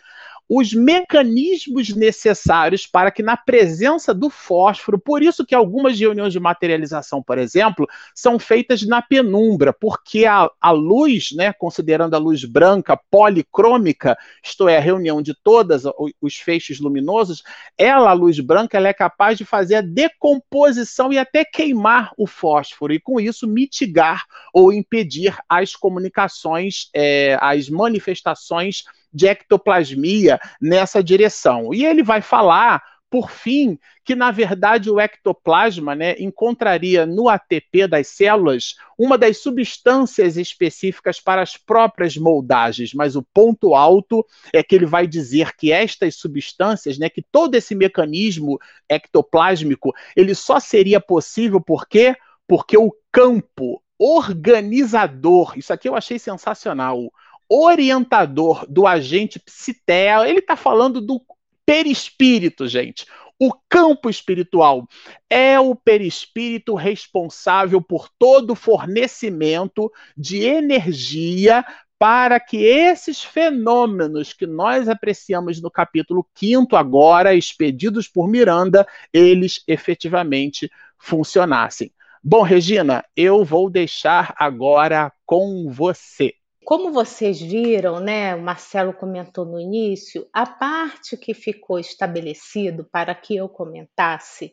os 0.52 0.74
mecanismos 0.74 1.94
necessários 1.94 2.84
para 2.84 3.12
que 3.12 3.22
na 3.22 3.36
presença 3.36 4.12
do 4.12 4.28
fósforo, 4.28 4.98
por 4.98 5.22
isso 5.22 5.46
que 5.46 5.54
algumas 5.54 5.96
reuniões 5.96 6.32
de 6.32 6.40
materialização, 6.40 7.22
por 7.22 7.38
exemplo, 7.38 7.86
são 8.12 8.36
feitas 8.36 8.82
na 8.82 9.00
penumbra, 9.00 9.72
porque 9.72 10.26
a, 10.26 10.50
a 10.60 10.72
luz, 10.72 11.30
né, 11.30 11.52
considerando 11.52 12.14
a 12.14 12.18
luz 12.18 12.44
branca 12.44 12.96
policrômica, 12.96 14.18
isto 14.42 14.68
é, 14.68 14.78
a 14.78 14.80
reunião 14.80 15.22
de 15.22 15.34
todas 15.40 15.84
os 16.20 16.34
feixes 16.34 16.80
luminosos, 16.80 17.44
ela, 17.78 18.10
a 18.10 18.14
luz 18.14 18.40
branca, 18.40 18.76
ela 18.76 18.88
é 18.88 18.92
capaz 18.92 19.38
de 19.38 19.44
fazer 19.44 19.76
a 19.76 19.80
decomposição 19.80 21.12
e 21.12 21.18
até 21.18 21.44
queimar 21.44 22.10
o 22.18 22.26
fósforo, 22.26 22.92
e 22.92 22.98
com 22.98 23.20
isso 23.20 23.46
mitigar 23.46 24.24
ou 24.52 24.72
impedir 24.72 25.38
as 25.48 25.76
comunicações, 25.76 26.90
é, 26.92 27.38
as 27.40 27.68
manifestações 27.68 28.82
de 29.12 29.26
ectoplasmia 29.26 30.40
nessa 30.60 31.02
direção. 31.02 31.72
E 31.74 31.84
ele 31.84 32.02
vai 32.02 32.20
falar, 32.20 32.82
por 33.10 33.30
fim, 33.30 33.78
que 34.04 34.14
na 34.14 34.30
verdade 34.30 34.90
o 34.90 35.00
ectoplasma 35.00 35.94
né, 35.94 36.14
encontraria 36.18 37.04
no 37.06 37.28
ATP 37.28 37.86
das 37.88 38.08
células 38.08 38.74
uma 38.98 39.16
das 39.18 39.38
substâncias 39.38 40.36
específicas 40.36 41.20
para 41.20 41.42
as 41.42 41.56
próprias 41.56 42.16
moldagens, 42.16 42.94
mas 42.94 43.16
o 43.16 43.22
ponto 43.22 43.74
alto 43.74 44.24
é 44.52 44.62
que 44.62 44.74
ele 44.74 44.86
vai 44.86 45.06
dizer 45.06 45.54
que 45.56 45.72
estas 45.72 46.16
substâncias, 46.16 46.98
né, 46.98 47.08
que 47.08 47.22
todo 47.22 47.54
esse 47.54 47.74
mecanismo 47.74 48.58
ectoplásmico, 48.88 49.92
ele 50.16 50.34
só 50.34 50.58
seria 50.60 51.00
possível 51.00 51.60
porque 51.60 52.16
porque 52.48 52.76
o 52.76 52.92
campo 53.12 53.80
organizador, 53.96 55.56
isso 55.56 55.72
aqui 55.72 55.88
eu 55.88 55.94
achei 55.94 56.18
sensacional 56.18 57.12
orientador 57.50 58.64
do 58.68 58.86
agente 58.86 59.40
psitea, 59.40 60.28
ele 60.28 60.38
está 60.38 60.54
falando 60.54 61.00
do 61.00 61.20
perispírito, 61.66 62.68
gente. 62.68 63.04
O 63.42 63.52
campo 63.68 64.08
espiritual 64.10 64.86
é 65.28 65.58
o 65.58 65.74
perispírito 65.74 66.74
responsável 66.74 67.80
por 67.80 68.08
todo 68.18 68.50
o 68.50 68.56
fornecimento 68.56 69.90
de 70.16 70.44
energia 70.44 71.64
para 71.98 72.38
que 72.38 72.58
esses 72.58 73.22
fenômenos 73.22 74.32
que 74.32 74.46
nós 74.46 74.88
apreciamos 74.88 75.60
no 75.60 75.70
capítulo 75.70 76.26
5 76.34 76.76
agora, 76.76 77.34
expedidos 77.34 78.08
por 78.08 78.28
Miranda, 78.28 78.86
eles 79.12 79.62
efetivamente 79.66 80.70
funcionassem. 80.98 81.92
Bom, 82.22 82.42
Regina, 82.42 83.04
eu 83.16 83.44
vou 83.44 83.68
deixar 83.70 84.34
agora 84.38 85.12
com 85.26 85.70
você. 85.70 86.39
Como 86.64 86.92
vocês 86.92 87.40
viram, 87.40 88.00
né, 88.00 88.34
o 88.34 88.42
Marcelo 88.42 88.92
comentou 88.92 89.44
no 89.44 89.58
início, 89.58 90.28
a 90.32 90.46
parte 90.46 91.16
que 91.16 91.34
ficou 91.34 91.78
estabelecido 91.78 92.86
para 92.92 93.14
que 93.14 93.36
eu 93.36 93.48
comentasse 93.48 94.52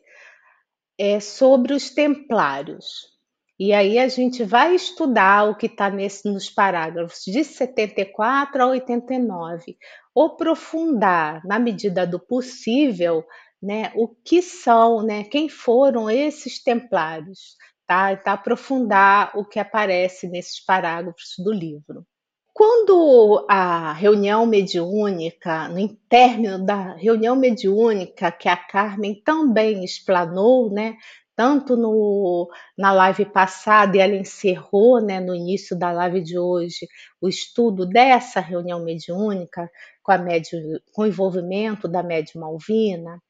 é 0.98 1.20
sobre 1.20 1.74
os 1.74 1.90
templários. 1.90 3.16
E 3.60 3.72
aí 3.72 3.98
a 3.98 4.08
gente 4.08 4.44
vai 4.44 4.74
estudar 4.74 5.50
o 5.50 5.56
que 5.56 5.66
está 5.66 5.90
nos 5.90 6.48
parágrafos 6.48 7.22
de 7.26 7.42
74 7.42 8.62
a 8.62 8.66
89, 8.68 9.76
aprofundar, 10.16 11.44
na 11.44 11.58
medida 11.58 12.06
do 12.06 12.20
possível, 12.20 13.24
né, 13.60 13.92
o 13.96 14.08
que 14.08 14.40
são, 14.40 15.02
né, 15.02 15.24
quem 15.24 15.48
foram 15.48 16.08
esses 16.08 16.62
templários, 16.62 17.56
tá? 17.88 18.14
Tá 18.16 18.34
aprofundar 18.34 19.32
o 19.34 19.44
que 19.44 19.58
aparece 19.58 20.28
nesses 20.28 20.64
parágrafos 20.64 21.34
do 21.38 21.50
livro. 21.50 22.06
Quando 22.52 23.46
a 23.48 23.92
reunião 23.92 24.44
mediúnica, 24.44 25.68
no 25.68 25.88
término 26.08 26.64
da 26.64 26.94
reunião 26.94 27.34
mediúnica 27.34 28.30
que 28.30 28.48
a 28.48 28.56
Carmen 28.56 29.22
também 29.24 29.84
explanou, 29.84 30.70
né, 30.70 30.96
tanto 31.36 31.76
no, 31.76 32.50
na 32.76 32.92
live 32.92 33.24
passada 33.26 33.96
e 33.96 34.00
ela 34.00 34.16
encerrou 34.16 35.00
né, 35.00 35.20
no 35.20 35.34
início 35.34 35.78
da 35.78 35.92
live 35.92 36.20
de 36.20 36.36
hoje 36.36 36.88
o 37.20 37.28
estudo 37.28 37.86
dessa 37.86 38.40
reunião 38.40 38.84
mediúnica 38.84 39.70
com, 40.02 40.10
a 40.10 40.18
médium, 40.18 40.80
com 40.92 41.02
o 41.02 41.06
envolvimento 41.06 41.86
da 41.86 42.02
médium 42.02 42.40
Malvina, 42.40 43.22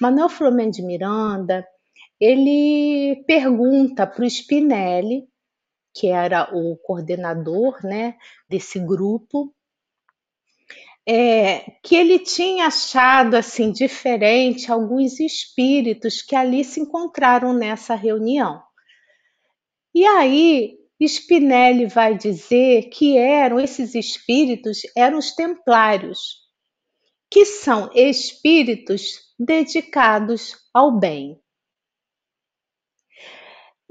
Manuel 0.00 0.28
Flamengo 0.28 0.72
de 0.72 0.82
Miranda 0.82 1.64
ele 2.24 3.24
pergunta 3.26 4.06
para 4.06 4.22
o 4.22 4.30
Spinelli, 4.30 5.26
que 5.92 6.06
era 6.06 6.48
o 6.54 6.76
coordenador 6.76 7.84
né, 7.84 8.16
desse 8.48 8.78
grupo, 8.78 9.52
é, 11.04 11.78
que 11.82 11.96
ele 11.96 12.20
tinha 12.20 12.68
achado 12.68 13.34
assim 13.34 13.72
diferente 13.72 14.70
alguns 14.70 15.18
espíritos 15.18 16.22
que 16.22 16.36
ali 16.36 16.62
se 16.62 16.78
encontraram 16.78 17.52
nessa 17.52 17.96
reunião. 17.96 18.62
E 19.92 20.06
aí 20.06 20.78
Spinelli 21.08 21.86
vai 21.86 22.16
dizer 22.16 22.88
que 22.90 23.18
eram 23.18 23.58
esses 23.58 23.96
espíritos 23.96 24.82
eram 24.96 25.18
os 25.18 25.34
templários, 25.34 26.36
que 27.28 27.44
são 27.44 27.90
espíritos 27.92 29.18
dedicados 29.36 30.56
ao 30.72 30.96
bem. 30.96 31.41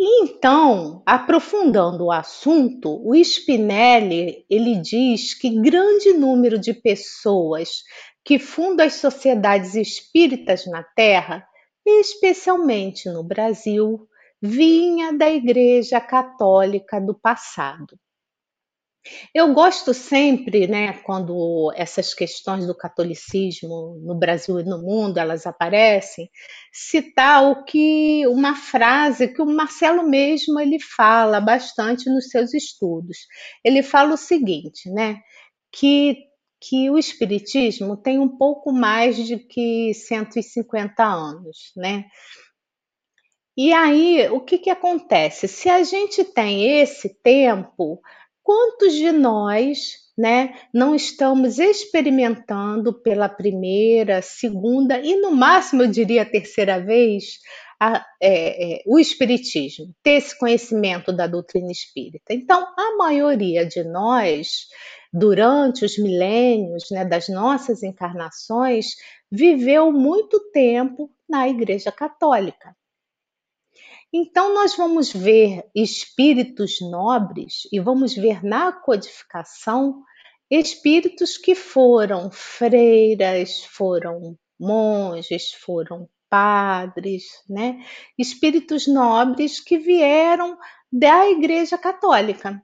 Então, 0.03 1.03
aprofundando 1.05 2.05
o 2.05 2.11
assunto, 2.11 2.99
o 3.07 3.15
Spinelli 3.15 4.43
ele 4.49 4.81
diz 4.81 5.35
que 5.35 5.61
grande 5.61 6.11
número 6.13 6.57
de 6.57 6.73
pessoas 6.73 7.83
que 8.25 8.39
fundam 8.39 8.83
as 8.83 8.95
sociedades 8.95 9.75
espíritas 9.75 10.65
na 10.65 10.81
Terra, 10.81 11.45
especialmente 11.85 13.07
no 13.09 13.23
Brasil, 13.23 14.07
vinha 14.41 15.13
da 15.15 15.29
Igreja 15.29 16.01
Católica 16.01 16.99
do 16.99 17.13
passado. 17.13 17.95
Eu 19.33 19.53
gosto 19.53 19.93
sempre, 19.93 20.67
né, 20.67 20.93
quando 21.03 21.71
essas 21.75 22.13
questões 22.13 22.67
do 22.67 22.75
catolicismo 22.75 23.99
no 24.03 24.13
Brasil 24.13 24.59
e 24.59 24.63
no 24.63 24.79
mundo 24.79 25.17
elas 25.17 25.47
aparecem, 25.47 26.29
citar 26.71 27.43
o 27.43 27.63
que 27.63 28.27
uma 28.27 28.55
frase 28.55 29.27
que 29.27 29.41
o 29.41 29.45
Marcelo 29.45 30.07
mesmo 30.07 30.59
ele 30.59 30.79
fala 30.79 31.41
bastante 31.41 32.09
nos 32.09 32.29
seus 32.29 32.53
estudos. 32.53 33.17
Ele 33.63 33.81
fala 33.81 34.13
o 34.13 34.17
seguinte, 34.17 34.89
né, 34.89 35.19
que 35.71 36.29
que 36.63 36.91
o 36.91 36.97
espiritismo 36.97 37.97
tem 37.97 38.19
um 38.19 38.37
pouco 38.37 38.71
mais 38.71 39.15
de 39.15 39.39
que 39.39 39.95
150 39.95 41.03
anos, 41.03 41.71
né? 41.75 42.05
E 43.57 43.73
aí, 43.73 44.29
o 44.29 44.39
que, 44.39 44.57
que 44.57 44.69
acontece? 44.69 45.47
Se 45.47 45.69
a 45.69 45.83
gente 45.83 46.23
tem 46.23 46.79
esse 46.79 47.09
tempo, 47.21 47.99
quantos 48.43 48.93
de 48.93 49.11
nós 49.11 50.01
né, 50.17 50.53
não 50.73 50.93
estamos 50.93 51.57
experimentando 51.57 52.93
pela 53.01 53.29
primeira, 53.29 54.21
segunda 54.21 54.99
e 54.99 55.15
no 55.15 55.31
máximo 55.31 55.83
eu 55.83 55.87
diria 55.87 56.25
terceira 56.25 56.79
vez 56.79 57.39
a, 57.81 58.05
é, 58.21 58.75
é, 58.75 58.83
o 58.85 58.99
Espiritismo, 58.99 59.91
ter 60.03 60.11
esse 60.11 60.37
conhecimento 60.37 61.11
da 61.11 61.25
doutrina 61.25 61.71
espírita. 61.71 62.31
Então, 62.31 62.63
a 62.77 62.95
maioria 62.95 63.65
de 63.65 63.83
nós, 63.83 64.67
durante 65.11 65.83
os 65.83 65.97
milênios 65.97 66.91
né, 66.91 67.03
das 67.03 67.27
nossas 67.27 67.81
encarnações, 67.81 68.89
viveu 69.31 69.91
muito 69.91 70.39
tempo 70.51 71.09
na 71.27 71.49
Igreja 71.49 71.91
Católica. 71.91 72.75
Então, 74.13 74.53
nós 74.53 74.75
vamos 74.75 75.11
ver 75.11 75.63
espíritos 75.73 76.81
nobres 76.81 77.67
e 77.71 77.79
vamos 77.79 78.13
ver 78.13 78.43
na 78.43 78.71
codificação 78.71 80.03
espíritos 80.49 81.37
que 81.37 81.55
foram 81.55 82.29
freiras, 82.29 83.63
foram 83.63 84.37
monges, 84.59 85.53
foram 85.53 86.09
padres, 86.29 87.23
né? 87.49 87.79
Espíritos 88.17 88.85
nobres 88.85 89.61
que 89.61 89.77
vieram 89.77 90.57
da 90.91 91.29
Igreja 91.29 91.77
Católica. 91.77 92.61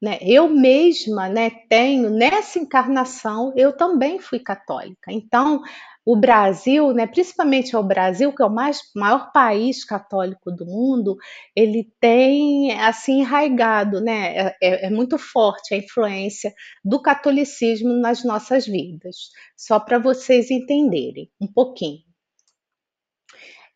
Né? 0.00 0.18
Eu 0.22 0.48
mesma 0.48 1.28
né, 1.28 1.50
tenho, 1.68 2.08
nessa 2.08 2.58
encarnação, 2.58 3.52
eu 3.54 3.76
também 3.76 4.18
fui 4.18 4.38
católica. 4.38 5.12
Então, 5.12 5.60
o 6.04 6.16
Brasil, 6.16 6.92
né, 6.94 7.06
principalmente 7.06 7.76
o 7.76 7.82
Brasil, 7.82 8.34
que 8.34 8.42
é 8.42 8.46
o 8.46 8.50
mais, 8.50 8.80
maior 8.96 9.30
país 9.30 9.84
católico 9.84 10.50
do 10.50 10.64
mundo, 10.64 11.16
ele 11.54 11.92
tem 12.00 12.72
assim 12.80 13.20
enraigado, 13.20 14.00
né, 14.00 14.36
é, 14.36 14.56
é, 14.62 14.86
é 14.86 14.90
muito 14.90 15.18
forte 15.18 15.74
a 15.74 15.76
influência 15.76 16.52
do 16.82 17.00
catolicismo 17.02 17.92
nas 17.92 18.24
nossas 18.24 18.66
vidas. 18.66 19.16
Só 19.56 19.78
para 19.78 19.98
vocês 19.98 20.50
entenderem 20.50 21.30
um 21.40 21.46
pouquinho. 21.46 22.00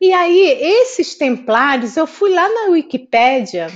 E 0.01 0.11
aí, 0.11 0.41
esses 0.61 1.15
templários, 1.15 1.95
eu 1.95 2.05
fui 2.05 2.31
lá 2.33 2.49
na 2.49 2.71
Wikipédia 2.71 3.67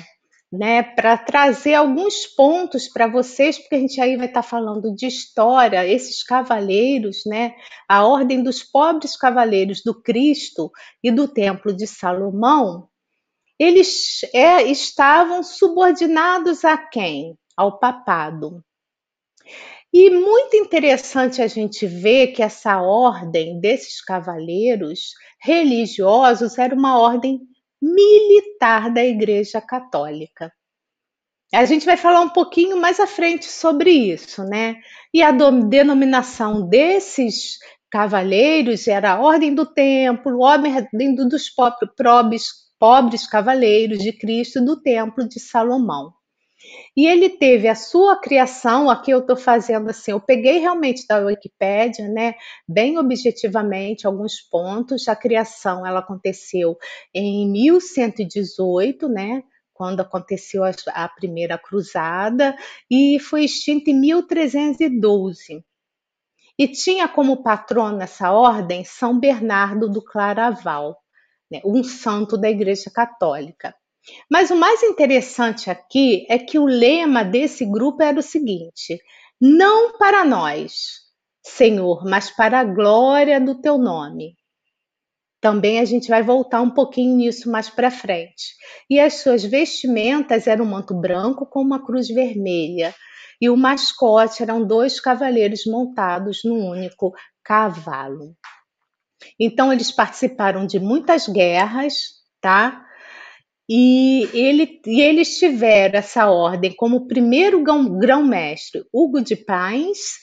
né, 0.52 0.82
para 0.82 1.16
trazer 1.18 1.76
alguns 1.76 2.26
pontos 2.26 2.88
para 2.88 3.08
vocês, 3.08 3.58
porque 3.60 3.76
a 3.76 3.80
gente 3.80 4.02
aí 4.02 4.18
vai 4.18 4.28
estar 4.28 4.42
tá 4.42 4.48
falando 4.48 4.94
de 4.96 5.06
história, 5.06 5.88
esses 5.88 6.24
cavaleiros, 6.24 7.22
né, 7.26 7.54
a 7.88 8.06
ordem 8.06 8.42
dos 8.42 8.64
pobres 8.64 9.16
cavaleiros 9.16 9.82
do 9.84 10.02
Cristo 10.02 10.72
e 11.04 11.12
do 11.12 11.28
Templo 11.28 11.76
de 11.76 11.86
Salomão, 11.86 12.90
eles 13.60 14.22
é, 14.34 14.64
estavam 14.64 15.44
subordinados 15.44 16.64
a 16.64 16.78
quem? 16.78 17.38
Ao 17.58 17.78
papado. 17.78 18.64
E 19.92 20.10
muito 20.12 20.56
interessante 20.56 21.42
a 21.42 21.48
gente 21.48 21.86
ver 21.86 22.28
que 22.28 22.42
essa 22.44 22.80
ordem 22.80 23.60
desses 23.60 24.02
cavaleiros 24.02 25.14
religiosos 25.42 26.58
era 26.58 26.74
uma 26.74 27.00
ordem 27.00 27.40
militar 27.82 28.94
da 28.94 29.04
Igreja 29.04 29.62
Católica. 29.62 30.52
A 31.54 31.66
gente 31.66 31.86
vai 31.86 31.98
falar 31.98 32.22
um 32.22 32.30
pouquinho 32.30 32.78
mais 32.78 33.00
à 33.00 33.08
frente 33.08 33.46
sobre 33.46 33.90
isso, 33.90 34.44
né? 34.44 34.76
E 35.14 35.24
a 35.24 35.32
denominação 35.32 36.68
desses 36.68 37.58
cavaleiros 37.90 38.88
era 38.88 39.14
a 39.14 39.20
Ordem 39.20 39.56
do 39.56 39.66
Templo, 39.66 40.42
Ordem 40.42 40.72
dos 41.28 41.50
pobres, 41.50 42.54
pobres 42.78 43.26
cavaleiros 43.26 43.98
de 43.98 44.14
Cristo 44.14 44.64
do 44.64 44.80
Templo 44.80 45.28
de 45.28 45.40
Salomão. 45.40 46.14
E 46.96 47.06
ele 47.06 47.30
teve 47.30 47.68
a 47.68 47.76
sua 47.76 48.20
criação, 48.20 48.90
aqui 48.90 49.12
eu 49.12 49.20
estou 49.20 49.36
fazendo 49.36 49.90
assim, 49.90 50.12
eu 50.12 50.20
peguei 50.20 50.60
realmente 50.60 51.06
da 51.08 51.18
Wikipédia, 51.20 52.08
né, 52.08 52.36
bem 52.68 52.98
objetivamente, 52.98 54.06
alguns 54.06 54.42
pontos. 54.42 55.08
A 55.08 55.16
criação 55.16 55.86
ela 55.86 56.00
aconteceu 56.00 56.78
em 57.14 57.50
1118, 57.50 59.08
né, 59.08 59.44
quando 59.74 60.02
aconteceu 60.02 60.64
a, 60.64 60.72
a 60.94 61.08
primeira 61.08 61.58
cruzada, 61.58 62.56
e 62.92 63.18
foi 63.20 63.46
extinta 63.46 63.90
em 63.90 64.00
1312. 64.00 65.64
E 66.58 66.68
tinha 66.68 67.08
como 67.08 67.42
patrono 67.42 68.02
essa 68.02 68.34
ordem 68.34 68.84
São 68.84 69.18
Bernardo 69.18 69.88
do 69.90 70.04
Claraval, 70.04 70.98
né, 71.50 71.62
um 71.64 71.84
santo 71.84 72.38
da 72.38 72.50
Igreja 72.50 72.92
Católica. 72.92 73.74
Mas 74.30 74.52
o 74.52 74.56
mais 74.56 74.84
interessante 74.84 75.70
aqui 75.70 76.26
é 76.30 76.38
que 76.38 76.60
o 76.60 76.66
lema 76.66 77.24
desse 77.24 77.66
grupo 77.66 78.02
era 78.04 78.20
o 78.20 78.24
seguinte: 78.24 79.00
não 79.40 79.98
para 79.98 80.26
nós, 80.26 81.00
Senhor, 81.44 82.04
mas 82.06 82.30
para 82.30 82.60
a 82.60 82.64
glória 82.64 83.40
do 83.40 83.60
teu 83.60 83.78
nome. 83.78 84.36
Também 85.42 85.80
a 85.80 85.86
gente 85.86 86.10
vai 86.10 86.22
voltar 86.22 86.62
um 86.62 86.70
pouquinho 86.70 87.16
nisso 87.16 87.50
mais 87.50 87.70
para 87.70 87.90
frente. 87.90 88.56
E 88.90 89.00
as 89.00 89.16
suas 89.16 89.44
vestimentas 89.44 90.48
eram 90.48 90.66
um 90.66 90.70
manto 90.70 90.94
branco 90.94 91.46
com 91.46 91.62
uma 91.62 91.84
cruz 91.84 92.10
vermelha. 92.10 92.94
E 93.42 93.50
o 93.50 93.56
mascote 93.56 94.44
eram 94.44 94.66
dois 94.66 95.00
cavaleiros 95.00 95.66
montados 95.66 96.42
num 96.44 96.70
único 96.70 97.14
cavalo. 97.42 98.36
Então 99.40 99.72
eles 99.72 99.92
participaram 99.92 100.66
de 100.66 100.78
muitas 100.78 101.28
guerras, 101.28 101.94
tá? 102.42 102.86
E, 103.72 104.28
ele, 104.34 104.82
e 104.88 105.00
eles 105.00 105.38
tiveram 105.38 106.00
essa 106.00 106.28
ordem 106.28 106.76
como 106.76 107.08
primeiro 107.08 107.62
grão-mestre 107.64 108.84
Hugo 108.92 109.22
de 109.22 109.36
Paz 109.36 110.18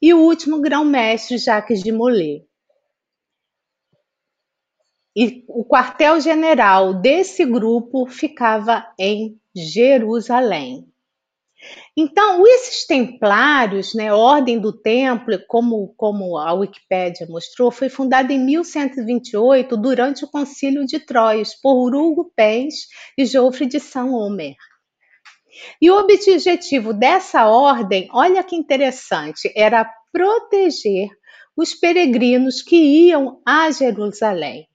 e 0.00 0.14
o 0.14 0.20
último 0.20 0.62
grão-mestre 0.62 1.36
Jacques 1.36 1.82
de 1.82 1.92
Molay. 1.92 2.42
E 5.14 5.44
o 5.48 5.64
quartel-general 5.64 6.94
desse 6.94 7.44
grupo 7.44 8.06
ficava 8.06 8.86
em 8.98 9.38
Jerusalém. 9.54 10.86
Então, 11.98 12.46
esses 12.46 12.86
templários, 12.86 13.94
né, 13.94 14.12
Ordem 14.12 14.58
do 14.58 14.70
Templo, 14.70 15.38
como, 15.48 15.94
como 15.96 16.36
a 16.36 16.52
Wikipédia 16.52 17.26
mostrou, 17.26 17.70
foi 17.70 17.88
fundada 17.88 18.34
em 18.34 18.38
1128 18.38 19.74
durante 19.78 20.22
o 20.22 20.28
Concílio 20.28 20.84
de 20.84 21.00
Troyes 21.00 21.58
por 21.58 21.94
Hugo 21.94 22.30
Pens 22.36 22.86
e 23.16 23.24
Joffre 23.24 23.64
de 23.64 23.80
Saint-Omer. 23.80 24.54
E 25.80 25.90
o 25.90 25.98
objetivo 25.98 26.92
dessa 26.92 27.46
ordem, 27.46 28.10
olha 28.12 28.44
que 28.44 28.54
interessante, 28.54 29.50
era 29.56 29.90
proteger 30.12 31.08
os 31.56 31.74
peregrinos 31.74 32.60
que 32.60 32.76
iam 32.76 33.40
a 33.46 33.70
Jerusalém. 33.70 34.68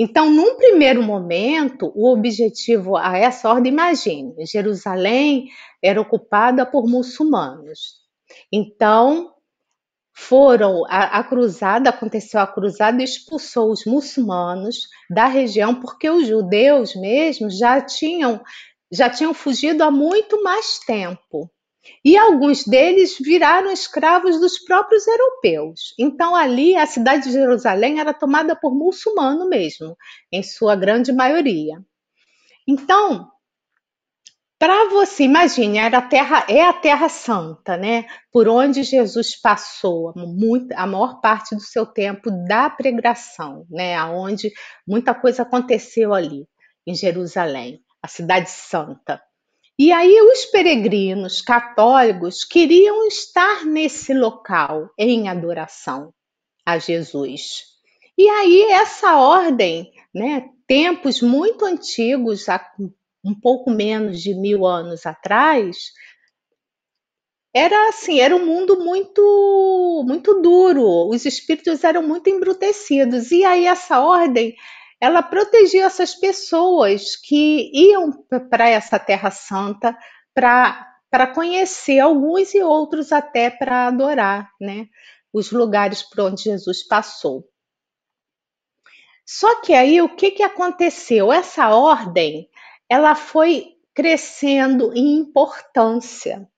Então, 0.00 0.30
num 0.30 0.54
primeiro 0.54 1.02
momento, 1.02 1.90
o 1.92 2.12
objetivo 2.12 2.96
a 2.96 3.18
essa 3.18 3.50
ordem, 3.50 3.72
imagine, 3.72 4.46
Jerusalém 4.46 5.48
era 5.82 6.00
ocupada 6.00 6.64
por 6.64 6.86
muçulmanos. 6.88 7.98
Então, 8.52 9.34
foram 10.14 10.84
a, 10.86 11.18
a, 11.18 11.24
cruzada 11.24 11.90
aconteceu 11.90 12.40
a 12.40 12.46
cruzada 12.46 13.02
expulsou 13.02 13.70
os 13.70 13.84
muçulmanos 13.84 14.88
da 15.08 15.26
região 15.26 15.74
porque 15.80 16.10
os 16.10 16.26
judeus 16.26 16.96
mesmo 16.96 17.48
já 17.48 17.80
tinham 17.80 18.42
já 18.90 19.08
tinham 19.08 19.32
fugido 19.32 19.84
há 19.84 19.92
muito 19.92 20.42
mais 20.42 20.80
tempo 20.80 21.48
e 22.04 22.16
alguns 22.16 22.64
deles 22.64 23.16
viraram 23.18 23.70
escravos 23.70 24.40
dos 24.40 24.58
próprios 24.58 25.06
europeus. 25.06 25.94
Então 25.98 26.34
ali 26.34 26.76
a 26.76 26.86
cidade 26.86 27.24
de 27.24 27.32
Jerusalém 27.32 28.00
era 28.00 28.14
tomada 28.14 28.54
por 28.54 28.74
muçulmano 28.74 29.48
mesmo, 29.48 29.96
em 30.32 30.42
sua 30.42 30.76
grande 30.76 31.12
maioria. 31.12 31.80
Então 32.66 33.30
para 34.58 34.88
você, 34.88 35.22
imagine, 35.22 35.78
era 35.78 35.98
a 35.98 36.02
terra, 36.02 36.44
é 36.48 36.64
a 36.64 36.72
Terra 36.72 37.08
Santa, 37.08 37.76
né? 37.76 38.06
Por 38.32 38.48
onde 38.48 38.82
Jesus 38.82 39.40
passou 39.40 40.12
muito, 40.16 40.72
a 40.72 40.84
maior 40.84 41.20
parte 41.20 41.54
do 41.54 41.60
seu 41.60 41.86
tempo 41.86 42.28
da 42.48 42.68
pregação, 42.68 43.64
né? 43.70 43.94
Aonde 43.94 44.50
muita 44.84 45.14
coisa 45.14 45.42
aconteceu 45.42 46.12
ali, 46.12 46.44
em 46.84 46.92
Jerusalém, 46.92 47.80
a 48.02 48.08
cidade 48.08 48.50
santa. 48.50 49.22
E 49.78 49.92
aí 49.92 50.20
os 50.22 50.44
peregrinos 50.46 51.40
católicos 51.40 52.44
queriam 52.44 53.06
estar 53.06 53.64
nesse 53.64 54.12
local 54.12 54.90
em 54.98 55.28
adoração 55.28 56.12
a 56.66 56.78
Jesus. 56.78 57.62
E 58.16 58.28
aí 58.28 58.62
essa 58.72 59.16
ordem, 59.16 59.92
né, 60.12 60.48
tempos 60.66 61.22
muito 61.22 61.64
antigos, 61.64 62.46
um 63.24 63.38
pouco 63.40 63.70
menos 63.70 64.20
de 64.20 64.34
mil 64.34 64.66
anos 64.66 65.06
atrás, 65.06 65.92
era 67.54 67.88
assim, 67.88 68.18
era 68.18 68.34
um 68.34 68.44
mundo 68.44 68.80
muito 68.80 70.04
muito 70.06 70.42
duro, 70.42 71.08
os 71.08 71.24
espíritos 71.24 71.82
eram 71.84 72.02
muito 72.02 72.28
embrutecidos, 72.28 73.30
e 73.30 73.44
aí 73.44 73.64
essa 73.64 74.00
ordem, 74.00 74.54
ela 75.00 75.22
protegia 75.22 75.84
essas 75.84 76.14
pessoas 76.14 77.16
que 77.16 77.70
iam 77.72 78.12
para 78.50 78.68
essa 78.68 78.98
Terra 78.98 79.30
Santa 79.30 79.96
para 80.34 81.26
conhecer 81.34 82.00
alguns 82.00 82.54
e 82.54 82.62
outros 82.62 83.12
até 83.12 83.50
para 83.50 83.86
adorar, 83.86 84.50
né, 84.60 84.86
os 85.32 85.52
lugares 85.52 86.02
por 86.02 86.20
onde 86.20 86.44
Jesus 86.44 86.86
passou. 86.86 87.48
Só 89.26 89.60
que 89.60 89.74
aí 89.74 90.00
o 90.00 90.14
que, 90.16 90.30
que 90.30 90.42
aconteceu? 90.42 91.30
Essa 91.30 91.68
ordem 91.68 92.48
ela 92.88 93.14
foi 93.14 93.76
crescendo 93.94 94.92
em 94.94 95.18
importância. 95.18 96.48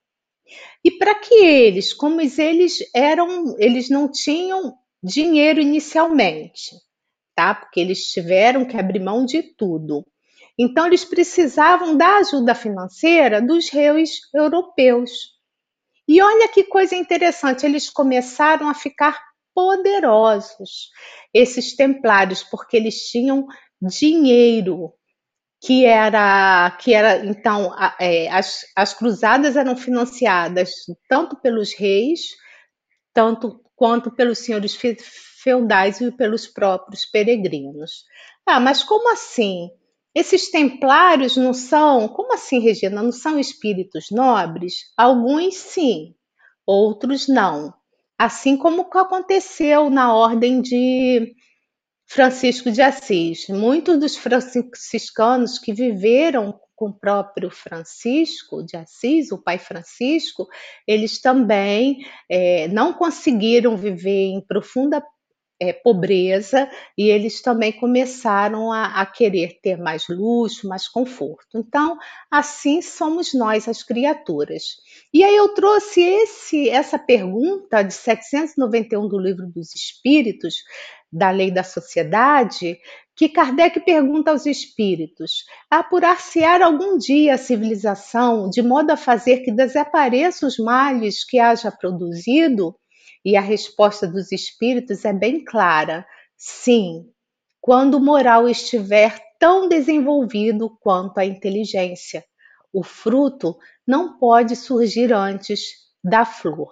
E 0.85 0.91
para 0.91 1.15
que 1.15 1.35
eles, 1.35 1.93
como 1.93 2.21
eles 2.21 2.79
eram, 2.95 3.57
eles 3.59 3.91
não 3.91 4.11
tinham 4.11 4.77
dinheiro 5.03 5.61
inicialmente, 5.61 6.71
tá? 7.41 7.55
Porque 7.55 7.81
eles 7.81 8.13
tiveram 8.13 8.67
que 8.67 8.77
abrir 8.77 9.01
mão 9.01 9.25
de 9.25 9.43
tudo. 9.43 10.07
Então 10.59 10.87
eles 10.87 11.07
precisavam 11.07 11.97
da 11.97 12.19
ajuda 12.19 12.55
financeira 12.55 13.41
dos 13.41 13.71
reis 13.71 14.21
europeus. 14.35 15.11
E 16.07 16.21
olha 16.21 16.49
que 16.49 16.65
coisa 16.65 16.95
interessante, 16.95 17.65
eles 17.65 17.89
começaram 17.89 18.69
a 18.69 18.75
ficar 18.75 19.19
poderosos, 19.55 20.91
esses 21.33 21.75
templários, 21.75 22.43
porque 22.43 22.77
eles 22.77 23.07
tinham 23.09 23.47
dinheiro, 23.81 24.93
que 25.63 25.87
era 25.87 26.77
que 26.79 26.93
era 26.93 27.25
então 27.25 27.75
é, 27.99 28.29
as, 28.29 28.67
as 28.77 28.93
cruzadas 28.93 29.57
eram 29.57 29.77
financiadas 29.77 30.71
tanto 31.09 31.37
pelos 31.37 31.75
reis 31.75 32.31
tanto 33.13 33.61
quanto 33.77 34.11
pelos 34.11 34.39
senhores 34.39 34.75
feudais 35.43 36.01
e 36.01 36.11
pelos 36.11 36.47
próprios 36.47 37.07
peregrinos. 37.07 38.05
Ah, 38.47 38.61
mas 38.61 38.83
como 38.83 39.13
assim? 39.13 39.71
Esses 40.15 40.51
templários 40.51 41.37
não 41.37 41.53
são, 41.53 42.09
como 42.09 42.35
assim, 42.35 42.59
Regina, 42.59 43.03
não 43.03 43.13
são 43.13 43.39
espíritos 43.39 44.07
nobres? 44.11 44.93
Alguns 44.97 45.57
sim, 45.57 46.15
outros 46.67 47.29
não. 47.29 47.73
Assim 48.19 48.57
como 48.57 48.83
aconteceu 48.93 49.89
na 49.89 50.13
ordem 50.13 50.61
de 50.61 51.33
Francisco 52.07 52.73
de 52.73 52.83
Assis. 52.83 53.47
Muitos 53.49 53.99
dos 53.99 54.17
franciscanos 54.17 55.61
que 55.61 55.73
viveram 55.73 56.59
com 56.75 56.87
o 56.87 56.99
próprio 56.99 57.51
Francisco 57.51 58.65
de 58.65 58.77
Assis, 58.77 59.31
o 59.31 59.41
pai 59.41 59.59
Francisco, 59.59 60.49
eles 60.89 61.21
também 61.21 61.99
é, 62.29 62.67
não 62.69 62.93
conseguiram 62.93 63.77
viver 63.77 64.31
em 64.31 64.41
profunda 64.41 65.01
é, 65.61 65.75
pobreza 65.75 66.71
e 66.97 67.11
eles 67.11 67.43
também 67.43 67.71
começaram 67.71 68.73
a, 68.73 69.01
a, 69.01 69.07
querer 69.07 69.61
ter 69.63 69.77
mais 69.77 70.07
luxo, 70.09 70.67
mais 70.67 70.89
conforto. 70.89 71.59
Então, 71.59 71.99
assim 72.31 72.81
somos 72.81 73.35
nós, 73.35 73.69
as 73.69 73.83
criaturas. 73.83 74.77
E 75.13 75.23
aí 75.23 75.37
eu 75.37 75.53
trouxe 75.53 76.01
esse, 76.01 76.69
essa 76.71 76.99
pergunta 76.99 77.83
de 77.83 77.93
791 77.93 79.07
do 79.07 79.19
Livro 79.19 79.47
dos 79.47 79.75
Espíritos, 79.75 80.65
da 81.13 81.31
lei 81.31 81.51
da 81.51 81.65
sociedade, 81.65 82.79
que 83.17 83.29
Kardec 83.29 83.81
pergunta 83.81 84.31
aos 84.31 84.47
espíritos: 84.47 85.45
apurar-se-á 85.69 86.65
algum 86.65 86.97
dia 86.97 87.35
a 87.35 87.39
civilização 87.39 88.49
de 88.49 88.63
modo 88.63 88.93
a 88.93 88.97
fazer 88.97 89.41
que 89.41 89.53
desapareçam 89.53 90.49
os 90.49 90.59
males 90.59 91.25
que 91.25 91.39
haja 91.39 91.71
produzido? 91.71 92.75
E 93.25 93.37
a 93.37 93.41
resposta 93.41 94.07
dos 94.07 94.33
espíritos 94.33 95.05
é 95.05 95.13
bem 95.13 95.45
clara: 95.45 96.07
sim, 96.37 97.05
quando 97.61 97.95
o 97.95 98.01
moral 98.01 98.49
estiver 98.49 99.19
tão 99.39 99.69
desenvolvido 99.69 100.77
quanto 100.81 101.19
a 101.19 101.25
inteligência. 101.25 102.25
O 102.73 102.85
fruto 102.85 103.57
não 103.87 104.19
pode 104.19 104.55
surgir 104.55 105.13
antes 105.13 105.63
da 106.05 106.25
flor. 106.25 106.71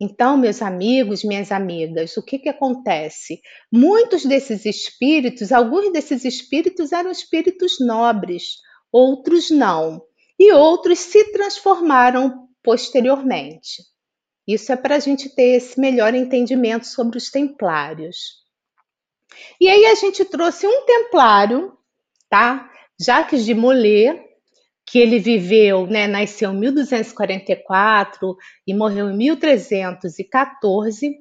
Então, 0.00 0.36
meus 0.36 0.60
amigos, 0.60 1.24
minhas 1.24 1.50
amigas, 1.50 2.16
o 2.16 2.22
que, 2.22 2.38
que 2.38 2.48
acontece? 2.48 3.40
Muitos 3.72 4.24
desses 4.24 4.66
espíritos, 4.66 5.52
alguns 5.52 5.90
desses 5.92 6.24
espíritos 6.24 6.92
eram 6.92 7.10
espíritos 7.10 7.78
nobres, 7.80 8.56
outros 8.92 9.50
não, 9.50 10.02
e 10.38 10.52
outros 10.52 10.98
se 10.98 11.32
transformaram 11.32 12.46
posteriormente. 12.62 13.82
Isso 14.46 14.72
é 14.72 14.76
para 14.76 14.96
a 14.96 14.98
gente 15.00 15.28
ter 15.28 15.56
esse 15.56 15.80
melhor 15.80 16.14
entendimento 16.14 16.86
sobre 16.86 17.18
os 17.18 17.30
templários. 17.30 18.44
E 19.60 19.68
aí 19.68 19.86
a 19.86 19.94
gente 19.94 20.24
trouxe 20.24 20.66
um 20.66 20.84
templário, 20.86 21.76
tá? 22.28 22.70
Jacques 22.98 23.44
de 23.44 23.54
Molay, 23.54 24.24
que 24.86 24.98
ele 24.98 25.18
viveu, 25.18 25.86
né, 25.86 26.06
nasceu 26.06 26.52
em 26.52 26.58
1244 26.58 28.36
e 28.66 28.72
morreu 28.72 29.10
em 29.10 29.16
1314, 29.16 31.12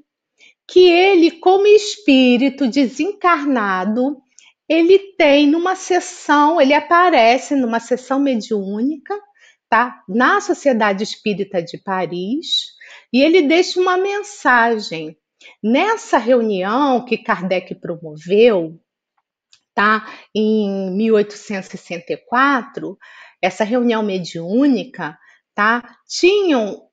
que 0.67 0.87
ele, 0.87 1.31
como 1.31 1.65
espírito 1.65 2.67
desencarnado, 2.67 4.21
ele 4.69 4.99
tem 5.17 5.47
numa 5.47 5.75
sessão, 5.75 6.61
ele 6.61 6.73
aparece 6.73 7.55
numa 7.55 7.79
sessão 7.79 8.19
mediúnica, 8.19 9.19
tá? 9.69 10.03
Na 10.07 10.41
Sociedade 10.41 11.03
Espírita 11.03 11.61
de 11.61 11.77
Paris, 11.77 12.74
e 13.15 13.23
ele 13.23 13.41
deixa 13.43 13.79
uma 13.79 13.95
mensagem. 13.95 15.15
Nessa 15.63 16.17
reunião 16.17 17.05
que 17.05 17.17
Kardec 17.17 17.73
promoveu, 17.75 18.77
tá? 19.73 20.05
Em 20.35 20.91
1864, 20.91 22.97
essa 23.41 23.63
reunião 23.63 24.03
mediúnica, 24.03 25.17
tá? 25.55 25.95
Tinham 26.09 26.89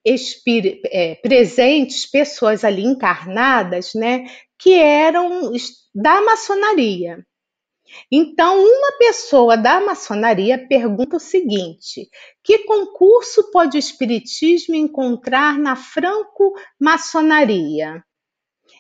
é, 0.93 1.17
presentes 1.17 2.09
pessoas 2.09 2.63
ali 2.63 2.85
encarnadas, 2.85 3.93
né? 3.93 4.25
Que 4.57 4.75
eram 4.75 5.51
da 5.93 6.23
maçonaria. 6.23 7.27
Então, 8.11 8.63
uma 8.63 8.93
pessoa 8.99 9.57
da 9.57 9.81
maçonaria 9.81 10.69
pergunta 10.69 11.17
o 11.17 11.21
seguinte: 11.21 12.09
que 12.43 12.59
concurso 12.61 13.51
pode 13.51 13.77
o 13.77 13.79
espiritismo 13.79 14.75
encontrar 14.75 15.59
na 15.59 15.77
franco-maçonaria? 15.77 18.03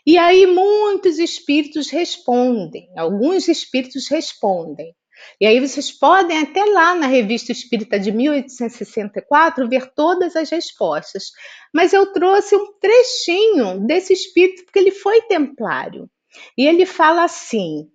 E 0.04 0.18
aí 0.18 0.46
muitos 0.46 1.18
espíritos 1.18 1.90
respondem, 1.90 2.88
alguns 2.96 3.46
espíritos 3.48 4.08
respondem. 4.08 4.94
E 5.40 5.46
aí 5.46 5.60
vocês 5.60 5.92
podem 5.92 6.38
até 6.38 6.64
lá 6.64 6.94
na 6.94 7.06
Revista 7.06 7.52
Espírita 7.52 8.00
de 8.00 8.10
1864 8.10 9.68
ver 9.68 9.92
todas 9.94 10.34
as 10.34 10.50
respostas. 10.50 11.30
Mas 11.72 11.92
eu 11.92 12.12
trouxe 12.12 12.56
um 12.56 12.72
trechinho 12.80 13.86
desse 13.86 14.12
espírito 14.12 14.64
porque 14.64 14.78
ele 14.78 14.90
foi 14.90 15.22
templário. 15.22 16.10
E 16.56 16.66
ele 16.66 16.86
fala 16.86 17.24
assim: 17.24 17.88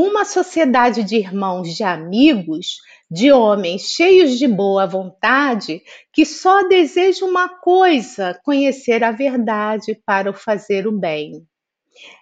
uma 0.00 0.24
sociedade 0.24 1.02
de 1.02 1.16
irmãos, 1.16 1.74
de 1.74 1.82
amigos, 1.82 2.76
de 3.10 3.32
homens 3.32 3.82
cheios 3.82 4.38
de 4.38 4.46
boa 4.46 4.86
vontade, 4.86 5.82
que 6.12 6.24
só 6.24 6.68
desejam 6.68 7.28
uma 7.28 7.48
coisa: 7.48 8.40
conhecer 8.44 9.02
a 9.02 9.10
verdade 9.10 10.00
para 10.06 10.30
o 10.30 10.34
fazer 10.34 10.86
o 10.86 10.92
bem. 10.92 11.44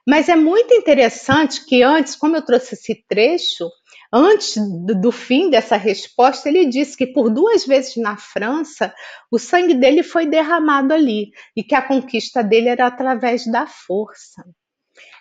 Mas 0.08 0.30
é 0.30 0.36
muito 0.36 0.72
interessante 0.72 1.66
que 1.66 1.82
antes, 1.82 2.16
como 2.16 2.34
eu 2.34 2.42
trouxe 2.42 2.76
esse 2.76 3.04
trecho, 3.06 3.68
antes 4.10 4.56
do, 4.56 5.12
fim 5.12 5.50
dessa 5.50 5.76
resposta, 5.76 6.48
ele 6.48 6.64
disse 6.64 6.96
que 6.96 7.06
por 7.06 7.28
duas 7.28 7.66
vezes 7.66 7.94
na 7.98 8.16
França 8.16 8.94
o 9.30 9.38
sangue 9.38 9.74
dele 9.74 10.02
foi 10.02 10.24
derramado 10.24 10.94
ali 10.94 11.30
e 11.54 11.62
que 11.62 11.74
a 11.74 11.82
conquista 11.82 12.42
dele 12.42 12.70
era 12.70 12.86
através 12.86 13.44
da 13.46 13.66
força. 13.66 14.42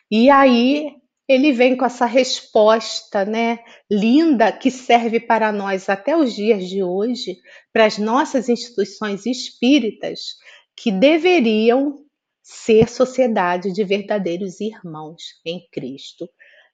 E 0.10 0.30
aí 0.30 0.94
ele 1.28 1.52
vem 1.52 1.76
com 1.76 1.86
essa 1.86 2.06
resposta, 2.06 3.26
né, 3.26 3.60
linda 3.90 4.52
que 4.52 4.70
serve 4.70 5.20
para 5.20 5.52
nós 5.52 5.90
até 5.90 6.16
os 6.16 6.34
dias 6.34 6.68
de 6.68 6.84
hoje, 6.84 7.38
para 7.74 7.86
as 7.86 7.98
nossas 7.98 8.48
instituições 8.48 9.26
espíritas 9.26 10.36
que 10.76 10.92
deveriam 10.92 12.04
ser 12.44 12.88
sociedade 12.90 13.74
de 13.74 13.84
verdadeiros 13.84 14.60
irmãos 14.62 15.24
em 15.44 15.68
Cristo, 15.72 16.30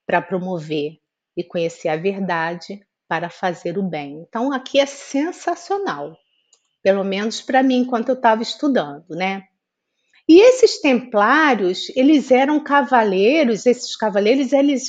para 0.05 0.21
promover 0.21 0.97
e 1.37 1.43
conhecer 1.43 1.87
a 1.87 1.95
verdade 1.95 2.81
para 3.07 3.29
fazer 3.29 3.77
o 3.77 3.83
bem. 3.83 4.25
Então 4.27 4.51
aqui 4.51 4.79
é 4.79 4.85
sensacional, 4.85 6.17
pelo 6.83 7.03
menos 7.03 7.41
para 7.41 7.63
mim 7.63 7.77
enquanto 7.77 8.09
eu 8.09 8.15
estava 8.15 8.41
estudando, 8.41 9.05
né? 9.09 9.43
E 10.33 10.39
esses 10.39 10.79
templários, 10.79 11.91
eles 11.93 12.31
eram 12.31 12.63
cavaleiros, 12.63 13.65
esses 13.65 13.97
cavaleiros, 13.97 14.53
eles 14.53 14.85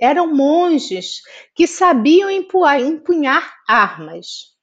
eram 0.00 0.32
monges 0.32 1.22
que 1.56 1.66
sabiam 1.66 2.30
empunhar 2.30 3.52
armas. 3.66 4.54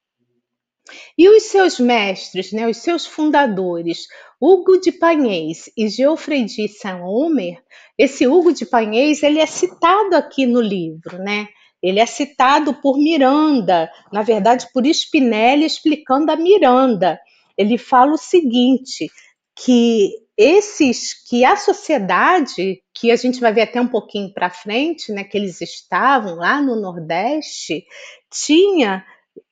E 1.17 1.27
os 1.27 1.43
seus 1.43 1.77
mestres, 1.77 2.53
né, 2.53 2.65
os 2.69 2.77
seus 2.77 3.05
fundadores, 3.05 4.07
Hugo 4.39 4.79
de 4.79 4.93
Pagnês 4.93 5.69
e 5.77 5.89
Geoffrey 5.89 6.45
de 6.45 6.69
Saint-Omer, 6.69 7.61
esse 7.97 8.25
Hugo 8.25 8.53
de 8.53 8.65
Pagnês, 8.65 9.23
ele 9.23 9.39
é 9.39 9.45
citado 9.45 10.15
aqui 10.15 10.45
no 10.45 10.61
livro, 10.61 11.17
né? 11.17 11.49
Ele 11.81 11.99
é 11.99 12.05
citado 12.05 12.73
por 12.75 12.97
Miranda, 12.97 13.91
na 14.09 14.21
verdade 14.21 14.71
por 14.73 14.85
Spinelli 14.85 15.65
explicando 15.65 16.31
a 16.31 16.37
Miranda. 16.37 17.19
Ele 17.57 17.77
fala 17.77 18.13
o 18.13 18.17
seguinte: 18.17 19.09
que 19.55 20.11
esses 20.37 21.13
que 21.29 21.45
a 21.45 21.55
sociedade 21.55 22.81
que 22.93 23.11
a 23.11 23.15
gente 23.15 23.39
vai 23.39 23.53
ver 23.53 23.61
até 23.61 23.79
um 23.79 23.87
pouquinho 23.87 24.33
para 24.33 24.49
frente, 24.49 25.11
né, 25.11 25.23
que 25.23 25.37
eles 25.37 25.61
estavam 25.61 26.35
lá 26.35 26.59
no 26.61 26.75
Nordeste, 26.75 27.85
tinha 28.31 29.05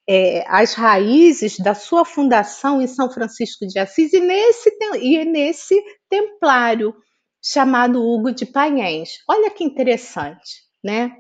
é, 0.08 0.44
as 0.48 0.74
raízes 0.74 1.60
da 1.60 1.76
sua 1.76 2.04
fundação 2.04 2.82
em 2.82 2.88
São 2.88 3.12
Francisco 3.12 3.68
de 3.68 3.80
Assis 3.80 4.12
e 4.14 4.20
nesse, 4.20 4.70
e 5.00 5.24
nesse 5.26 5.82
templário 6.10 6.96
chamado 7.44 8.04
Hugo 8.04 8.32
de 8.32 8.46
Pagnés. 8.46 9.20
Olha 9.28 9.50
que 9.50 9.64
interessante, 9.64 10.64
né? 10.84 11.16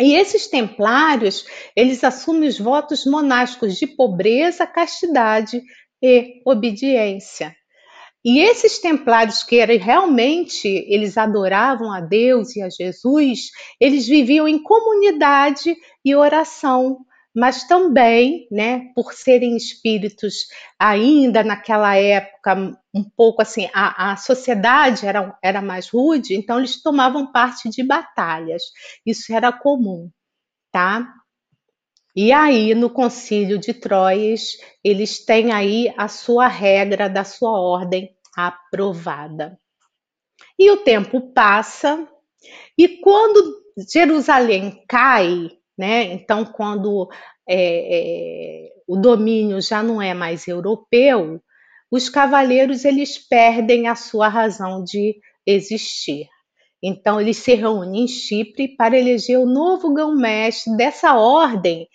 E 0.00 0.14
esses 0.14 0.48
templários, 0.48 1.44
eles 1.76 2.02
assumem 2.02 2.48
os 2.48 2.58
votos 2.58 3.04
monásticos 3.06 3.76
de 3.76 3.86
pobreza, 3.86 4.66
castidade 4.66 5.62
e 6.02 6.42
obediência. 6.44 7.54
E 8.24 8.40
esses 8.40 8.78
templários 8.78 9.42
que 9.42 9.58
eram 9.58 9.76
realmente, 9.78 10.66
eles 10.66 11.18
adoravam 11.18 11.92
a 11.92 12.00
Deus 12.00 12.56
e 12.56 12.62
a 12.62 12.70
Jesus, 12.70 13.50
eles 13.78 14.06
viviam 14.06 14.48
em 14.48 14.62
comunidade 14.62 15.76
e 16.02 16.14
oração, 16.14 17.04
mas 17.34 17.64
também, 17.66 18.46
né, 18.50 18.92
por 18.94 19.12
serem 19.12 19.56
espíritos 19.56 20.46
ainda 20.78 21.42
naquela 21.42 21.96
época 21.96 22.78
um 22.94 23.02
pouco 23.02 23.42
assim, 23.42 23.68
a, 23.74 24.12
a 24.12 24.16
sociedade 24.16 25.04
era, 25.04 25.36
era 25.42 25.60
mais 25.60 25.88
rude, 25.90 26.34
então 26.34 26.58
eles 26.58 26.80
tomavam 26.80 27.30
parte 27.32 27.68
de 27.68 27.82
batalhas. 27.82 28.62
Isso 29.04 29.34
era 29.34 29.52
comum, 29.52 30.08
tá? 30.72 31.12
E 32.16 32.32
aí, 32.32 32.74
no 32.74 32.88
concílio 32.90 33.58
de 33.58 33.74
Troias, 33.74 34.56
eles 34.84 35.24
têm 35.24 35.52
aí 35.52 35.92
a 35.96 36.06
sua 36.06 36.46
regra 36.46 37.08
da 37.08 37.24
sua 37.24 37.58
ordem 37.58 38.14
aprovada. 38.36 39.58
E 40.58 40.70
o 40.70 40.76
tempo 40.78 41.32
passa, 41.32 42.08
e 42.78 42.88
quando 42.98 43.62
Jerusalém 43.92 44.84
cai, 44.88 45.50
né? 45.76 46.04
Então, 46.04 46.44
quando 46.44 47.08
é, 47.48 47.56
é, 47.56 48.72
o 48.86 48.96
domínio 48.96 49.60
já 49.60 49.82
não 49.82 50.00
é 50.00 50.14
mais 50.14 50.46
europeu, 50.46 51.40
os 51.90 52.08
cavaleiros 52.08 52.84
eles 52.84 53.18
perdem 53.18 53.88
a 53.88 53.94
sua 53.94 54.28
razão 54.28 54.84
de 54.84 55.16
existir. 55.46 56.28
Então, 56.86 57.18
eles 57.18 57.38
se 57.38 57.54
reúnem 57.54 58.04
em 58.04 58.06
Chipre 58.06 58.76
para 58.76 58.98
eleger 58.98 59.38
o 59.38 59.46
novo 59.46 59.94
grão-mestre 59.94 60.76
dessa 60.76 61.16
ordem, 61.16 61.88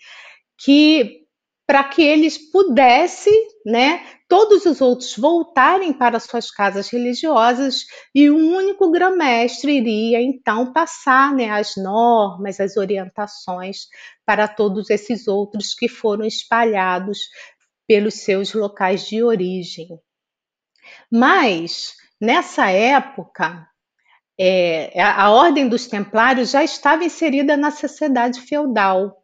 que 0.58 1.20
para 1.68 1.84
que 1.84 2.02
eles 2.02 2.36
pudessem, 2.52 3.48
né, 3.64 4.04
todos 4.28 4.66
os 4.66 4.82
outros 4.82 5.16
voltarem 5.16 5.94
para 5.94 6.20
suas 6.20 6.50
casas 6.50 6.90
religiosas 6.90 7.86
e 8.16 8.32
um 8.32 8.56
único 8.56 8.90
grão-mestre 8.90 9.74
iria 9.74 10.20
então 10.20 10.74
passar 10.74 11.36
né, 11.36 11.52
as 11.52 11.76
normas, 11.78 12.60
as 12.60 12.76
orientações 12.76 13.82
para 14.26 14.48
todos 14.48 14.90
esses 14.90 15.28
outros 15.28 15.76
que 15.76 15.88
foram 15.88 16.26
espalhados 16.26 17.20
pelos 17.88 18.16
seus 18.16 18.52
locais 18.56 19.08
de 19.08 19.22
origem. 19.22 19.90
Mas 21.12 21.94
nessa 22.20 22.72
época 22.72 23.70
é, 24.40 25.02
a 25.02 25.30
Ordem 25.32 25.68
dos 25.68 25.88
Templários 25.88 26.52
já 26.52 26.64
estava 26.64 27.04
inserida 27.04 27.58
na 27.58 27.72
sociedade 27.72 28.40
feudal. 28.40 29.18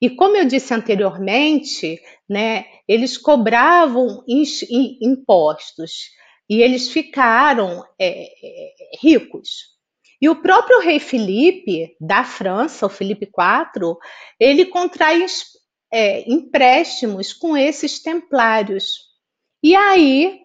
E 0.00 0.10
como 0.10 0.36
eu 0.36 0.44
disse 0.44 0.74
anteriormente, 0.74 1.98
né, 2.28 2.66
eles 2.86 3.16
cobravam 3.16 4.22
impostos 4.28 6.10
e 6.50 6.60
eles 6.60 6.90
ficaram 6.90 7.82
é, 7.98 8.24
é, 8.24 8.72
ricos. 9.00 9.72
E 10.20 10.28
o 10.28 10.36
próprio 10.36 10.80
rei 10.80 11.00
Felipe 11.00 11.96
da 11.98 12.22
França, 12.22 12.84
o 12.84 12.90
Felipe 12.90 13.26
IV, 13.26 13.96
ele 14.38 14.66
contrai 14.66 15.24
é, 15.90 16.30
empréstimos 16.30 17.32
com 17.32 17.56
esses 17.56 18.02
templários. 18.02 18.98
E 19.62 19.74
aí, 19.74 20.41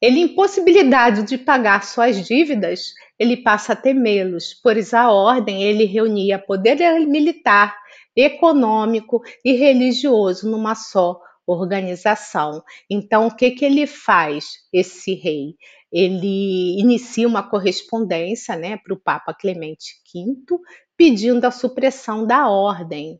ele, 0.00 0.20
impossibilidade 0.20 1.24
de 1.24 1.36
pagar 1.36 1.82
suas 1.84 2.24
dívidas, 2.26 2.92
ele 3.18 3.36
passa 3.36 3.72
a 3.72 3.76
temê-los, 3.76 4.54
pois 4.62 4.94
a 4.94 5.10
ordem 5.10 5.62
ele 5.62 5.84
reunia 5.84 6.38
poder 6.38 6.76
militar, 7.06 7.76
econômico 8.14 9.20
e 9.44 9.52
religioso 9.52 10.50
numa 10.50 10.74
só 10.74 11.20
organização. 11.46 12.62
Então, 12.90 13.26
o 13.26 13.34
que, 13.34 13.50
que 13.52 13.64
ele 13.64 13.86
faz, 13.86 14.44
esse 14.72 15.14
rei? 15.14 15.56
Ele 15.90 16.78
inicia 16.78 17.26
uma 17.26 17.48
correspondência 17.48 18.54
né, 18.54 18.76
para 18.76 18.92
o 18.92 19.00
Papa 19.00 19.32
Clemente 19.32 19.94
V, 20.14 20.58
pedindo 20.96 21.44
a 21.44 21.50
supressão 21.50 22.26
da 22.26 22.48
ordem. 22.48 23.18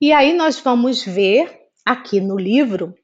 E 0.00 0.12
aí 0.12 0.32
nós 0.32 0.60
vamos 0.60 1.04
ver 1.04 1.50
aqui 1.84 2.20
no 2.20 2.38
livro 2.38 2.94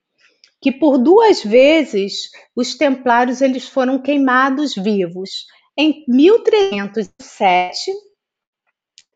que 0.60 0.70
por 0.70 0.98
duas 0.98 1.42
vezes 1.42 2.30
os 2.54 2.74
templários 2.76 3.40
eles 3.40 3.68
foram 3.68 4.00
queimados 4.00 4.74
vivos 4.74 5.46
em 5.76 6.04
1307, 6.06 7.90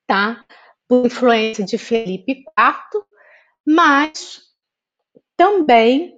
tá? 0.07 0.45
Por 0.89 1.07
influência 1.07 1.65
de 1.65 1.77
Felipe 1.77 2.33
IV, 2.59 3.05
mas 3.67 4.41
também 5.37 6.15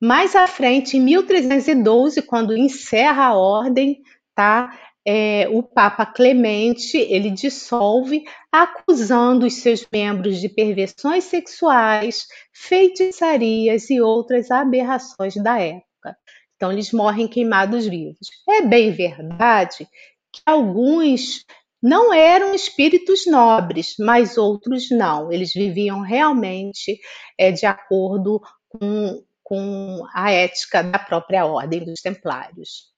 mais 0.00 0.36
à 0.36 0.46
frente, 0.46 0.96
em 0.96 1.00
1312, 1.00 2.22
quando 2.22 2.56
encerra 2.56 3.26
a 3.26 3.34
ordem, 3.34 4.02
tá? 4.34 4.78
É, 5.06 5.48
o 5.50 5.62
Papa 5.62 6.04
Clemente 6.04 6.96
ele 6.96 7.30
dissolve, 7.30 8.24
acusando 8.50 9.46
os 9.46 9.54
seus 9.54 9.86
membros 9.92 10.40
de 10.40 10.48
perversões 10.48 11.24
sexuais, 11.24 12.26
feitiçarias 12.52 13.88
e 13.88 14.00
outras 14.00 14.50
aberrações 14.50 15.36
da 15.36 15.60
época. 15.60 16.16
Então, 16.56 16.72
eles 16.72 16.90
morrem 16.92 17.28
queimados 17.28 17.86
vivos. 17.86 18.28
É 18.48 18.62
bem 18.62 18.90
verdade 18.90 19.86
que 20.32 20.40
alguns 20.44 21.44
não 21.82 22.12
eram 22.12 22.54
espíritos 22.54 23.26
nobres, 23.26 23.94
mas 23.98 24.36
outros 24.36 24.90
não. 24.90 25.30
Eles 25.30 25.52
viviam 25.52 26.00
realmente 26.00 26.98
é, 27.38 27.52
de 27.52 27.64
acordo 27.64 28.40
com, 28.68 29.22
com 29.42 30.02
a 30.12 30.32
ética 30.32 30.82
da 30.82 30.98
própria 30.98 31.46
ordem 31.46 31.84
dos 31.84 32.00
templários. 32.00 32.90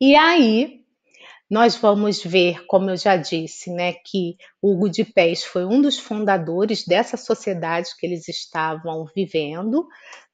E 0.00 0.16
aí, 0.16 0.81
nós 1.52 1.76
vamos 1.76 2.24
ver, 2.24 2.64
como 2.64 2.88
eu 2.88 2.96
já 2.96 3.14
disse, 3.14 3.70
né, 3.70 3.92
que 3.92 4.38
Hugo 4.62 4.88
de 4.88 5.04
Pés 5.04 5.44
foi 5.44 5.66
um 5.66 5.82
dos 5.82 5.98
fundadores 5.98 6.82
dessa 6.86 7.18
sociedade 7.18 7.90
que 7.98 8.06
eles 8.06 8.26
estavam 8.26 9.04
vivendo, 9.14 9.86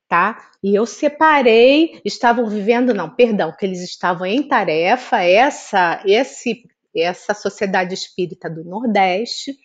tá? 0.07 0.49
E 0.62 0.77
eu 0.77 0.87
separei, 0.87 2.01
estavam 2.05 2.47
vivendo, 2.47 2.95
não, 2.95 3.11
perdão, 3.11 3.53
que 3.53 3.66
eles 3.66 3.83
estavam 3.83 4.29
em 4.29 4.47
tarefa, 4.47 5.21
essa, 5.21 6.01
esse, 6.07 6.62
essa 6.95 7.35
sociedade 7.35 7.95
espírita 7.95 8.49
do 8.49 8.62
Nordeste. 8.62 9.57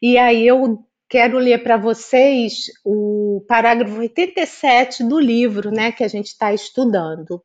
E 0.00 0.16
aí 0.16 0.46
eu 0.46 0.86
quero 1.06 1.36
ler 1.36 1.62
para 1.62 1.76
vocês 1.76 2.70
o 2.82 3.44
parágrafo 3.46 3.98
87 3.98 5.04
do 5.04 5.20
livro, 5.20 5.70
né, 5.70 5.92
que 5.92 6.02
a 6.02 6.08
gente 6.08 6.28
está 6.28 6.54
estudando. 6.54 7.44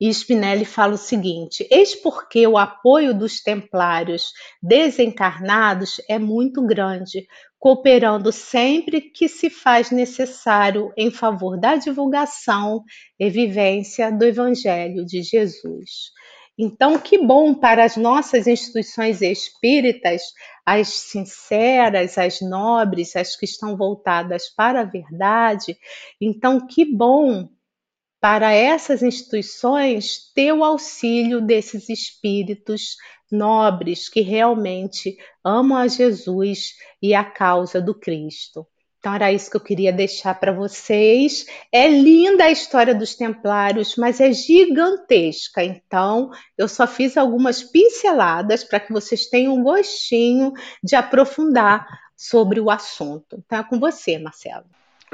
E 0.00 0.08
Spinelli 0.08 0.64
fala 0.64 0.94
o 0.94 0.98
seguinte: 0.98 1.66
eis 1.70 1.94
porque 1.94 2.46
o 2.46 2.56
apoio 2.56 3.12
dos 3.12 3.40
templários 3.40 4.32
desencarnados 4.62 6.00
é 6.08 6.18
muito 6.18 6.64
grande, 6.64 7.26
cooperando 7.58 8.30
sempre 8.30 9.00
que 9.00 9.28
se 9.28 9.50
faz 9.50 9.90
necessário 9.90 10.92
em 10.96 11.10
favor 11.10 11.58
da 11.58 11.74
divulgação 11.76 12.84
e 13.18 13.28
vivência 13.28 14.12
do 14.12 14.24
Evangelho 14.24 15.04
de 15.04 15.22
Jesus. 15.22 16.12
Então, 16.60 16.98
que 16.98 17.18
bom 17.18 17.54
para 17.54 17.84
as 17.84 17.96
nossas 17.96 18.48
instituições 18.48 19.22
espíritas, 19.22 20.22
as 20.66 20.88
sinceras, 20.88 22.18
as 22.18 22.40
nobres, 22.40 23.14
as 23.14 23.36
que 23.36 23.44
estão 23.44 23.76
voltadas 23.76 24.48
para 24.56 24.80
a 24.80 24.84
verdade. 24.84 25.76
Então, 26.20 26.66
que 26.66 26.84
bom 26.84 27.48
para 28.20 28.52
essas 28.52 29.02
instituições 29.02 30.32
ter 30.34 30.52
o 30.52 30.64
auxílio 30.64 31.40
desses 31.40 31.88
espíritos 31.88 32.96
nobres 33.30 34.08
que 34.08 34.20
realmente 34.20 35.16
amam 35.44 35.78
a 35.78 35.86
Jesus 35.86 36.74
e 37.00 37.14
a 37.14 37.24
causa 37.24 37.80
do 37.80 37.94
Cristo. 37.94 38.66
Então 38.98 39.14
era 39.14 39.32
isso 39.32 39.48
que 39.48 39.56
eu 39.56 39.60
queria 39.60 39.92
deixar 39.92 40.34
para 40.40 40.50
vocês. 40.50 41.46
É 41.70 41.86
linda 41.88 42.44
a 42.44 42.50
história 42.50 42.92
dos 42.92 43.14
Templários, 43.14 43.94
mas 43.96 44.20
é 44.20 44.32
gigantesca. 44.32 45.62
Então 45.62 46.30
eu 46.56 46.66
só 46.66 46.86
fiz 46.86 47.16
algumas 47.16 47.62
pinceladas 47.62 48.64
para 48.64 48.80
que 48.80 48.92
vocês 48.92 49.26
tenham 49.26 49.54
um 49.54 49.62
gostinho 49.62 50.52
de 50.82 50.96
aprofundar 50.96 51.86
sobre 52.16 52.60
o 52.60 52.70
assunto. 52.70 53.44
É 53.48 53.62
com 53.62 53.78
você, 53.78 54.18
Marcelo 54.18 54.66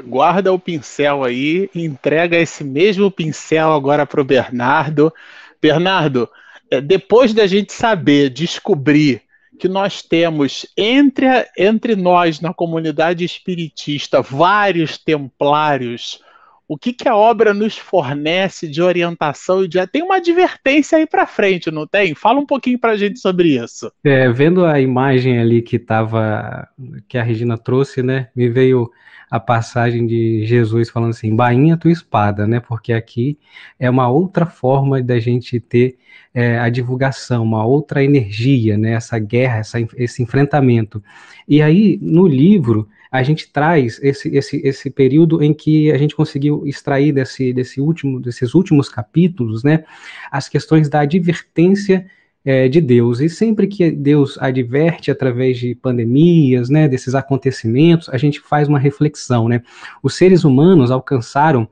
guarda 0.03 0.51
o 0.51 0.59
pincel 0.59 1.23
aí, 1.23 1.69
entrega 1.73 2.37
esse 2.37 2.63
mesmo 2.63 3.09
pincel 3.09 3.71
agora 3.71 4.05
para 4.05 4.21
o 4.21 4.25
Bernardo. 4.25 5.13
Bernardo, 5.61 6.29
é, 6.69 6.81
depois 6.81 7.33
da 7.33 7.47
gente 7.47 7.73
saber, 7.73 8.29
descobrir 8.29 9.21
que 9.59 9.67
nós 9.67 10.01
temos 10.01 10.65
entre, 10.75 11.25
entre 11.57 11.95
nós 11.95 12.41
na 12.41 12.53
comunidade 12.53 13.23
espiritista 13.23 14.21
vários 14.21 14.97
templários, 14.97 16.19
o 16.67 16.77
que, 16.77 16.93
que 16.93 17.07
a 17.07 17.15
obra 17.15 17.53
nos 17.53 17.77
fornece 17.77 18.67
de 18.67 18.81
orientação 18.81 19.63
e 19.63 19.67
de 19.67 19.85
tem 19.87 20.01
uma 20.01 20.17
advertência 20.17 20.97
aí 20.97 21.05
para 21.05 21.27
frente, 21.27 21.69
não 21.69 21.85
tem? 21.85 22.15
Fala 22.15 22.39
um 22.39 22.45
pouquinho 22.45 22.79
para 22.79 22.93
a 22.93 22.97
gente 22.97 23.19
sobre 23.19 23.49
isso. 23.63 23.91
É, 24.03 24.29
vendo 24.31 24.65
a 24.65 24.79
imagem 24.79 25.39
ali 25.39 25.61
que 25.61 25.77
tava 25.77 26.67
que 27.07 27.17
a 27.17 27.23
Regina 27.23 27.57
trouxe, 27.57 28.01
né, 28.01 28.29
me 28.35 28.49
veio 28.49 28.89
a 29.29 29.39
passagem 29.39 30.05
de 30.05 30.45
Jesus 30.45 30.89
falando 30.89 31.09
assim, 31.09 31.35
bainha 31.35 31.77
tua 31.77 31.91
espada, 31.91 32.47
né? 32.47 32.59
Porque 32.59 32.93
aqui 32.93 33.37
é 33.79 33.89
uma 33.89 34.07
outra 34.07 34.45
forma 34.45 35.01
da 35.01 35.19
gente 35.19 35.59
ter 35.59 35.97
é, 36.33 36.59
a 36.59 36.69
divulgação, 36.69 37.43
uma 37.43 37.65
outra 37.65 38.03
energia, 38.03 38.77
né? 38.77 38.91
Essa 38.91 39.17
guerra, 39.17 39.57
essa, 39.57 39.79
esse 39.97 40.21
enfrentamento. 40.21 41.03
E 41.47 41.61
aí, 41.61 41.97
no 42.01 42.27
livro, 42.27 42.87
a 43.15 43.23
gente 43.23 43.51
traz 43.51 43.99
esse, 44.01 44.29
esse, 44.35 44.57
esse 44.65 44.89
período 44.89 45.43
em 45.43 45.53
que 45.53 45.91
a 45.91 45.97
gente 45.97 46.15
conseguiu 46.15 46.65
extrair 46.65 47.11
desse, 47.11 47.53
desse 47.53 47.81
último, 47.81 48.19
desses 48.19 48.53
últimos 48.53 48.89
capítulos, 48.89 49.63
né? 49.63 49.83
As 50.31 50.47
questões 50.49 50.89
da 50.89 51.01
advertência 51.01 52.05
é, 52.45 52.69
de 52.69 52.79
Deus. 52.79 53.19
E 53.19 53.27
sempre 53.27 53.67
que 53.67 53.89
Deus 53.89 54.37
adverte 54.39 55.09
através 55.09 55.57
de 55.57 55.73
pandemias, 55.73 56.69
né, 56.69 56.87
desses 56.87 57.15
acontecimentos, 57.15 58.07
a 58.09 58.17
gente 58.17 58.39
faz 58.39 58.67
uma 58.67 58.77
reflexão, 58.77 59.49
né? 59.49 59.63
Os 60.03 60.15
seres 60.15 60.43
humanos 60.43 60.91
alcançaram 60.91 61.67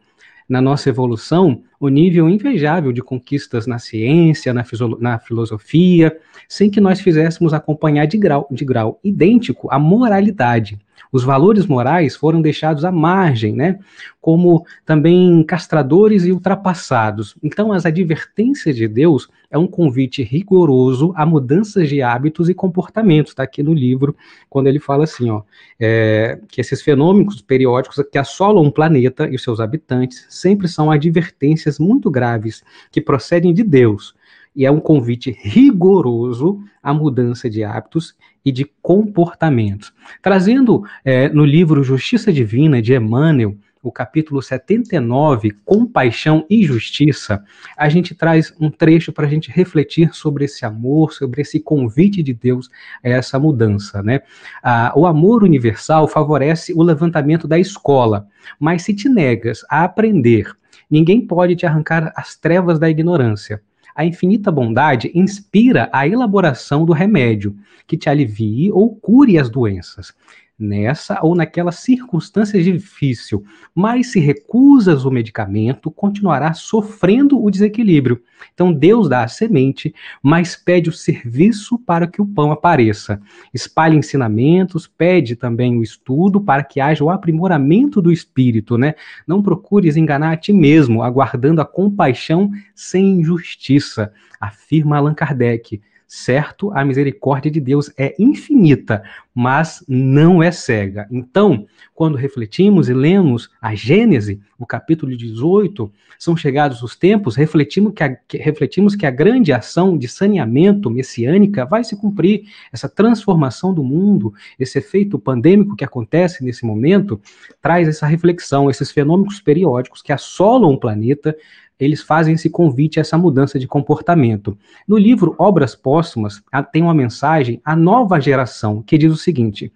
na 0.49 0.61
nossa 0.61 0.89
evolução 0.89 1.63
o 1.83 1.89
nível 1.89 2.29
invejável 2.29 2.93
de 2.93 3.01
conquistas 3.01 3.67
na 3.67 3.77
ciência, 3.77 4.53
na, 4.53 4.63
na, 5.01 5.19
filosofia, 5.19 6.17
sem 6.47 6.69
que 6.69 6.79
nós 6.79 7.01
fizéssemos 7.01 7.53
acompanhar 7.53 8.05
de 8.05 8.17
grau, 8.17 8.47
de 8.49 8.63
grau 8.63 9.01
idêntico 9.03 9.67
a 9.69 9.77
moralidade. 9.77 10.79
Os 11.13 11.23
valores 11.23 11.67
morais 11.67 12.15
foram 12.15 12.41
deixados 12.41 12.83
à 12.83 12.91
margem, 12.91 13.53
né? 13.53 13.77
Como 14.19 14.65
também 14.83 15.43
castradores 15.43 16.25
e 16.25 16.31
ultrapassados. 16.31 17.35
Então, 17.43 17.71
as 17.71 17.85
advertências 17.85 18.75
de 18.75 18.87
Deus 18.87 19.29
é 19.51 19.57
um 19.57 19.67
convite 19.67 20.23
rigoroso 20.23 21.13
a 21.15 21.23
mudanças 21.23 21.87
de 21.87 22.01
hábitos 22.01 22.49
e 22.49 22.53
comportamentos. 22.55 23.31
Está 23.31 23.43
aqui 23.43 23.61
no 23.61 23.75
livro, 23.75 24.15
quando 24.49 24.65
ele 24.65 24.79
fala 24.79 25.03
assim, 25.03 25.29
ó, 25.29 25.43
é, 25.79 26.39
que 26.47 26.59
esses 26.59 26.81
fenômenos 26.81 27.41
periódicos 27.41 28.03
que 28.11 28.17
assolam 28.17 28.65
o 28.65 28.71
planeta 28.71 29.29
e 29.29 29.35
os 29.35 29.43
seus 29.43 29.59
habitantes 29.59 30.25
sempre 30.29 30.67
são 30.67 30.89
advertências 30.89 31.72
muito 31.79 32.09
graves 32.09 32.63
que 32.91 33.01
procedem 33.01 33.53
de 33.53 33.63
Deus 33.63 34.15
e 34.55 34.65
é 34.65 34.71
um 34.71 34.79
convite 34.79 35.35
rigoroso 35.41 36.59
à 36.81 36.93
mudança 36.93 37.49
de 37.49 37.63
hábitos 37.63 38.15
e 38.45 38.51
de 38.51 38.65
comportamentos. 38.81 39.93
Trazendo 40.21 40.83
é, 41.03 41.29
no 41.29 41.45
livro 41.45 41.83
Justiça 41.83 42.31
Divina 42.31 42.81
de 42.81 42.93
Emmanuel, 42.93 43.55
o 43.81 43.91
capítulo 43.91 44.41
79, 44.41 45.51
Compaixão 45.65 46.45
e 46.49 46.63
Justiça, 46.63 47.43
a 47.77 47.89
gente 47.89 48.15
traz 48.15 48.53
um 48.57 48.71
trecho 48.71 49.11
para 49.11 49.25
a 49.25 49.29
gente 49.29 49.51
refletir 49.51 50.15
sobre 50.15 50.45
esse 50.45 50.65
amor, 50.65 51.11
sobre 51.11 51.41
esse 51.41 51.59
convite 51.59 52.23
de 52.23 52.33
Deus 52.33 52.69
a 53.03 53.09
essa 53.09 53.37
mudança. 53.37 54.01
Né? 54.01 54.21
Ah, 54.63 54.93
o 54.95 55.05
amor 55.05 55.43
universal 55.43 56.07
favorece 56.07 56.73
o 56.73 56.81
levantamento 56.81 57.45
da 57.45 57.59
escola, 57.59 58.25
mas 58.57 58.83
se 58.83 58.93
te 58.93 59.09
negas 59.09 59.65
a 59.69 59.83
aprender, 59.83 60.55
ninguém 60.89 61.25
pode 61.25 61.55
te 61.55 61.65
arrancar 61.65 62.11
as 62.15 62.35
trevas 62.35 62.79
da 62.79 62.89
ignorância. 62.89 63.61
A 63.95 64.05
infinita 64.05 64.51
bondade 64.51 65.11
inspira 65.13 65.89
a 65.93 66.07
elaboração 66.07 66.85
do 66.85 66.93
remédio 66.93 67.55
que 67.85 67.95
te 67.95 68.09
alivie 68.09 68.71
ou 68.71 68.95
cure 68.95 69.37
as 69.37 69.49
doenças 69.49 70.13
nessa 70.57 71.19
ou 71.21 71.35
naquela 71.35 71.71
circunstância 71.71 72.61
difícil, 72.61 73.43
mas 73.73 74.11
se 74.11 74.19
recusas 74.19 75.05
o 75.05 75.11
medicamento, 75.11 75.89
continuará 75.89 76.53
sofrendo 76.53 77.43
o 77.43 77.49
desequilíbrio. 77.49 78.21
Então 78.53 78.71
Deus 78.71 79.09
dá 79.09 79.23
a 79.23 79.27
semente, 79.27 79.93
mas 80.21 80.55
pede 80.55 80.89
o 80.89 80.93
serviço 80.93 81.79
para 81.79 82.07
que 82.07 82.21
o 82.21 82.25
pão 82.25 82.51
apareça. 82.51 83.21
Espalha 83.53 83.95
ensinamentos, 83.95 84.85
pede 84.87 85.35
também 85.35 85.77
o 85.77 85.83
estudo 85.83 86.39
para 86.39 86.63
que 86.63 86.79
haja 86.79 87.03
o 87.03 87.09
aprimoramento 87.09 88.01
do 88.01 88.11
espírito, 88.11 88.77
né? 88.77 88.95
Não 89.25 89.41
procures 89.41 89.97
enganar 89.97 90.33
a 90.33 90.37
ti 90.37 90.53
mesmo, 90.53 91.01
aguardando 91.01 91.61
a 91.61 91.65
compaixão 91.65 92.51
sem 92.75 93.19
injustiça, 93.19 94.11
afirma 94.39 94.97
Allan 94.97 95.13
Kardec. 95.13 95.81
Certo, 96.15 96.71
a 96.75 96.85
misericórdia 96.85 97.49
de 97.49 97.59
Deus 97.59 97.91
é 97.97 98.13
infinita, 98.19 99.01
mas 99.33 99.83
não 99.87 100.43
é 100.43 100.51
cega. 100.51 101.07
Então, 101.09 101.65
quando 101.95 102.15
refletimos 102.15 102.87
e 102.87 102.93
lemos 102.93 103.49
a 103.59 103.73
Gênese, 103.73 104.39
o 104.59 104.63
capítulo 104.63 105.17
18, 105.17 105.91
são 106.19 106.37
chegados 106.37 106.83
os 106.83 106.95
tempos, 106.95 107.35
refletimos 107.35 107.93
que, 107.95 108.03
a, 108.03 108.15
que, 108.15 108.37
refletimos 108.37 108.95
que 108.95 109.07
a 109.07 109.11
grande 109.11 109.51
ação 109.51 109.97
de 109.97 110.07
saneamento 110.07 110.87
messiânica 110.87 111.65
vai 111.65 111.83
se 111.83 111.99
cumprir, 111.99 112.43
essa 112.71 112.87
transformação 112.87 113.73
do 113.73 113.83
mundo, 113.83 114.35
esse 114.59 114.77
efeito 114.77 115.17
pandêmico 115.17 115.75
que 115.75 115.83
acontece 115.83 116.43
nesse 116.43 116.63
momento, 116.63 117.19
traz 117.59 117.87
essa 117.87 118.05
reflexão, 118.05 118.69
esses 118.69 118.91
fenômenos 118.91 119.41
periódicos 119.41 120.03
que 120.03 120.13
assolam 120.13 120.71
o 120.73 120.79
planeta, 120.79 121.35
eles 121.79 122.01
fazem 122.01 122.35
esse 122.35 122.49
convite 122.49 122.99
a 122.99 123.01
essa 123.01 123.17
mudança 123.17 123.59
de 123.59 123.67
comportamento. 123.67 124.57
No 124.87 124.97
livro 124.97 125.35
Obras 125.37 125.75
Póstumas, 125.75 126.41
tem 126.71 126.81
uma 126.81 126.93
mensagem 126.93 127.61
à 127.63 127.75
nova 127.75 128.19
geração 128.19 128.81
que 128.81 128.97
diz 128.97 129.11
o 129.11 129.17
seguinte: 129.17 129.71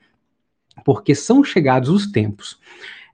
porque 0.85 1.13
são 1.15 1.43
chegados 1.43 1.89
os 1.89 2.07
tempos, 2.07 2.59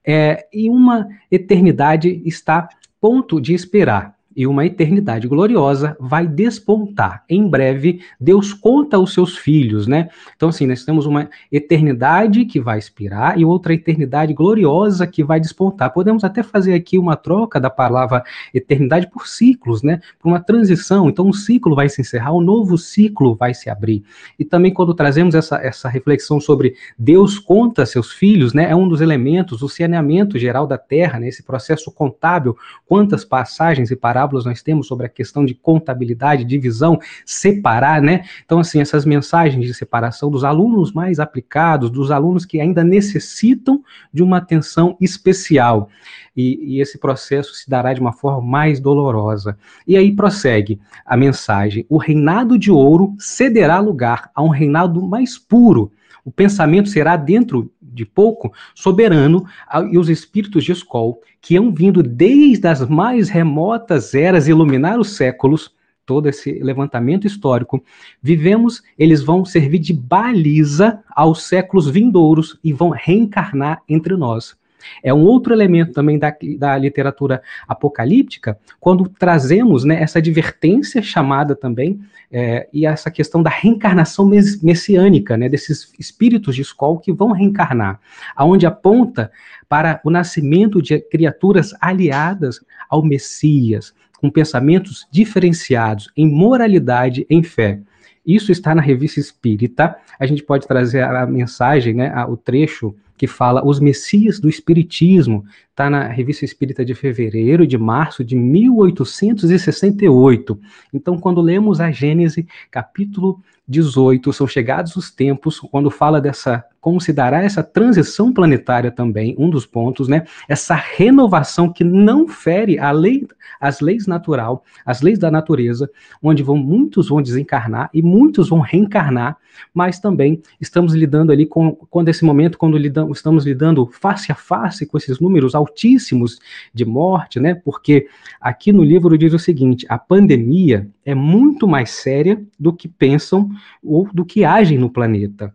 é, 0.06 0.48
e 0.54 0.70
uma 0.70 1.08
eternidade 1.32 2.22
está 2.26 2.68
ponto 3.00 3.40
de 3.40 3.54
esperar. 3.54 4.16
E 4.36 4.48
uma 4.48 4.66
eternidade 4.66 5.28
gloriosa 5.28 5.96
vai 6.00 6.28
despontar. 6.28 7.24
Em 7.30 7.48
breve, 7.48 8.02
Deus 8.20 8.54
conta 8.54 8.98
aos 8.98 9.14
seus 9.14 9.38
filhos, 9.38 9.88
né? 9.88 10.10
Então, 10.36 10.50
assim, 10.50 10.66
nós 10.66 10.84
temos 10.84 11.06
uma 11.06 11.30
eternidade 11.52 12.46
que 12.46 12.60
vai 12.60 12.80
expirar 12.80 13.40
e 13.40 13.46
outra 13.46 13.74
eternidade 13.74 14.34
gloriosa 14.34 15.06
que 15.08 15.24
vai 15.24 15.40
despontar. 15.40 15.94
Podemos 15.94 16.24
até 16.24 16.42
fazer 16.44 16.74
aqui 16.74 16.98
uma 16.98 17.16
troca 17.16 17.60
da 17.60 17.70
palavra 17.70 18.24
eternidade 18.54 19.08
por 19.08 19.28
ciclos, 19.28 19.84
né? 19.84 20.00
Por 20.20 20.30
uma 20.30 20.40
transição. 20.40 21.10
Então, 21.10 21.28
um 21.28 21.34
ciclo 21.34 21.76
vai 21.76 21.90
se 21.90 22.02
encerrar, 22.02 22.34
um 22.34 22.42
novo 22.42 22.78
ciclo 22.78 23.36
vai 23.36 23.54
se 23.54 23.70
abrir. 23.70 24.04
E 24.38 24.44
também, 24.44 24.74
quando 24.74 24.94
trazemos 24.94 25.36
essa, 25.36 25.58
essa 25.58 25.88
reflexão 25.88 26.40
sobre 26.40 26.76
Deus 26.98 27.40
conta 27.40 27.86
seus 27.86 28.12
filhos, 28.12 28.54
né? 28.54 28.70
É 28.70 28.76
um 28.76 28.88
dos 28.88 29.02
elementos, 29.02 29.62
o 29.62 29.70
saneamento 29.70 30.38
geral 30.40 30.66
da 30.66 30.78
terra, 30.78 31.20
né? 31.20 31.28
Esse 31.28 31.44
processo 31.44 31.92
contábil, 31.92 32.58
quantas 32.86 33.24
passagens 33.24 33.92
e 33.92 33.96
parábolas 33.96 34.23
parábolas 34.24 34.46
nós 34.46 34.62
temos 34.62 34.88
sobre 34.88 35.06
a 35.06 35.10
questão 35.10 35.46
de 35.46 35.54
contabilidade, 35.54 36.46
divisão, 36.46 37.00
separar, 37.26 38.02
né? 38.02 38.24
Então, 38.46 38.60
assim, 38.60 38.80
essas 38.80 39.06
mensagens 39.06 39.66
de 39.66 39.74
separação 39.74 40.32
dos 40.32 40.44
alunos 40.44 40.94
mais 40.94 41.20
aplicados, 41.20 41.90
dos 41.90 42.10
alunos 42.10 42.46
que 42.46 42.60
ainda 42.60 42.84
necessitam 42.84 43.84
de 44.14 44.24
uma 44.24 44.38
atenção 44.38 44.96
especial. 45.00 45.90
E, 46.36 46.78
e, 46.78 46.82
esse 46.82 46.98
processo 46.98 47.54
se 47.54 47.70
dará 47.70 47.94
de 47.94 48.00
uma 48.00 48.14
forma 48.14 48.42
mais 48.42 48.80
dolorosa. 48.80 49.58
E 49.86 49.98
aí 49.98 50.12
prossegue 50.12 50.80
a 51.06 51.18
mensagem: 51.18 51.86
o 51.90 51.98
reinado 51.98 52.58
de 52.58 52.72
ouro 52.72 53.14
cederá 53.20 53.80
lugar 53.80 54.32
a 54.34 54.42
um 54.42 54.50
reinado 54.50 55.02
mais 55.02 55.38
puro. 55.38 55.92
O 56.26 56.32
pensamento 56.32 56.88
será 56.88 57.18
dentro 57.18 57.70
de 57.94 58.06
pouco, 58.06 58.52
soberano, 58.74 59.46
e 59.92 59.98
os 59.98 60.10
espíritos 60.10 60.64
de 60.64 60.72
Skol, 60.72 61.22
que 61.42 61.56
hão 61.56 61.72
vindo 61.72 62.02
desde 62.02 62.68
as 62.68 62.88
mais 62.88 63.30
remotas 63.30 64.14
eras 64.14 64.48
iluminar 64.48 65.00
os 65.00 65.16
séculos, 65.16 65.74
todo 66.06 66.28
esse 66.28 66.60
levantamento 66.60 67.26
histórico, 67.26 67.84
vivemos, 68.22 68.82
eles 68.98 69.22
vão 69.22 69.46
servir 69.46 69.80
de 69.80 69.94
baliza 69.94 71.02
aos 71.10 71.44
séculos 71.44 71.90
vindouros 71.90 72.60
e 72.64 72.74
vão 72.74 72.90
reencarnar 72.90 73.82
entre 73.88 74.16
nós. 74.18 74.58
É 75.04 75.14
um 75.14 75.24
outro 75.24 75.54
elemento 75.54 75.94
também 75.94 76.18
da, 76.18 76.36
da 76.58 76.78
literatura 76.78 77.42
apocalíptica, 77.68 78.58
quando 78.80 79.08
trazemos 79.08 79.84
né, 79.84 80.02
essa 80.02 80.20
advertência 80.20 81.02
chamada 81.02 81.56
também, 81.56 82.00
é, 82.32 82.68
e 82.74 82.86
essa 82.86 83.12
questão 83.12 83.44
da 83.44 83.50
reencarnação 83.52 84.26
messiânica, 84.26 85.38
né, 85.38 85.48
desses 85.48 85.94
espíritos 86.00 86.56
de 86.56 86.64
escola 86.64 87.00
que 87.00 87.14
vão 87.14 87.32
reencarnar, 87.32 88.00
aonde 88.36 88.66
aponta 88.66 89.32
para 89.70 90.02
o 90.04 90.10
nascimento 90.10 90.82
de 90.82 91.00
criaturas 91.00 91.74
aliadas 91.80 92.60
ao 92.90 93.04
Messias, 93.04 93.94
com 94.20 94.32
pensamentos 94.32 95.08
diferenciados 95.12 96.12
em 96.18 96.28
moralidade, 96.28 97.26
em 97.30 97.44
fé. 97.44 97.80
Isso 98.26 98.52
está 98.52 98.74
na 98.74 98.82
revista 98.82 99.20
Espírita. 99.20 99.98
A 100.18 100.26
gente 100.26 100.42
pode 100.44 100.66
trazer 100.66 101.04
a 101.04 101.26
mensagem, 101.28 101.94
né, 101.94 102.26
o 102.26 102.38
trecho 102.38 102.96
que 103.24 103.28
fala 103.28 103.66
Os 103.66 103.80
Messias 103.80 104.38
do 104.38 104.50
Espiritismo, 104.50 105.46
está 105.70 105.90
na 105.90 106.10
Revista 106.10 106.44
Espírita 106.44 106.84
de 106.84 106.94
fevereiro 106.94 107.66
de 107.66 107.78
março 107.78 108.22
de 108.22 108.36
1868. 108.36 110.60
Então, 110.94 111.18
quando 111.18 111.40
lemos 111.40 111.80
a 111.80 111.90
Gênese, 111.90 112.46
capítulo 112.70 113.40
18, 113.68 114.34
são 114.34 114.46
chegados 114.46 114.96
os 114.98 115.10
tempos, 115.10 115.60
quando 115.60 115.90
fala 115.90 116.20
dessa, 116.20 116.66
como 116.82 117.00
se 117.00 117.14
dará 117.14 117.44
essa 117.44 117.64
transição 117.64 118.34
planetária 118.34 118.92
também, 118.92 119.34
um 119.38 119.50
dos 119.50 119.66
pontos, 119.66 120.10
né? 120.10 120.26
Essa 120.50 120.76
renovação 120.76 121.72
que 121.72 121.84
não 121.84 122.28
fere 122.28 122.78
a 122.78 122.92
lei, 122.92 123.26
as 123.62 123.80
leis 123.80 124.06
natural, 124.06 124.66
as 124.86 125.02
leis 125.02 125.18
da 125.18 125.32
natureza, 125.32 125.90
onde 126.22 126.44
vão 126.44 126.58
muitos 126.58 127.08
vão 127.08 127.22
desencarnar 127.22 127.90
e 127.94 128.02
muitos 128.02 128.50
vão 128.50 128.60
reencarnar, 128.60 129.38
mas 129.74 129.98
também 129.98 130.42
estamos 130.60 130.94
lidando 130.94 131.32
ali 131.32 131.46
com 131.46 131.74
quando 131.90 132.10
esse 132.10 132.26
momento 132.26 132.58
quando 132.58 132.78
lidamos, 132.78 133.18
estamos 133.18 133.46
lidando 133.46 133.86
face 133.86 134.30
a 134.30 134.36
face 134.36 134.86
com 134.86 134.98
esses 134.98 135.22
números 135.22 135.56
altíssimos 135.56 136.40
de 136.74 136.84
morte, 136.84 137.40
né? 137.40 137.56
Porque 137.56 138.08
aqui 138.42 138.74
no 138.74 138.84
livro 138.84 139.18
diz 139.18 139.34
o 139.34 139.40
seguinte: 139.40 139.86
a 139.88 139.98
pandemia 139.98 140.90
é 141.06 141.16
muito 141.16 141.66
mais 141.66 141.92
séria 141.92 142.42
do 142.60 142.74
que 142.74 142.90
pensam 142.90 143.53
ou 143.84 144.08
do 144.14 144.26
que 144.26 144.44
agem 144.44 144.78
no 144.78 144.90
planeta, 144.90 145.54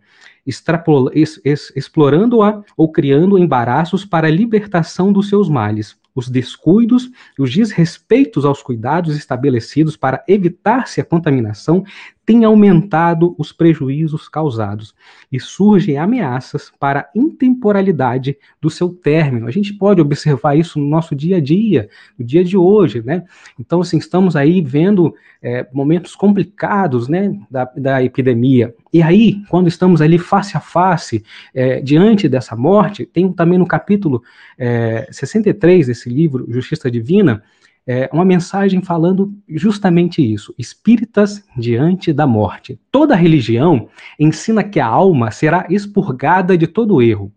explorando-a 1.74 2.62
ou 2.76 2.90
criando 2.90 3.38
embaraços 3.38 4.04
para 4.04 4.28
a 4.28 4.30
libertação 4.30 5.12
dos 5.12 5.28
seus 5.28 5.48
males 5.48 5.98
os 6.18 6.28
descuidos 6.28 7.10
e 7.38 7.42
os 7.42 7.54
desrespeitos 7.54 8.44
aos 8.44 8.60
cuidados 8.60 9.16
estabelecidos 9.16 9.96
para 9.96 10.24
evitar-se 10.26 11.00
a 11.00 11.04
contaminação 11.04 11.84
têm 12.28 12.44
aumentado 12.44 13.34
os 13.38 13.52
prejuízos 13.52 14.28
causados 14.28 14.94
e 15.32 15.40
surgem 15.40 15.96
ameaças 15.96 16.70
para 16.78 17.00
a 17.00 17.08
intemporalidade 17.14 18.36
do 18.60 18.68
seu 18.68 18.90
término. 18.90 19.46
A 19.46 19.50
gente 19.50 19.72
pode 19.72 20.02
observar 20.02 20.54
isso 20.54 20.78
no 20.78 20.86
nosso 20.86 21.16
dia 21.16 21.38
a 21.38 21.40
dia, 21.40 21.88
no 22.18 22.26
dia 22.26 22.44
de 22.44 22.54
hoje, 22.54 23.02
né? 23.02 23.24
Então, 23.58 23.80
assim, 23.80 23.96
estamos 23.96 24.36
aí 24.36 24.60
vendo 24.60 25.14
é, 25.42 25.66
momentos 25.72 26.14
complicados, 26.14 27.08
né, 27.08 27.34
da, 27.50 27.64
da 27.74 28.04
epidemia. 28.04 28.74
E 28.92 29.00
aí, 29.00 29.42
quando 29.48 29.68
estamos 29.68 30.02
ali 30.02 30.18
face 30.18 30.54
a 30.54 30.60
face, 30.60 31.24
é, 31.54 31.80
diante 31.80 32.28
dessa 32.28 32.54
morte, 32.54 33.06
tem 33.06 33.32
também 33.32 33.58
no 33.58 33.66
capítulo 33.66 34.22
é, 34.58 35.08
63 35.10 35.86
desse 35.86 36.10
livro, 36.10 36.46
Justiça 36.50 36.90
Divina, 36.90 37.42
é, 37.90 38.10
uma 38.12 38.24
mensagem 38.24 38.82
falando 38.82 39.32
justamente 39.48 40.20
isso: 40.22 40.54
espíritas 40.58 41.42
diante 41.56 42.12
da 42.12 42.26
morte. 42.26 42.78
Toda 42.92 43.16
religião 43.16 43.88
ensina 44.20 44.62
que 44.62 44.78
a 44.78 44.86
alma 44.86 45.30
será 45.30 45.66
expurgada 45.70 46.56
de 46.58 46.66
todo 46.66 47.00
erro. 47.00 47.32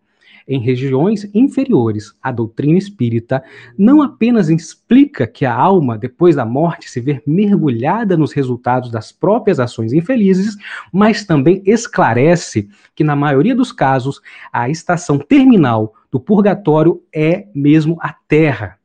Em 0.46 0.60
regiões 0.60 1.30
inferiores, 1.34 2.14
a 2.22 2.30
doutrina 2.30 2.78
espírita 2.78 3.42
não 3.78 4.02
apenas 4.02 4.50
explica 4.50 5.26
que 5.26 5.46
a 5.46 5.54
alma, 5.54 5.98
depois 5.98 6.36
da 6.36 6.44
morte, 6.44 6.90
se 6.90 7.00
vê 7.00 7.22
mergulhada 7.26 8.18
nos 8.18 8.34
resultados 8.34 8.92
das 8.92 9.12
próprias 9.12 9.60
ações 9.60 9.94
infelizes, 9.94 10.58
mas 10.92 11.24
também 11.24 11.62
esclarece 11.66 12.68
que, 12.94 13.04
na 13.04 13.16
maioria 13.16 13.56
dos 13.56 13.72
casos, 13.72 14.20
a 14.52 14.68
estação 14.68 15.18
terminal 15.18 15.94
do 16.12 16.20
purgatório 16.20 17.02
é 17.14 17.48
mesmo 17.56 17.98
a 18.02 18.14
terra, 18.28 18.81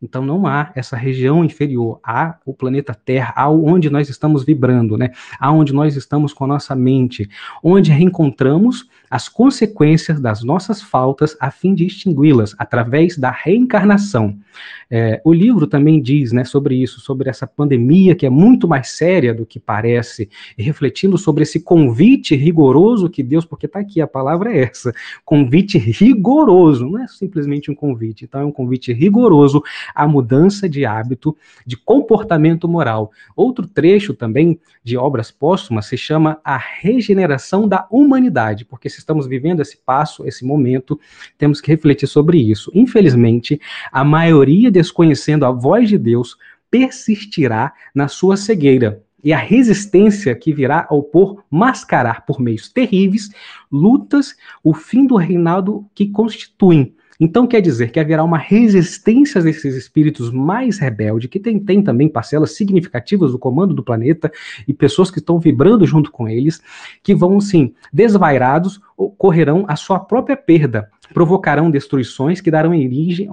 então 0.00 0.24
não 0.24 0.46
há 0.46 0.70
essa 0.74 0.96
região 0.96 1.44
inferior, 1.44 2.00
há 2.04 2.36
o 2.46 2.54
planeta 2.54 2.94
Terra, 2.94 3.32
há 3.36 3.48
onde 3.48 3.90
nós 3.90 4.08
estamos 4.08 4.44
vibrando, 4.44 4.96
né? 4.96 5.10
Aonde 5.40 5.72
nós 5.72 5.96
estamos 5.96 6.32
com 6.32 6.44
a 6.44 6.48
nossa 6.48 6.74
mente, 6.74 7.28
onde 7.62 7.90
reencontramos 7.90 8.88
as 9.10 9.28
consequências 9.28 10.20
das 10.20 10.42
nossas 10.42 10.82
faltas 10.82 11.36
a 11.40 11.50
fim 11.50 11.74
de 11.74 11.84
extingui-las 11.84 12.54
através 12.58 13.16
da 13.16 13.30
reencarnação. 13.30 14.38
É, 14.90 15.20
o 15.24 15.32
livro 15.32 15.66
também 15.66 16.00
diz 16.00 16.32
né, 16.32 16.44
sobre 16.44 16.74
isso, 16.74 17.00
sobre 17.00 17.28
essa 17.28 17.46
pandemia 17.46 18.14
que 18.14 18.24
é 18.24 18.30
muito 18.30 18.66
mais 18.66 18.90
séria 18.90 19.34
do 19.34 19.44
que 19.44 19.60
parece, 19.60 20.28
e 20.56 20.62
refletindo 20.62 21.18
sobre 21.18 21.42
esse 21.42 21.60
convite 21.60 22.34
rigoroso 22.34 23.08
que 23.08 23.22
Deus, 23.22 23.44
porque 23.44 23.66
está 23.66 23.80
aqui, 23.80 24.00
a 24.00 24.06
palavra 24.06 24.52
é 24.52 24.62
essa, 24.62 24.92
convite 25.24 25.78
rigoroso, 25.78 26.88
não 26.88 27.02
é 27.02 27.06
simplesmente 27.06 27.70
um 27.70 27.74
convite, 27.74 28.24
então 28.24 28.40
é 28.40 28.44
um 28.44 28.52
convite 28.52 28.92
rigoroso 28.92 29.62
à 29.94 30.06
mudança 30.08 30.68
de 30.68 30.84
hábito, 30.84 31.36
de 31.66 31.76
comportamento 31.76 32.68
moral. 32.68 33.10
Outro 33.36 33.66
trecho 33.66 34.14
também 34.14 34.58
de 34.82 34.96
obras 34.96 35.30
póstumas 35.30 35.86
se 35.86 35.96
chama 35.96 36.40
A 36.42 36.56
Regeneração 36.56 37.68
da 37.68 37.86
Humanidade, 37.90 38.64
porque 38.64 38.88
se 38.88 38.97
estamos 38.98 39.26
vivendo 39.26 39.60
esse 39.60 39.76
passo, 39.76 40.26
esse 40.26 40.44
momento, 40.44 40.98
temos 41.36 41.60
que 41.60 41.70
refletir 41.70 42.06
sobre 42.06 42.38
isso. 42.38 42.70
Infelizmente, 42.74 43.60
a 43.92 44.04
maioria 44.04 44.70
desconhecendo 44.70 45.44
a 45.44 45.50
voz 45.50 45.88
de 45.88 45.98
Deus, 45.98 46.36
persistirá 46.70 47.72
na 47.94 48.08
sua 48.08 48.36
cegueira. 48.36 49.02
E 49.22 49.32
a 49.32 49.38
resistência 49.38 50.34
que 50.34 50.52
virá 50.52 50.86
ao 50.88 51.02
por 51.02 51.44
mascarar 51.50 52.24
por 52.24 52.40
meios 52.40 52.68
terríveis 52.68 53.30
lutas 53.70 54.36
o 54.62 54.72
fim 54.72 55.06
do 55.06 55.16
reinado 55.16 55.84
que 55.92 56.06
constituem 56.08 56.94
então 57.20 57.46
quer 57.46 57.60
dizer 57.60 57.90
que 57.90 57.98
haverá 57.98 58.22
uma 58.22 58.38
resistência 58.38 59.42
desses 59.42 59.74
espíritos 59.74 60.30
mais 60.30 60.78
rebeldes, 60.78 61.28
que 61.28 61.40
tem, 61.40 61.58
tem 61.58 61.82
também 61.82 62.08
parcelas 62.08 62.52
significativas 62.52 63.32
do 63.32 63.38
comando 63.38 63.74
do 63.74 63.82
planeta 63.82 64.30
e 64.66 64.72
pessoas 64.72 65.10
que 65.10 65.18
estão 65.18 65.38
vibrando 65.38 65.86
junto 65.86 66.12
com 66.12 66.28
eles, 66.28 66.62
que 67.02 67.14
vão, 67.14 67.40
sim, 67.40 67.74
desvairados, 67.92 68.80
correrão 69.16 69.64
a 69.68 69.74
sua 69.74 69.98
própria 69.98 70.36
perda, 70.36 70.90
provocarão 71.12 71.70
destruições 71.70 72.40
que 72.40 72.50
darão 72.50 72.70
origem, 72.70 73.28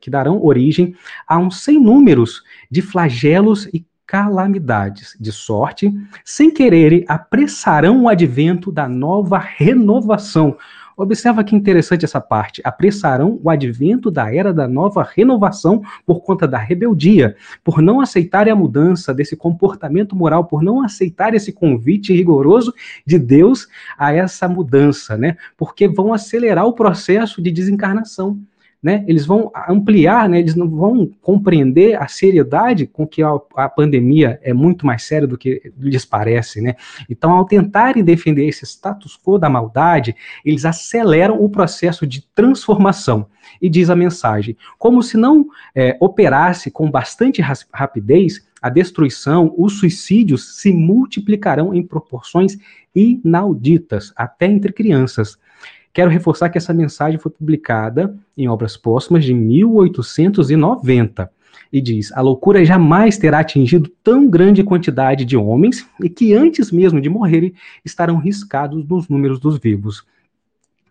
que 0.00 0.10
darão 0.10 0.42
origem 0.44 0.94
a 1.26 1.38
um 1.38 1.50
sem 1.50 1.80
números 1.80 2.42
de 2.70 2.82
flagelos 2.82 3.66
e 3.72 3.84
calamidades, 4.06 5.16
de 5.18 5.32
sorte, 5.32 5.90
sem 6.22 6.50
querer, 6.50 7.02
apressarão 7.08 8.02
o 8.02 8.08
advento 8.10 8.70
da 8.70 8.86
nova 8.86 9.38
renovação, 9.38 10.58
Observa 10.96 11.42
que 11.44 11.56
interessante 11.56 12.04
essa 12.04 12.20
parte. 12.20 12.60
Apressarão 12.64 13.40
o 13.42 13.50
advento 13.50 14.10
da 14.10 14.34
era 14.34 14.52
da 14.52 14.68
nova 14.68 15.02
renovação 15.02 15.82
por 16.06 16.20
conta 16.20 16.46
da 16.46 16.58
rebeldia, 16.58 17.36
por 17.64 17.80
não 17.80 18.00
aceitarem 18.00 18.52
a 18.52 18.56
mudança 18.56 19.14
desse 19.14 19.36
comportamento 19.36 20.14
moral, 20.14 20.44
por 20.44 20.62
não 20.62 20.82
aceitar 20.82 21.34
esse 21.34 21.52
convite 21.52 22.12
rigoroso 22.12 22.72
de 23.06 23.18
Deus 23.18 23.68
a 23.96 24.12
essa 24.12 24.48
mudança, 24.48 25.16
né? 25.16 25.36
Porque 25.56 25.88
vão 25.88 26.12
acelerar 26.12 26.66
o 26.66 26.72
processo 26.72 27.42
de 27.42 27.50
desencarnação 27.50 28.38
né, 28.82 29.04
eles 29.06 29.24
vão 29.24 29.52
ampliar, 29.68 30.28
né, 30.28 30.40
eles 30.40 30.56
não 30.56 30.68
vão 30.68 31.08
compreender 31.20 31.94
a 31.94 32.08
seriedade 32.08 32.86
com 32.86 33.06
que 33.06 33.22
a, 33.22 33.30
a, 33.56 33.68
pandemia 33.68 34.40
é 34.42 34.52
muito 34.52 34.84
mais 34.84 35.04
séria 35.04 35.28
do 35.28 35.38
que 35.38 35.72
lhes 35.78 36.04
parece, 36.04 36.60
né? 36.60 36.74
Então, 37.08 37.30
ao 37.30 37.44
tentarem 37.44 38.02
defender 38.02 38.46
esse 38.46 38.64
status 38.66 39.16
quo 39.16 39.38
da 39.38 39.48
maldade, 39.48 40.16
eles 40.44 40.64
aceleram 40.64 41.40
o 41.40 41.48
processo 41.48 42.06
de 42.06 42.22
transformação. 42.34 43.26
E 43.60 43.68
diz 43.68 43.88
a 43.88 43.96
mensagem, 43.96 44.56
como 44.78 45.02
se 45.02 45.16
não 45.16 45.46
é, 45.74 45.96
operasse 46.00 46.70
com 46.70 46.90
bastante 46.90 47.40
rapidez, 47.72 48.44
a 48.62 48.68
destruição, 48.68 49.52
os 49.58 49.80
suicídios 49.80 50.60
se 50.60 50.72
multiplicarão 50.72 51.74
em 51.74 51.84
proporções 51.84 52.56
inauditas, 52.94 54.12
até 54.14 54.46
entre 54.46 54.72
crianças. 54.72 55.36
Quero 55.92 56.10
reforçar 56.10 56.48
que 56.48 56.56
essa 56.56 56.72
mensagem 56.72 57.18
foi 57.18 57.30
publicada 57.30 58.16
em 58.36 58.48
obras 58.48 58.76
póstumas 58.76 59.24
de 59.24 59.34
1890 59.34 61.30
e 61.72 61.80
diz: 61.80 62.12
A 62.12 62.20
loucura 62.20 62.64
jamais 62.64 63.18
terá 63.18 63.40
atingido 63.40 63.90
tão 64.02 64.28
grande 64.28 64.64
quantidade 64.64 65.24
de 65.24 65.36
homens 65.36 65.86
e 66.02 66.08
que 66.08 66.32
antes 66.32 66.70
mesmo 66.72 67.00
de 67.00 67.08
morrerem 67.08 67.54
estarão 67.84 68.18
riscados 68.18 68.86
nos 68.86 69.08
números 69.08 69.38
dos 69.38 69.58
vivos. 69.58 70.04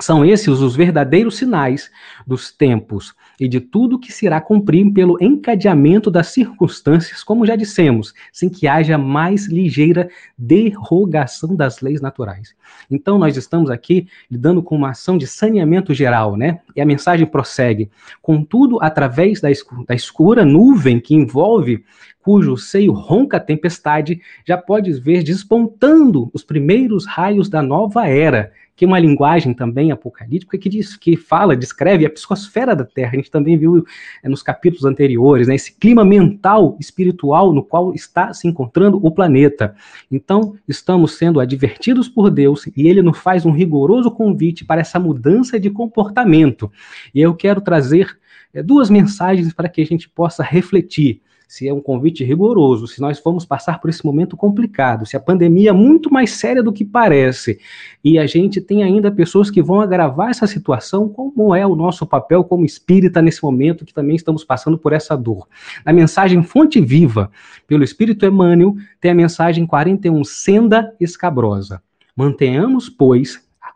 São 0.02 0.26
esses 0.26 0.48
os 0.48 0.76
verdadeiros 0.76 1.38
sinais 1.38 1.92
dos 2.26 2.52
tempos 2.52 3.14
e 3.40 3.48
de 3.48 3.60
tudo 3.60 4.00
que 4.00 4.12
se 4.12 4.26
irá 4.26 4.42
cumprir 4.42 4.92
pelo 4.92 5.18
encadeamento 5.22 6.10
das 6.10 6.28
circunstâncias, 6.28 7.24
como 7.24 7.46
já 7.46 7.56
dissemos, 7.56 8.14
sem 8.32 8.50
que 8.50 8.68
haja 8.68 8.98
mais 8.98 9.48
ligeira 9.48 10.10
derrogação 10.38 11.56
das 11.56 11.82
leis 11.82 12.02
naturais. 12.02 12.56
Então, 12.90 13.20
nós 13.20 13.38
estamos 13.38 13.70
aqui 13.70 14.08
lidando 14.30 14.64
com 14.64 14.76
uma 14.76 14.90
ação 14.90 15.18
de 15.18 15.28
saneamento 15.28 15.94
geral, 15.94 16.36
né? 16.36 16.60
E 16.76 16.82
a 16.82 16.86
mensagem 16.86 17.26
prossegue. 17.26 17.90
Contudo, 18.22 18.80
através 18.82 19.40
da, 19.40 19.52
escura, 19.52 19.84
da 19.88 19.96
escura 19.96 20.46
nuvem 20.46 21.00
que 21.00 21.14
envolve 21.14 21.84
cujo 22.22 22.56
seio 22.58 22.94
ronca 22.94 23.38
a 23.38 23.40
tempestade, 23.40 24.22
já 24.46 24.58
podes 24.58 25.00
ver 25.00 25.24
despontando 25.24 26.30
os 26.34 26.44
primeiros 26.44 27.06
raios 27.06 27.50
da 27.50 27.62
nova 27.62 28.08
era, 28.08 28.52
que 28.82 28.86
uma 28.88 28.98
linguagem 28.98 29.54
também 29.54 29.92
apocalíptica 29.92 30.58
que 30.58 30.68
diz, 30.68 30.98
que 30.98 31.16
fala, 31.16 31.56
descreve 31.56 32.04
a 32.04 32.10
psicosfera 32.10 32.76
da 32.76 32.84
Terra. 32.84 33.12
A 33.14 33.16
gente 33.18 33.30
também 33.30 33.56
viu 33.56 33.86
é, 34.24 34.28
nos 34.28 34.42
capítulos 34.42 34.86
anteriores, 34.86 35.48
né, 35.48 35.54
esse 35.54 35.72
clima 35.74 36.04
mental, 36.04 36.76
espiritual 36.80 37.54
no 37.54 37.64
qual 37.64 37.94
está 37.94 38.34
se 38.34 38.48
encontrando 38.48 39.00
o 39.06 39.12
planeta. 39.12 39.76
Então, 40.12 40.56
estamos 40.68 41.16
sendo 41.16 41.40
advertidos 41.40 42.10
por 42.10 42.32
Deus 42.32 42.66
e 42.76 42.88
Ele 42.88 43.04
nos 43.04 43.20
faz 43.20 43.46
um 43.46 43.52
rigoroso 43.52 44.10
convite 44.10 44.66
para 44.66 44.82
essa 44.82 45.00
mudança 45.00 45.60
de 45.60 45.70
comportamento. 45.70 46.72
E 47.14 47.22
eu 47.22 47.36
quero 47.36 47.62
trazer 47.62 48.18
é, 48.52 48.64
duas 48.64 48.90
mensagens 48.90 49.54
para 49.54 49.70
que 49.70 49.80
a 49.80 49.86
gente 49.86 50.10
possa 50.10 50.42
refletir 50.42 51.22
se 51.52 51.68
é 51.68 51.74
um 51.74 51.82
convite 51.82 52.24
rigoroso, 52.24 52.88
se 52.88 53.02
nós 53.02 53.22
vamos 53.22 53.44
passar 53.44 53.82
por 53.82 53.90
esse 53.90 54.06
momento 54.06 54.38
complicado, 54.38 55.06
se 55.06 55.18
a 55.18 55.20
pandemia 55.20 55.72
é 55.72 55.74
muito 55.74 56.10
mais 56.10 56.32
séria 56.32 56.64
do 56.64 56.72
que 56.72 56.86
parece, 56.86 57.60
e 58.02 58.18
a 58.18 58.26
gente 58.26 58.62
tem 58.62 58.84
ainda 58.84 59.12
pessoas 59.12 59.52
que 59.52 59.62
vão 59.62 59.82
agravar 59.82 60.30
essa 60.30 60.48
situação, 60.48 61.10
como 61.10 61.54
é 61.54 61.68
o 61.68 61.76
nosso 61.76 62.06
papel 62.06 62.42
como 62.46 62.64
espírita 62.64 63.22
nesse 63.22 63.44
momento 63.44 63.84
que 63.84 63.94
também 63.94 64.16
estamos 64.16 64.46
passando 64.46 64.78
por 64.78 64.94
essa 64.94 65.18
dor. 65.18 65.46
Na 65.86 65.92
mensagem 65.92 66.42
Fonte 66.42 66.80
Viva, 66.80 67.30
pelo 67.68 67.84
Espírito 67.84 68.26
Emmanuel, 68.26 68.74
tem 69.02 69.12
a 69.12 69.16
mensagem 69.16 69.68
41, 69.68 70.24
Senda 70.24 70.96
Escabrosa. 71.02 71.84
Mantenhamos, 72.16 72.88
pois, 72.90 73.46
a 73.62 73.74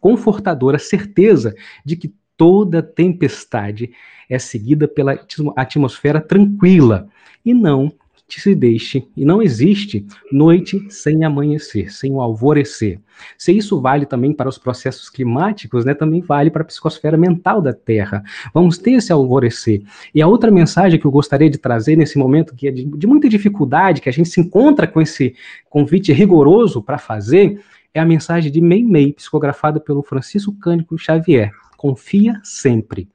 confortadora 0.00 0.78
certeza 0.78 1.54
de 1.84 1.94
que 1.94 2.14
toda 2.38 2.82
tempestade 2.82 3.90
é 4.28 4.38
seguida 4.38 4.86
pela 4.88 5.18
atmosfera 5.56 6.20
tranquila 6.20 7.08
e 7.44 7.54
não 7.54 7.92
se 8.28 8.54
deixe, 8.54 9.06
e 9.16 9.24
não 9.24 9.40
existe 9.40 10.04
noite 10.32 10.84
sem 10.90 11.24
amanhecer, 11.24 11.92
sem 11.92 12.12
o 12.12 12.20
alvorecer. 12.20 12.98
Se 13.38 13.56
isso 13.56 13.80
vale 13.80 14.04
também 14.04 14.32
para 14.32 14.48
os 14.48 14.58
processos 14.58 15.08
climáticos, 15.08 15.84
né, 15.84 15.94
também 15.94 16.20
vale 16.20 16.50
para 16.50 16.62
a 16.62 16.64
psicosfera 16.64 17.16
mental 17.16 17.62
da 17.62 17.72
Terra. 17.72 18.22
Vamos 18.52 18.78
ter 18.78 18.92
esse 18.92 19.12
alvorecer. 19.12 19.82
E 20.14 20.20
a 20.20 20.26
outra 20.26 20.50
mensagem 20.50 20.98
que 20.98 21.06
eu 21.06 21.10
gostaria 21.10 21.48
de 21.48 21.56
trazer 21.56 21.96
nesse 21.96 22.18
momento, 22.18 22.54
que 22.54 22.66
é 22.66 22.70
de, 22.70 22.84
de 22.84 23.06
muita 23.06 23.28
dificuldade, 23.28 24.00
que 24.00 24.08
a 24.08 24.12
gente 24.12 24.28
se 24.28 24.40
encontra 24.40 24.86
com 24.86 25.00
esse 25.00 25.34
convite 25.70 26.12
rigoroso 26.12 26.82
para 26.82 26.98
fazer, 26.98 27.60
é 27.94 28.00
a 28.00 28.04
mensagem 28.04 28.50
de 28.50 28.60
Meimei, 28.60 29.12
psicografada 29.12 29.80
pelo 29.80 30.02
Francisco 30.02 30.52
Cândido 30.52 30.98
Xavier. 30.98 31.52
Confia 31.76 32.40
sempre. 32.42 33.08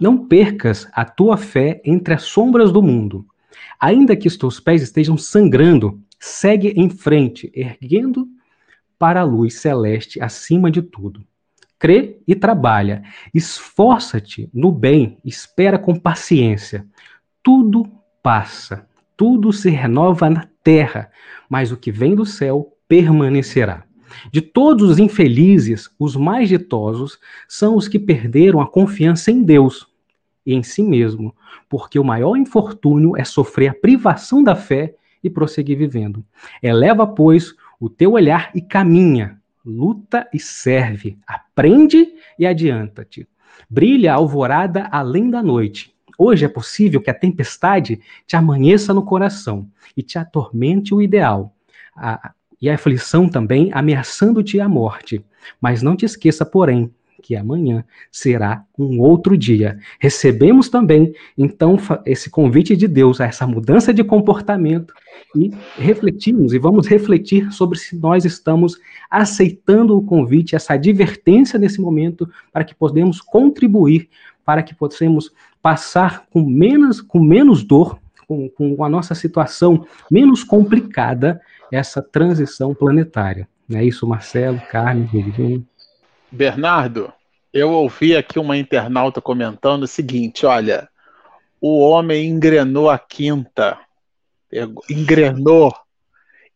Não 0.00 0.16
percas 0.16 0.88
a 0.92 1.04
tua 1.04 1.36
fé 1.36 1.82
entre 1.84 2.14
as 2.14 2.22
sombras 2.22 2.72
do 2.72 2.82
mundo. 2.82 3.26
Ainda 3.78 4.16
que 4.16 4.26
os 4.26 4.36
teus 4.36 4.58
pés 4.58 4.82
estejam 4.82 5.18
sangrando, 5.18 6.00
segue 6.18 6.68
em 6.74 6.88
frente, 6.88 7.52
erguendo 7.54 8.26
para 8.98 9.20
a 9.20 9.24
luz 9.24 9.60
celeste 9.60 10.18
acima 10.22 10.70
de 10.70 10.80
tudo. 10.80 11.22
Crê 11.78 12.18
e 12.26 12.34
trabalha. 12.34 13.02
Esforça-te 13.34 14.48
no 14.54 14.72
bem, 14.72 15.18
espera 15.24 15.78
com 15.78 15.94
paciência. 15.94 16.86
Tudo 17.42 17.86
passa, 18.22 18.86
tudo 19.16 19.52
se 19.52 19.68
renova 19.68 20.30
na 20.30 20.46
terra, 20.62 21.10
mas 21.48 21.72
o 21.72 21.76
que 21.76 21.92
vem 21.92 22.14
do 22.14 22.24
céu 22.24 22.74
permanecerá. 22.88 23.84
De 24.32 24.40
todos 24.40 24.90
os 24.90 24.98
infelizes, 24.98 25.88
os 25.98 26.16
mais 26.16 26.48
ditosos 26.48 27.18
são 27.46 27.76
os 27.76 27.86
que 27.86 27.98
perderam 27.98 28.60
a 28.60 28.66
confiança 28.66 29.30
em 29.30 29.42
Deus 29.42 29.89
em 30.54 30.62
si 30.62 30.82
mesmo, 30.82 31.34
porque 31.68 31.98
o 31.98 32.04
maior 32.04 32.36
infortúnio 32.36 33.16
é 33.16 33.24
sofrer 33.24 33.68
a 33.68 33.74
privação 33.74 34.42
da 34.42 34.54
fé 34.54 34.94
e 35.22 35.28
prosseguir 35.28 35.76
vivendo. 35.76 36.24
Eleva, 36.62 37.06
pois, 37.06 37.54
o 37.78 37.88
teu 37.88 38.12
olhar 38.12 38.50
e 38.54 38.60
caminha, 38.60 39.38
luta 39.64 40.28
e 40.32 40.38
serve, 40.38 41.18
aprende 41.26 42.12
e 42.38 42.46
adianta-te. 42.46 43.28
Brilha 43.68 44.12
a 44.12 44.16
alvorada 44.16 44.88
além 44.90 45.30
da 45.30 45.42
noite. 45.42 45.94
Hoje 46.18 46.44
é 46.44 46.48
possível 46.48 47.00
que 47.00 47.10
a 47.10 47.14
tempestade 47.14 48.00
te 48.26 48.36
amanheça 48.36 48.92
no 48.92 49.04
coração 49.04 49.68
e 49.96 50.02
te 50.02 50.18
atormente 50.18 50.94
o 50.94 51.00
ideal. 51.00 51.54
A, 51.96 52.32
e 52.60 52.68
a 52.68 52.74
aflição 52.74 53.28
também 53.28 53.70
ameaçando-te 53.72 54.60
a 54.60 54.68
morte. 54.68 55.24
Mas 55.60 55.82
não 55.82 55.96
te 55.96 56.04
esqueça, 56.04 56.44
porém, 56.44 56.92
que 57.20 57.36
amanhã 57.36 57.84
será 58.10 58.64
um 58.78 59.00
outro 59.00 59.36
dia. 59.36 59.78
Recebemos 59.98 60.68
também, 60.68 61.12
então, 61.36 61.76
esse 62.06 62.30
convite 62.30 62.76
de 62.76 62.88
Deus 62.88 63.20
a 63.20 63.26
essa 63.26 63.46
mudança 63.46 63.92
de 63.92 64.02
comportamento 64.02 64.92
e 65.36 65.52
refletimos 65.76 66.52
e 66.52 66.58
vamos 66.58 66.86
refletir 66.86 67.52
sobre 67.52 67.78
se 67.78 67.96
nós 67.96 68.24
estamos 68.24 68.78
aceitando 69.10 69.96
o 69.96 70.02
convite, 70.02 70.56
essa 70.56 70.74
advertência 70.74 71.58
nesse 71.58 71.80
momento, 71.80 72.28
para 72.52 72.64
que 72.64 72.74
podemos 72.74 73.20
contribuir, 73.20 74.08
para 74.44 74.62
que 74.62 74.74
possamos 74.74 75.30
passar 75.62 76.26
com 76.30 76.44
menos, 76.44 77.00
com 77.00 77.20
menos 77.20 77.62
dor, 77.62 77.98
com, 78.26 78.48
com 78.48 78.82
a 78.84 78.88
nossa 78.88 79.14
situação 79.14 79.86
menos 80.10 80.42
complicada, 80.42 81.40
essa 81.70 82.02
transição 82.02 82.74
planetária. 82.74 83.48
Não 83.68 83.78
é 83.78 83.84
isso, 83.84 84.06
Marcelo, 84.06 84.60
Carmen, 84.70 85.04
Virgínia? 85.04 85.62
Bernardo, 86.30 87.12
eu 87.52 87.70
ouvi 87.70 88.16
aqui 88.16 88.38
uma 88.38 88.56
internauta 88.56 89.20
comentando 89.20 89.84
o 89.84 89.88
seguinte: 89.88 90.46
olha, 90.46 90.88
o 91.60 91.80
homem 91.80 92.28
engrenou 92.28 92.88
a 92.88 92.98
quinta, 92.98 93.78
engrenou, 94.88 95.72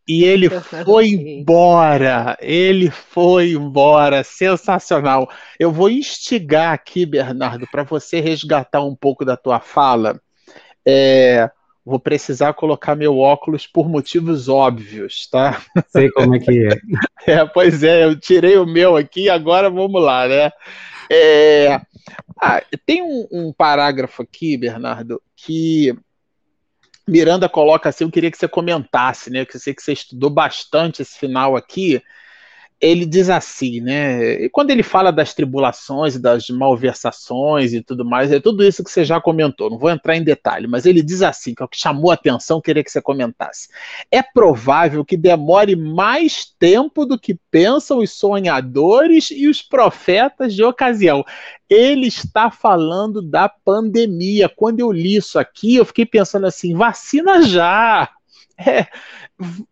e 0.06 0.22
ele 0.22 0.50
foi 0.50 1.08
embora. 1.08 2.36
Ele 2.40 2.90
foi 2.90 3.52
embora. 3.52 4.22
Sensacional. 4.22 5.28
Eu 5.58 5.72
vou 5.72 5.88
instigar 5.88 6.74
aqui, 6.74 7.06
Bernardo, 7.06 7.66
para 7.70 7.82
você 7.82 8.20
resgatar 8.20 8.82
um 8.82 8.94
pouco 8.94 9.24
da 9.24 9.36
tua 9.36 9.60
fala. 9.60 10.20
É, 10.86 11.50
vou 11.84 12.00
precisar 12.00 12.54
colocar 12.54 12.96
meu 12.96 13.18
óculos 13.18 13.66
por 13.66 13.88
motivos 13.88 14.48
óbvios, 14.48 15.28
tá? 15.28 15.62
Sei 15.88 16.10
como 16.10 16.34
é 16.34 16.38
que 16.38 16.66
é. 16.66 16.78
é 17.40 17.44
pois 17.44 17.82
é, 17.82 18.04
eu 18.04 18.18
tirei 18.18 18.56
o 18.56 18.66
meu 18.66 18.96
aqui, 18.96 19.28
agora 19.28 19.68
vamos 19.68 20.02
lá, 20.02 20.26
né? 20.26 20.50
É, 21.10 21.80
ah, 22.40 22.62
tem 22.86 23.02
um, 23.02 23.28
um, 23.30 23.52
parágrafo 23.52 24.22
aqui, 24.22 24.56
Bernardo, 24.56 25.20
que 25.36 25.94
Miranda 27.06 27.48
coloca 27.48 27.90
assim, 27.90 28.04
eu 28.04 28.10
queria 28.10 28.30
que 28.30 28.38
você 28.38 28.48
comentasse, 28.48 29.30
né? 29.30 29.44
Que 29.44 29.56
eu 29.56 29.60
sei 29.60 29.74
que 29.74 29.82
você 29.82 29.92
estudou 29.92 30.30
bastante 30.30 31.02
esse 31.02 31.18
final 31.18 31.54
aqui. 31.54 32.02
Ele 32.84 33.06
diz 33.06 33.30
assim, 33.30 33.80
né? 33.80 34.44
E 34.44 34.50
quando 34.50 34.70
ele 34.70 34.82
fala 34.82 35.10
das 35.10 35.32
tribulações, 35.32 36.20
das 36.20 36.50
malversações 36.50 37.72
e 37.72 37.82
tudo 37.82 38.04
mais, 38.04 38.30
é 38.30 38.38
tudo 38.38 38.62
isso 38.62 38.84
que 38.84 38.90
você 38.90 39.02
já 39.02 39.18
comentou, 39.18 39.70
não 39.70 39.78
vou 39.78 39.88
entrar 39.88 40.14
em 40.16 40.22
detalhe, 40.22 40.66
mas 40.66 40.84
ele 40.84 41.02
diz 41.02 41.22
assim, 41.22 41.54
que 41.54 41.62
é 41.62 41.64
o 41.64 41.68
que 41.68 41.80
chamou 41.80 42.10
a 42.10 42.14
atenção, 42.14 42.60
queria 42.60 42.84
que 42.84 42.90
você 42.90 43.00
comentasse. 43.00 43.68
É 44.10 44.22
provável 44.22 45.02
que 45.02 45.16
demore 45.16 45.74
mais 45.74 46.44
tempo 46.58 47.06
do 47.06 47.18
que 47.18 47.38
pensam 47.50 48.00
os 48.00 48.10
sonhadores 48.10 49.30
e 49.30 49.48
os 49.48 49.62
profetas 49.62 50.54
de 50.54 50.62
ocasião. 50.62 51.24
Ele 51.70 52.06
está 52.08 52.50
falando 52.50 53.22
da 53.22 53.48
pandemia. 53.48 54.46
Quando 54.46 54.80
eu 54.80 54.92
li 54.92 55.16
isso 55.16 55.38
aqui, 55.38 55.76
eu 55.76 55.86
fiquei 55.86 56.04
pensando 56.04 56.46
assim: 56.46 56.74
vacina 56.74 57.40
já! 57.40 58.10
É, 58.56 58.86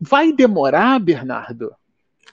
vai 0.01 0.33
demorar, 0.33 0.99
Bernardo? 0.99 1.73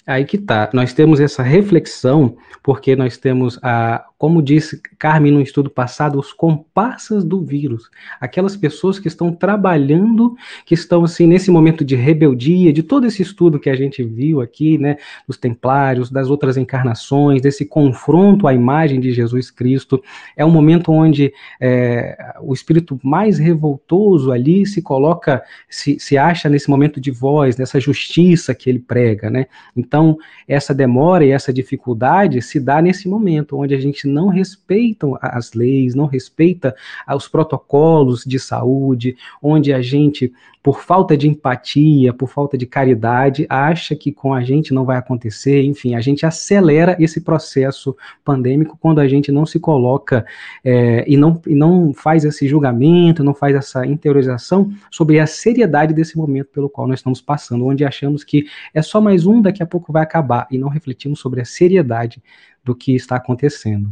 Aí 0.05 0.25
que 0.25 0.37
tá. 0.37 0.69
Nós 0.73 0.93
temos 0.93 1.19
essa 1.19 1.43
reflexão 1.43 2.37
porque 2.63 2.95
nós 2.95 3.17
temos 3.17 3.59
a 3.61 4.05
como 4.19 4.41
disse 4.41 4.81
Carmen 4.99 5.31
no 5.31 5.41
estudo 5.41 5.69
passado, 5.69 6.19
os 6.19 6.33
comparsas 6.33 7.23
do 7.23 7.41
vírus, 7.41 7.89
aquelas 8.19 8.57
pessoas 8.57 8.99
que 8.99 9.07
estão 9.07 9.31
trabalhando, 9.31 10.35
que 10.65 10.73
estão 10.73 11.05
assim 11.05 11.25
nesse 11.25 11.49
momento 11.49 11.85
de 11.85 11.95
rebeldia, 11.95 12.73
de 12.73 12.83
todo 12.83 13.07
esse 13.07 13.21
estudo 13.21 13.57
que 13.57 13.69
a 13.69 13.75
gente 13.77 14.03
viu 14.03 14.41
aqui, 14.41 14.77
né, 14.77 14.97
dos 15.25 15.37
templários, 15.37 16.11
das 16.11 16.29
outras 16.29 16.57
encarnações, 16.57 17.41
desse 17.41 17.65
confronto 17.65 18.45
à 18.45 18.53
imagem 18.53 18.99
de 18.99 19.13
Jesus 19.13 19.49
Cristo, 19.49 20.03
é 20.35 20.43
um 20.43 20.51
momento 20.51 20.91
onde 20.91 21.31
é, 21.57 22.17
o 22.41 22.53
espírito 22.53 22.99
mais 23.01 23.39
revoltoso 23.39 24.33
ali 24.33 24.65
se 24.65 24.81
coloca, 24.81 25.41
se, 25.69 25.97
se 25.97 26.17
acha 26.17 26.49
nesse 26.49 26.69
momento 26.69 26.99
de 26.99 27.09
voz, 27.09 27.55
nessa 27.55 27.79
justiça 27.79 28.53
que 28.53 28.69
ele 28.69 28.79
prega, 28.79 29.29
né? 29.29 29.45
Então 29.77 30.17
essa 30.45 30.73
demora 30.73 31.23
e 31.23 31.31
essa 31.31 31.53
dificuldade 31.53 32.41
se 32.41 32.59
dá 32.59 32.81
nesse 32.81 33.07
momento 33.07 33.57
onde 33.57 33.73
a 33.73 33.79
gente 33.79 34.08
não 34.09 34.27
respeitam 34.27 35.17
as 35.21 35.53
leis, 35.53 35.95
não 35.95 36.05
respeita 36.05 36.75
os 37.15 37.27
protocolos 37.27 38.23
de 38.25 38.39
saúde, 38.39 39.15
onde 39.41 39.71
a 39.71 39.81
gente, 39.81 40.33
por 40.61 40.81
falta 40.81 41.15
de 41.15 41.27
empatia, 41.27 42.13
por 42.13 42.29
falta 42.29 42.57
de 42.57 42.65
caridade, 42.65 43.45
acha 43.49 43.95
que 43.95 44.11
com 44.11 44.33
a 44.33 44.41
gente 44.41 44.73
não 44.73 44.85
vai 44.85 44.97
acontecer, 44.97 45.63
enfim, 45.63 45.95
a 45.95 46.01
gente 46.01 46.25
acelera 46.25 46.97
esse 46.99 47.21
processo 47.21 47.95
pandêmico 48.23 48.77
quando 48.79 48.99
a 48.99 49.07
gente 49.07 49.31
não 49.31 49.45
se 49.45 49.59
coloca 49.59 50.25
é, 50.63 51.05
e, 51.07 51.15
não, 51.15 51.41
e 51.47 51.55
não 51.55 51.93
faz 51.93 52.25
esse 52.25 52.47
julgamento, 52.47 53.23
não 53.23 53.33
faz 53.33 53.55
essa 53.55 53.85
interiorização 53.85 54.71
sobre 54.91 55.19
a 55.19 55.27
seriedade 55.27 55.93
desse 55.93 56.17
momento 56.17 56.49
pelo 56.51 56.69
qual 56.69 56.87
nós 56.87 56.99
estamos 56.99 57.21
passando, 57.21 57.65
onde 57.65 57.85
achamos 57.85 58.23
que 58.23 58.45
é 58.73 58.81
só 58.81 58.99
mais 58.99 59.25
um, 59.25 59.41
daqui 59.41 59.63
a 59.63 59.65
pouco 59.65 59.93
vai 59.93 60.03
acabar, 60.03 60.47
e 60.51 60.57
não 60.57 60.69
refletimos 60.69 61.19
sobre 61.19 61.41
a 61.41 61.45
seriedade 61.45 62.21
do 62.69 62.75
que 62.75 62.95
está 62.95 63.15
acontecendo. 63.15 63.91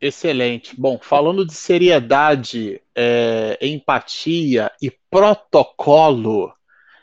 Excelente. 0.00 0.78
Bom, 0.78 0.98
falando 1.02 1.44
de 1.44 1.52
seriedade, 1.52 2.80
é, 2.94 3.58
empatia 3.60 4.70
e 4.80 4.92
protocolo, 5.10 6.54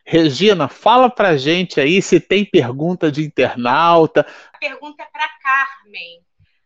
Regina, 0.05 0.69
fala 0.69 1.09
pra 1.09 1.35
gente 1.35 1.81
aí 1.81 2.01
se 2.01 2.19
tem 2.19 2.45
pergunta 2.45 3.11
de 3.11 3.23
internauta. 3.23 4.25
A 4.53 4.57
pergunta 4.57 5.03
é 5.03 5.05
para 5.05 5.27
Carmen. 5.41 6.21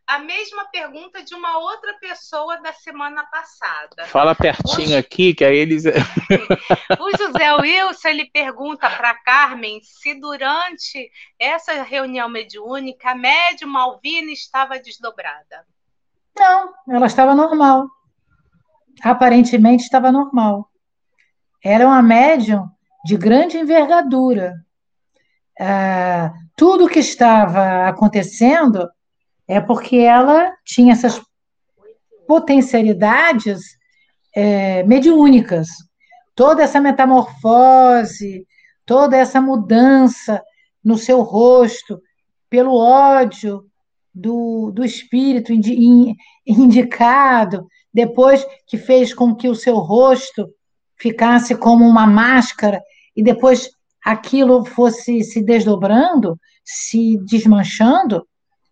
A 0.08 0.20
mesma 0.20 0.64
pergunta 0.72 1.22
de 1.22 1.36
uma 1.36 1.58
outra 1.58 1.94
pessoa 2.00 2.62
da 2.62 2.72
semana 2.72 3.26
passada. 3.26 4.06
Fala 4.06 4.34
pertinho 4.34 4.96
o... 4.96 5.00
aqui, 5.00 5.34
que 5.34 5.44
aí 5.44 5.58
eles. 5.58 5.84
o 6.98 7.18
José 7.18 7.54
Wilson 7.56 8.08
ele 8.08 8.26
pergunta 8.32 8.90
para 8.90 9.14
Carmen 9.16 9.82
se 9.84 10.18
durante 10.18 11.12
essa 11.38 11.84
reunião 11.84 12.30
mediúnica 12.30 13.12
a 13.12 13.16
médium 13.16 13.78
Alvina 13.78 14.32
estava 14.32 14.80
desdobrada. 14.80 15.66
Não, 16.40 16.74
ela 16.90 17.08
estava 17.08 17.36
normal. 17.36 17.90
Aparentemente 19.04 19.84
estava 19.84 20.10
normal. 20.10 20.72
Era 21.62 21.86
uma 21.86 22.02
médium 22.02 22.66
de 23.04 23.18
grande 23.18 23.58
envergadura. 23.58 24.54
Ah, 25.60 26.32
tudo 26.56 26.88
que 26.88 27.00
estava 27.00 27.90
acontecendo 27.90 28.90
é 29.48 29.62
porque 29.62 29.98
ela 29.98 30.52
tinha 30.66 30.94
essas 30.94 31.22
potencialidades 32.28 33.62
é, 34.36 34.84
mediúnicas. 34.84 35.68
Toda 36.36 36.64
essa 36.64 36.82
metamorfose, 36.82 38.46
toda 38.86 39.18
essa 39.18 39.42
mudança 39.42 40.44
no 40.84 40.98
seu 40.98 41.22
rosto, 41.22 42.02
pelo 42.50 42.76
ódio, 42.76 43.66
do, 44.14 44.72
do 44.72 44.84
espírito 44.84 45.54
indi, 45.54 46.16
indicado, 46.46 47.68
depois 47.94 48.46
que 48.66 48.78
fez 48.78 49.14
com 49.14 49.36
que 49.36 49.48
o 49.48 49.56
seu 49.56 49.78
rosto 49.78 50.50
ficasse 51.00 51.56
como 51.56 51.86
uma 51.86 52.08
máscara 52.08 52.82
e 53.16 53.22
depois 53.22 53.70
aquilo 54.04 54.66
fosse 54.66 55.24
se 55.24 55.42
desdobrando, 55.42 56.40
se 56.64 57.18
desmanchando, 57.26 58.26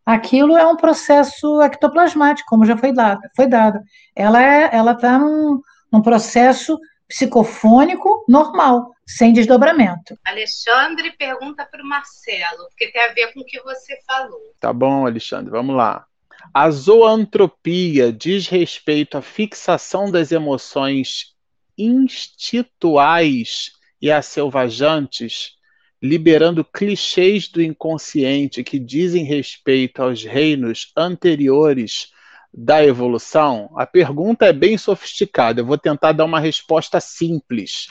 aquilo 0.05 0.55
é 0.55 0.65
um 0.65 0.75
processo 0.75 1.61
ectoplasmático, 1.61 2.47
como 2.47 2.65
já 2.65 2.77
foi 2.77 2.93
dado. 2.93 3.21
Foi 3.35 3.47
dado. 3.47 3.79
Ela 4.15 4.43
é, 4.43 4.69
ela 4.71 4.91
está 4.91 5.17
num, 5.17 5.61
num 5.91 6.01
processo 6.01 6.79
psicofônico 7.07 8.25
normal, 8.27 8.91
sem 9.05 9.33
desdobramento. 9.33 10.17
Alexandre 10.25 11.11
pergunta 11.11 11.67
para 11.69 11.83
o 11.83 11.87
Marcelo, 11.87 12.67
porque 12.69 12.91
tem 12.91 13.01
a 13.03 13.13
ver 13.13 13.33
com 13.33 13.41
o 13.41 13.45
que 13.45 13.61
você 13.61 13.97
falou. 14.05 14.53
Tá 14.59 14.73
bom, 14.73 15.05
Alexandre, 15.05 15.51
vamos 15.51 15.75
lá. 15.75 16.05
A 16.53 16.69
zoantropia 16.69 18.11
diz 18.11 18.47
respeito 18.47 19.17
à 19.17 19.21
fixação 19.21 20.11
das 20.11 20.31
emoções 20.31 21.35
instituais 21.77 23.71
e 24.01 24.11
acelvajantes, 24.11 25.55
liberando 26.05 26.63
clichês 26.63 27.47
do 27.47 27.61
inconsciente 27.61 28.63
que 28.63 28.77
dizem 28.77 29.23
respeito 29.23 30.01
aos 30.01 30.23
reinos 30.23 30.91
anteriores 30.95 32.11
da 32.53 32.85
evolução? 32.85 33.71
A 33.75 33.85
pergunta 33.85 34.45
é 34.45 34.53
bem 34.53 34.77
sofisticada. 34.77 35.61
Eu 35.61 35.65
vou 35.65 35.77
tentar 35.77 36.11
dar 36.11 36.25
uma 36.25 36.39
resposta 36.39 36.99
simples. 36.99 37.87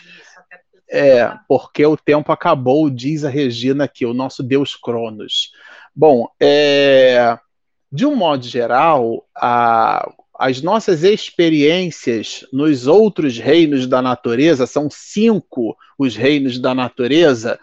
É, 0.88 1.32
porque 1.48 1.84
o 1.84 1.96
tempo 1.96 2.30
acabou, 2.30 2.88
diz 2.88 3.24
a 3.24 3.28
Regina 3.28 3.84
aqui, 3.84 4.06
o 4.06 4.14
nosso 4.14 4.42
Deus 4.42 4.76
Cronos. 4.76 5.50
Bom, 5.94 6.28
é, 6.40 7.36
de 7.90 8.06
um 8.06 8.14
modo 8.14 8.46
geral, 8.46 9.26
a, 9.34 10.08
as 10.38 10.60
nossas 10.62 11.02
experiências 11.02 12.46
nos 12.52 12.86
outros 12.86 13.38
reinos 13.38 13.86
da 13.86 14.02
natureza, 14.02 14.66
são 14.66 14.88
cinco 14.90 15.76
os 15.98 16.16
reinos 16.16 16.58
da 16.58 16.74
natureza, 16.74 17.58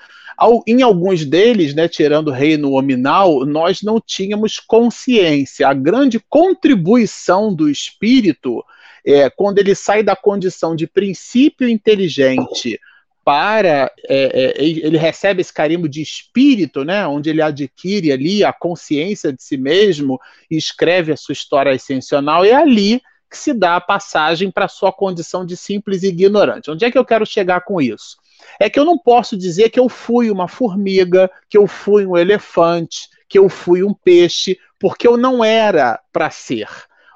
em 0.67 0.81
alguns 0.81 1.25
deles, 1.25 1.73
né, 1.73 1.87
tirando 1.87 2.29
o 2.29 2.33
reino 2.33 2.73
hominal, 2.73 3.45
nós 3.45 3.81
não 3.81 3.99
tínhamos 3.99 4.59
consciência. 4.59 5.67
A 5.67 5.73
grande 5.73 6.19
contribuição 6.19 7.53
do 7.53 7.69
espírito 7.69 8.63
é 9.05 9.29
quando 9.29 9.59
ele 9.59 9.75
sai 9.75 10.03
da 10.03 10.15
condição 10.15 10.75
de 10.75 10.87
princípio 10.87 11.67
inteligente 11.67 12.79
para 13.23 13.91
é, 14.09 14.55
é, 14.59 14.63
ele 14.63 14.97
recebe 14.97 15.41
esse 15.41 15.53
carimbo 15.53 15.87
de 15.87 16.01
espírito, 16.01 16.83
né, 16.83 17.05
onde 17.05 17.29
ele 17.29 17.41
adquire 17.41 18.11
ali 18.11 18.43
a 18.43 18.51
consciência 18.51 19.31
de 19.31 19.43
si 19.43 19.57
mesmo 19.57 20.19
e 20.49 20.57
escreve 20.57 21.11
a 21.11 21.17
sua 21.17 21.33
história 21.33 21.71
ascensional, 21.71 22.43
é 22.43 22.53
ali 22.53 22.99
que 23.29 23.37
se 23.37 23.53
dá 23.53 23.75
a 23.75 23.81
passagem 23.81 24.51
para 24.51 24.67
sua 24.67 24.91
condição 24.91 25.45
de 25.45 25.55
simples 25.55 26.03
ignorante. 26.03 26.69
Onde 26.69 26.83
é 26.83 26.91
que 26.91 26.97
eu 26.97 27.05
quero 27.05 27.25
chegar 27.25 27.61
com 27.61 27.79
isso? 27.79 28.17
É 28.59 28.69
que 28.69 28.79
eu 28.79 28.85
não 28.85 28.97
posso 28.97 29.37
dizer 29.37 29.69
que 29.69 29.79
eu 29.79 29.89
fui 29.89 30.29
uma 30.31 30.47
formiga, 30.47 31.29
que 31.49 31.57
eu 31.57 31.67
fui 31.67 32.05
um 32.05 32.17
elefante, 32.17 33.09
que 33.27 33.37
eu 33.37 33.47
fui 33.49 33.83
um 33.83 33.93
peixe, 33.93 34.57
porque 34.79 35.07
eu 35.07 35.17
não 35.17 35.43
era 35.43 35.99
para 36.11 36.29
ser. 36.29 36.67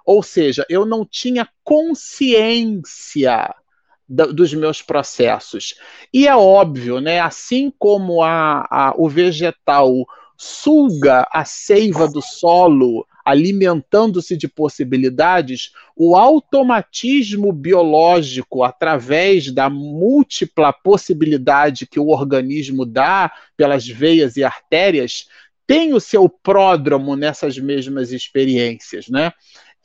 Ou 0.06 0.22
seja, 0.22 0.66
eu 0.70 0.86
não 0.86 1.06
tinha 1.06 1.48
consciência 1.64 3.54
dos 4.08 4.54
meus 4.54 4.82
processos. 4.82 5.76
E 6.14 6.28
é 6.28 6.36
óbvio, 6.36 7.00
né? 7.00 7.20
Assim 7.20 7.74
como 7.78 8.22
a, 8.22 8.68
a, 8.70 8.94
o 8.96 9.10
vegetal 9.10 10.06
suga 10.38 11.28
a 11.32 11.46
seiva 11.46 12.08
do 12.08 12.22
solo 12.22 13.06
alimentando-se 13.26 14.38
de 14.38 14.48
possibilidades, 14.48 15.72
o 15.96 16.16
automatismo 16.16 17.52
biológico, 17.52 18.64
através 18.64 19.52
da 19.52 19.68
múltipla 19.68 20.72
possibilidade 20.72 21.88
que 21.88 22.00
o 22.00 22.10
organismo 22.10 22.86
dá 22.86 23.32
pelas 23.58 23.88
veias 23.88 24.38
e 24.38 24.44
artérias, 24.44 25.28
tem 25.66 25.96
o 25.96 26.00
seu 26.00 26.30
pródromo 26.30 27.16
nessas 27.16 27.58
mesmas 27.58 28.12
experiências, 28.12 29.10
né? 29.10 29.34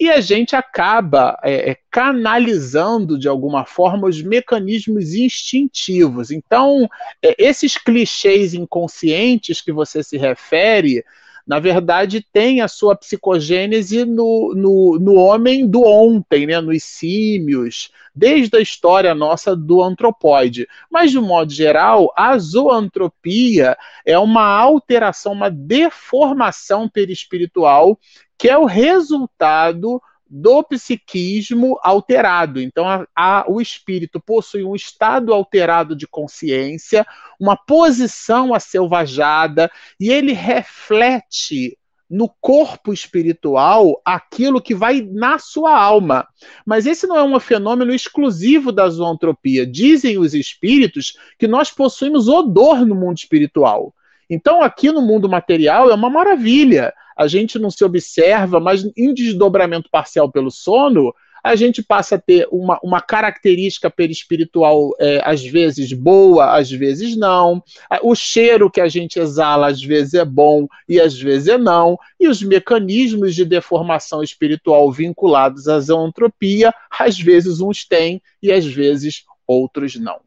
E 0.00 0.08
a 0.08 0.18
gente 0.22 0.56
acaba 0.56 1.38
é, 1.44 1.72
é, 1.72 1.76
canalizando 1.90 3.18
de 3.18 3.28
alguma 3.28 3.66
forma 3.66 4.08
os 4.08 4.22
mecanismos 4.22 5.12
instintivos. 5.12 6.30
Então, 6.30 6.88
é, 7.22 7.36
esses 7.38 7.76
clichês 7.76 8.54
inconscientes 8.54 9.60
que 9.60 9.70
você 9.70 10.02
se 10.02 10.16
refere, 10.16 11.04
na 11.50 11.58
verdade, 11.58 12.24
tem 12.32 12.60
a 12.60 12.68
sua 12.68 12.94
psicogênese 12.94 14.04
no, 14.04 14.54
no, 14.54 14.98
no 15.00 15.14
homem 15.16 15.66
do 15.66 15.82
ontem, 15.82 16.46
né, 16.46 16.60
nos 16.60 16.84
símios, 16.84 17.90
desde 18.14 18.56
a 18.56 18.60
história 18.60 19.12
nossa 19.16 19.56
do 19.56 19.82
antropóide. 19.82 20.68
Mas, 20.88 21.10
de 21.10 21.18
um 21.18 21.26
modo 21.26 21.52
geral, 21.52 22.12
a 22.16 22.38
zoantropia 22.38 23.76
é 24.06 24.16
uma 24.16 24.44
alteração, 24.44 25.32
uma 25.32 25.50
deformação 25.50 26.88
perispiritual 26.88 27.98
que 28.38 28.48
é 28.48 28.56
o 28.56 28.64
resultado 28.64 30.00
do 30.30 30.62
psiquismo 30.62 31.76
alterado. 31.82 32.60
Então, 32.60 32.88
a, 32.88 33.04
a, 33.16 33.44
o 33.48 33.60
espírito 33.60 34.20
possui 34.20 34.62
um 34.62 34.76
estado 34.76 35.34
alterado 35.34 35.96
de 35.96 36.06
consciência, 36.06 37.04
uma 37.38 37.56
posição 37.56 38.54
aselvajada, 38.54 39.68
e 39.98 40.08
ele 40.08 40.32
reflete 40.32 41.76
no 42.08 42.28
corpo 42.40 42.92
espiritual 42.92 44.00
aquilo 44.04 44.60
que 44.60 44.74
vai 44.74 45.00
na 45.00 45.38
sua 45.38 45.76
alma. 45.76 46.26
Mas 46.66 46.86
esse 46.86 47.06
não 47.06 47.16
é 47.16 47.22
um 47.22 47.38
fenômeno 47.38 47.92
exclusivo 47.92 48.72
da 48.72 48.88
zoantropia. 48.88 49.64
Dizem 49.64 50.18
os 50.18 50.34
espíritos 50.34 51.16
que 51.38 51.46
nós 51.46 51.70
possuímos 51.70 52.28
odor 52.28 52.84
no 52.84 52.96
mundo 52.96 53.18
espiritual. 53.18 53.94
Então, 54.30 54.62
aqui 54.62 54.92
no 54.92 55.02
mundo 55.02 55.28
material 55.28 55.90
é 55.90 55.94
uma 55.94 56.08
maravilha 56.08 56.94
a 57.20 57.26
gente 57.26 57.58
não 57.58 57.70
se 57.70 57.84
observa, 57.84 58.58
mas 58.58 58.82
em 58.96 59.12
desdobramento 59.12 59.90
parcial 59.90 60.32
pelo 60.32 60.50
sono, 60.50 61.14
a 61.44 61.54
gente 61.54 61.82
passa 61.82 62.14
a 62.14 62.18
ter 62.18 62.48
uma, 62.50 62.80
uma 62.82 63.02
característica 63.02 63.90
perispiritual, 63.90 64.92
é, 64.98 65.20
às 65.22 65.44
vezes 65.44 65.92
boa, 65.92 66.56
às 66.56 66.70
vezes 66.70 67.14
não. 67.18 67.62
O 68.02 68.14
cheiro 68.14 68.70
que 68.70 68.80
a 68.80 68.88
gente 68.88 69.18
exala, 69.18 69.66
às 69.66 69.82
vezes 69.82 70.14
é 70.14 70.24
bom 70.24 70.66
e 70.88 70.98
às 70.98 71.18
vezes 71.18 71.48
é 71.48 71.58
não. 71.58 71.98
E 72.18 72.26
os 72.26 72.42
mecanismos 72.42 73.34
de 73.34 73.44
deformação 73.44 74.22
espiritual 74.22 74.90
vinculados 74.90 75.68
à 75.68 75.78
zoantropia, 75.78 76.72
às 76.98 77.18
vezes 77.18 77.60
uns 77.60 77.84
têm 77.86 78.22
e 78.42 78.50
às 78.50 78.64
vezes 78.64 79.24
outros 79.46 79.94
não. 79.96 80.20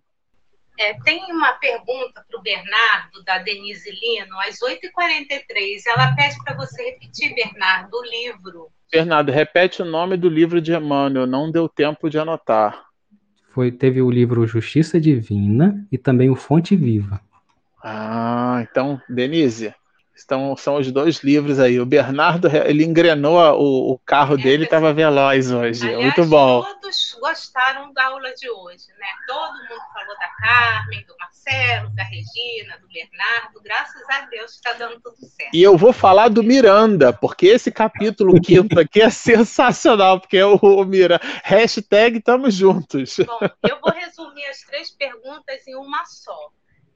É, 0.80 0.94
tem 1.02 1.24
uma 1.32 1.54
pergunta 1.54 2.26
para 2.28 2.40
o 2.40 2.42
Bernardo, 2.42 3.24
da 3.24 3.38
Denise 3.38 3.92
Lino, 3.92 4.40
às 4.40 4.58
8h43. 4.60 5.82
Ela 5.88 6.16
pede 6.16 6.36
para 6.44 6.56
você 6.56 6.92
repetir, 6.92 7.34
Bernardo, 7.36 7.94
o 7.96 8.04
livro. 8.04 8.70
Bernardo, 8.92 9.32
repete 9.32 9.82
o 9.82 9.86
nome 9.86 10.18
do 10.18 10.30
livro 10.30 10.60
de 10.62 10.74
Emmanuel, 10.74 11.28
não 11.28 11.52
deu 11.52 11.70
tempo 11.70 12.10
de 12.10 12.18
anotar. 12.18 12.86
Foi, 13.52 13.72
teve 13.72 14.02
o 14.02 14.10
livro 14.10 14.48
Justiça 14.48 15.00
Divina 15.00 15.86
e 15.92 15.98
também 15.98 16.30
o 16.30 16.36
Fonte 16.36 16.76
Viva. 16.76 17.22
Ah, 17.84 18.66
então, 18.70 19.00
Denise, 19.08 19.74
Estão, 20.16 20.56
são 20.56 20.76
os 20.76 20.92
dois 20.92 21.24
livros 21.24 21.60
aí. 21.60 21.80
O 21.80 21.86
Bernardo, 21.86 22.48
ele 22.48 22.84
engrenou 22.84 23.38
o, 23.60 23.94
o 23.94 24.00
carro 24.00 24.38
dele 24.38 24.64
e 24.64 24.66
estava 24.66 24.94
veloz 24.94 25.52
hoje. 25.52 25.88
Aliás, 25.88 26.04
Muito 26.04 26.26
bom. 26.26 26.64
Todos 26.64 27.18
gostaram 27.20 27.92
da 27.94 28.06
aula 28.06 28.32
de 28.36 28.48
hoje, 28.50 28.88
né? 29.00 29.08
Todo 29.28 29.54
mundo 29.54 29.82
falou 29.92 30.16
da 30.20 30.28
Carmen, 30.38 31.04
do 31.08 31.16
Marcelo, 31.18 31.90
da 31.96 32.04
Regina, 32.04 32.78
do 32.80 32.88
Bernardo. 32.88 33.62
Graças 33.64 34.04
a 34.10 34.22
Deus 34.28 34.52
está 34.52 34.74
dando 34.74 35.02
tudo 35.02 35.18
certo. 35.18 35.52
E 35.52 35.64
eu 35.64 35.76
vou 35.76 35.92
falar 35.92 36.28
do 36.30 36.44
Miranda, 36.44 37.12
porque 37.12 37.48
esse 37.48 37.72
capítulo 37.72 38.40
quinto 38.42 38.80
aqui 38.80 39.02
é 39.02 39.10
sensacional, 39.10 40.20
porque 40.20 40.38
é 40.38 40.46
o, 40.46 40.58
o 40.58 40.86
Miranda. 40.86 41.22
Hashtag 41.44 42.20
estamos 42.20 42.54
juntos. 42.54 43.18
Bom, 43.18 43.40
eu 43.68 43.80
vou 43.82 43.92
resumir 43.92 44.46
as 44.46 44.60
três 44.62 44.92
perguntas 44.92 45.68
em 45.68 45.76
uma 45.76 46.06
só. 46.06 46.38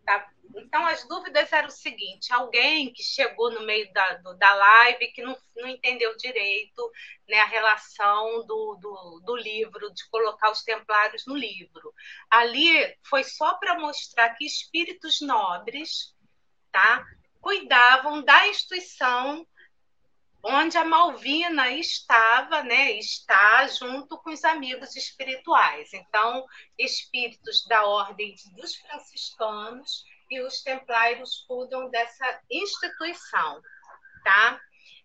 Tá? 0.05 0.25
Então, 0.57 0.85
as 0.85 1.07
dúvidas 1.07 1.51
eram 1.53 1.67
o 1.67 1.71
seguinte: 1.71 2.33
alguém 2.33 2.91
que 2.91 3.03
chegou 3.03 3.51
no 3.51 3.65
meio 3.65 3.91
da, 3.93 4.13
do, 4.15 4.33
da 4.37 4.53
live 4.53 5.11
que 5.11 5.21
não, 5.21 5.37
não 5.55 5.67
entendeu 5.67 6.15
direito 6.17 6.91
né, 7.27 7.39
a 7.39 7.45
relação 7.45 8.45
do, 8.45 8.75
do, 8.75 9.21
do 9.25 9.35
livro, 9.35 9.93
de 9.93 10.09
colocar 10.09 10.51
os 10.51 10.63
templários 10.63 11.25
no 11.25 11.35
livro. 11.35 11.93
Ali 12.29 12.95
foi 13.03 13.23
só 13.23 13.55
para 13.55 13.79
mostrar 13.79 14.29
que 14.35 14.45
espíritos 14.45 15.21
nobres 15.21 16.15
tá, 16.71 17.05
cuidavam 17.39 18.23
da 18.23 18.47
instituição 18.47 19.45
onde 20.43 20.77
a 20.77 20.85
Malvina 20.85 21.71
estava, 21.71 22.63
né, 22.63 22.91
está 22.93 23.67
junto 23.67 24.17
com 24.19 24.31
os 24.31 24.43
amigos 24.45 24.95
espirituais. 24.95 25.93
Então, 25.93 26.45
espíritos 26.77 27.65
da 27.67 27.85
ordem 27.85 28.35
dos 28.55 28.75
franciscanos 28.75 30.05
e 30.29 30.41
os 30.41 30.61
templários 30.61 31.45
cuidam 31.47 31.89
dessa 31.89 32.41
instituição, 32.49 33.61
tá? 34.23 34.59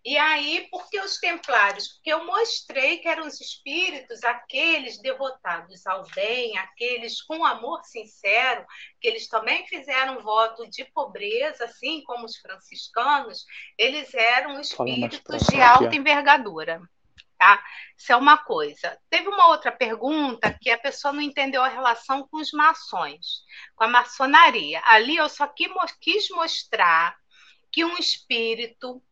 E 0.05 0.17
aí, 0.17 0.67
por 0.69 0.89
que 0.89 0.99
os 0.99 1.17
templários? 1.17 1.87
Porque 1.87 2.11
eu 2.11 2.25
mostrei 2.25 2.97
que 2.97 3.07
eram 3.07 3.25
os 3.25 3.39
espíritos, 3.39 4.21
aqueles 4.25 5.01
devotados 5.01 5.87
ao 5.87 6.03
bem, 6.13 6.57
aqueles 6.57 7.21
com 7.21 7.45
amor 7.45 7.81
sincero, 7.85 8.65
que 8.99 9.07
eles 9.07 9.29
também 9.29 9.65
fizeram 9.65 10.21
voto 10.21 10.69
de 10.69 10.83
pobreza, 10.85 11.63
assim 11.63 12.03
como 12.03 12.25
os 12.25 12.35
franciscanos, 12.35 13.45
eles 13.77 14.13
eram 14.13 14.59
espíritos 14.59 15.47
de 15.47 15.61
alta 15.61 15.95
envergadura. 15.95 16.81
Tá? 17.43 17.61
Isso 17.97 18.13
é 18.13 18.15
uma 18.15 18.37
coisa. 18.37 18.97
Teve 19.09 19.27
uma 19.27 19.47
outra 19.47 19.69
pergunta 19.69 20.57
que 20.61 20.69
a 20.69 20.77
pessoa 20.77 21.11
não 21.11 21.19
entendeu 21.19 21.61
a 21.61 21.67
relação 21.67 22.25
com 22.25 22.37
os 22.37 22.53
maçons, 22.53 23.43
com 23.75 23.83
a 23.83 23.87
maçonaria. 23.89 24.81
Ali 24.85 25.17
eu 25.17 25.27
só 25.27 25.45
quis 25.99 26.29
mostrar 26.29 27.17
que 27.69 27.83
um 27.83 27.97
espírito 27.97 29.03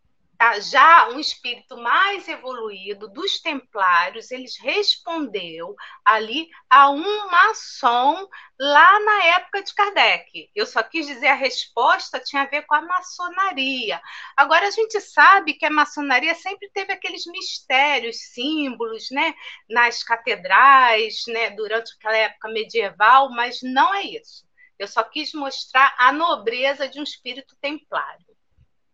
Tá? 0.41 0.59
Já 0.59 1.09
um 1.09 1.19
espírito 1.19 1.77
mais 1.77 2.27
evoluído 2.27 3.07
dos 3.07 3.39
templários, 3.39 4.31
eles 4.31 4.57
respondeu 4.57 5.75
ali 6.03 6.49
a 6.67 6.89
um 6.89 7.29
maçom 7.29 8.27
lá 8.59 8.99
na 9.01 9.23
época 9.35 9.61
de 9.61 9.71
Kardec. 9.71 10.49
Eu 10.55 10.65
só 10.65 10.81
quis 10.81 11.05
dizer 11.05 11.27
a 11.27 11.35
resposta 11.35 12.19
tinha 12.19 12.41
a 12.41 12.47
ver 12.47 12.63
com 12.65 12.73
a 12.73 12.81
maçonaria. 12.81 14.01
Agora 14.35 14.67
a 14.67 14.71
gente 14.71 14.99
sabe 14.99 15.53
que 15.53 15.65
a 15.67 15.69
maçonaria 15.69 16.33
sempre 16.33 16.71
teve 16.73 16.91
aqueles 16.91 17.27
mistérios, 17.27 18.17
símbolos, 18.33 19.11
né, 19.11 19.35
nas 19.69 20.01
catedrais, 20.01 21.21
né, 21.27 21.51
durante 21.51 21.93
aquela 21.93 22.17
época 22.17 22.49
medieval, 22.49 23.29
mas 23.29 23.59
não 23.61 23.93
é 23.93 24.01
isso. 24.05 24.43
Eu 24.79 24.87
só 24.87 25.03
quis 25.03 25.33
mostrar 25.33 25.93
a 25.99 26.11
nobreza 26.11 26.89
de 26.89 26.99
um 26.99 27.03
espírito 27.03 27.55
templário. 27.61 28.30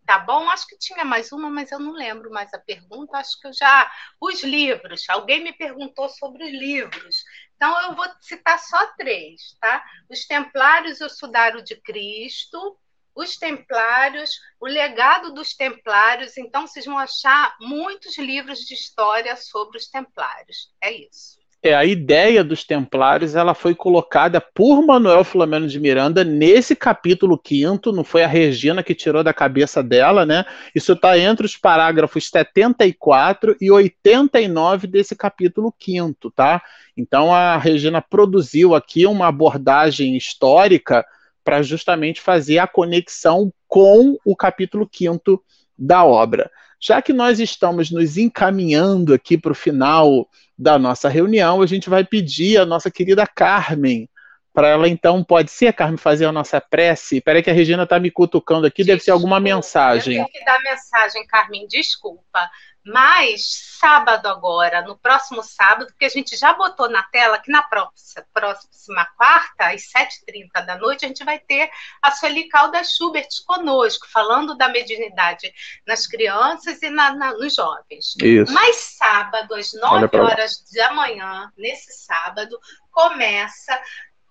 Tá 0.07 0.19
bom? 0.19 0.49
Acho 0.49 0.65
que 0.67 0.77
tinha 0.77 1.03
mais 1.03 1.33
uma, 1.33 1.49
mas 1.49 1.69
eu 1.69 1.79
não 1.79 1.91
lembro 1.91 2.31
mais 2.31 2.53
a 2.53 2.57
pergunta. 2.57 3.17
Acho 3.17 3.37
que 3.41 3.47
eu 3.47 3.53
já. 3.53 3.91
Os 4.21 4.41
livros. 4.41 5.03
Alguém 5.09 5.43
me 5.43 5.51
perguntou 5.51 6.07
sobre 6.07 6.45
os 6.45 6.49
livros. 6.49 7.25
Então, 7.57 7.77
eu 7.81 7.93
vou 7.93 8.05
citar 8.21 8.57
só 8.57 8.87
três, 8.95 9.57
tá? 9.59 9.83
Os 10.09 10.25
Templários 10.25 11.01
e 11.01 11.03
o 11.03 11.09
Sudário 11.09 11.61
de 11.61 11.75
Cristo, 11.81 12.79
os 13.13 13.35
Templários, 13.35 14.39
o 14.61 14.65
legado 14.65 15.33
dos 15.33 15.53
Templários. 15.53 16.37
Então, 16.37 16.65
vocês 16.65 16.85
vão 16.85 16.97
achar 16.97 17.57
muitos 17.59 18.17
livros 18.17 18.59
de 18.59 18.75
história 18.75 19.35
sobre 19.35 19.77
os 19.77 19.89
Templários. 19.89 20.73
É 20.81 20.89
isso. 20.89 21.37
É, 21.61 21.73
a 21.73 21.83
ideia 21.83 22.43
dos 22.43 22.63
Templários 22.63 23.35
ela 23.35 23.55
foi 23.55 23.73
colocada 23.73 24.39
por 24.39 24.85
Manuel 24.85 25.23
Filomeno 25.23 25.67
de 25.67 25.79
Miranda 25.79 26.23
nesse 26.23 26.75
capítulo 26.75 27.35
quinto, 27.37 27.91
não 27.91 28.03
foi 28.03 28.23
a 28.23 28.27
Regina 28.27 28.83
que 28.83 28.93
tirou 28.93 29.23
da 29.23 29.33
cabeça 29.33 29.81
dela, 29.81 30.23
né? 30.23 30.45
Isso 30.75 30.93
está 30.93 31.17
entre 31.17 31.47
os 31.47 31.57
parágrafos 31.57 32.29
74 32.29 33.57
e 33.59 33.71
89 33.71 34.85
desse 34.85 35.15
capítulo 35.15 35.73
quinto, 35.77 36.29
tá? 36.29 36.61
Então 36.95 37.33
a 37.33 37.57
Regina 37.57 38.01
produziu 38.01 38.75
aqui 38.75 39.07
uma 39.07 39.27
abordagem 39.27 40.15
histórica 40.15 41.03
para 41.43 41.63
justamente 41.63 42.21
fazer 42.21 42.59
a 42.59 42.67
conexão 42.67 43.51
com 43.67 44.15
o 44.23 44.35
capítulo 44.35 44.87
quinto 44.87 45.41
da 45.77 46.05
obra. 46.05 46.51
Já 46.79 47.01
que 47.01 47.11
nós 47.11 47.39
estamos 47.39 47.91
nos 47.91 48.17
encaminhando 48.17 49.13
aqui 49.13 49.37
para 49.37 49.51
o 49.51 49.55
final 49.55 50.29
da 50.57 50.77
nossa 50.77 51.09
reunião, 51.09 51.61
a 51.61 51.65
gente 51.65 51.89
vai 51.89 52.03
pedir 52.03 52.57
a 52.57 52.65
nossa 52.65 52.91
querida 52.91 53.25
Carmen 53.25 54.09
para 54.57 54.69
ela 54.69 54.89
então, 54.89 55.23
pode 55.23 55.51
ser, 55.51 55.71
Carmen, 55.71 55.97
fazer 55.97 56.25
a 56.25 56.31
nossa 56.31 56.59
prece? 56.59 57.17
Espera 57.17 57.43
que 57.43 57.49
a 57.51 57.53
Regina 57.53 57.83
está 57.83 57.99
me 57.99 58.09
cutucando 58.09 58.65
aqui, 58.65 58.77
desculpa, 58.77 58.91
deve 58.91 59.03
ser 59.03 59.11
alguma 59.11 59.39
mensagem. 59.39 60.17
Eu 60.17 60.25
tenho 60.25 60.39
que 60.39 60.43
dar 60.43 60.59
mensagem, 60.63 61.27
Carmen, 61.27 61.67
desculpa. 61.67 62.49
Mas 62.83 63.41
sábado 63.79 64.27
agora, 64.27 64.81
no 64.81 64.97
próximo 64.97 65.43
sábado, 65.43 65.93
que 65.99 66.05
a 66.05 66.09
gente 66.09 66.35
já 66.35 66.53
botou 66.53 66.89
na 66.89 67.03
tela 67.03 67.37
que 67.37 67.51
na 67.51 67.61
próxima, 67.61 68.25
próxima 68.33 69.05
quarta, 69.17 69.67
às 69.67 69.83
7h30 69.83 70.65
da 70.65 70.77
noite, 70.77 71.05
a 71.05 71.07
gente 71.07 71.23
vai 71.23 71.37
ter 71.37 71.69
a 72.01 72.11
Sueli 72.11 72.47
Calda 72.47 72.83
Schubert 72.83 73.27
conosco, 73.45 74.07
falando 74.09 74.55
da 74.55 74.69
mediunidade 74.69 75.53
nas 75.85 76.07
crianças 76.07 76.81
e 76.81 76.89
na, 76.89 77.13
na, 77.13 77.33
nos 77.33 77.53
jovens. 77.53 78.15
Isso. 78.21 78.51
Mas 78.53 78.75
sábado, 78.97 79.53
às 79.53 79.71
9 79.73 80.17
horas 80.17 80.63
da 80.73 80.93
manhã, 80.93 81.51
nesse 81.57 81.91
sábado, 81.91 82.57
começa 82.89 83.79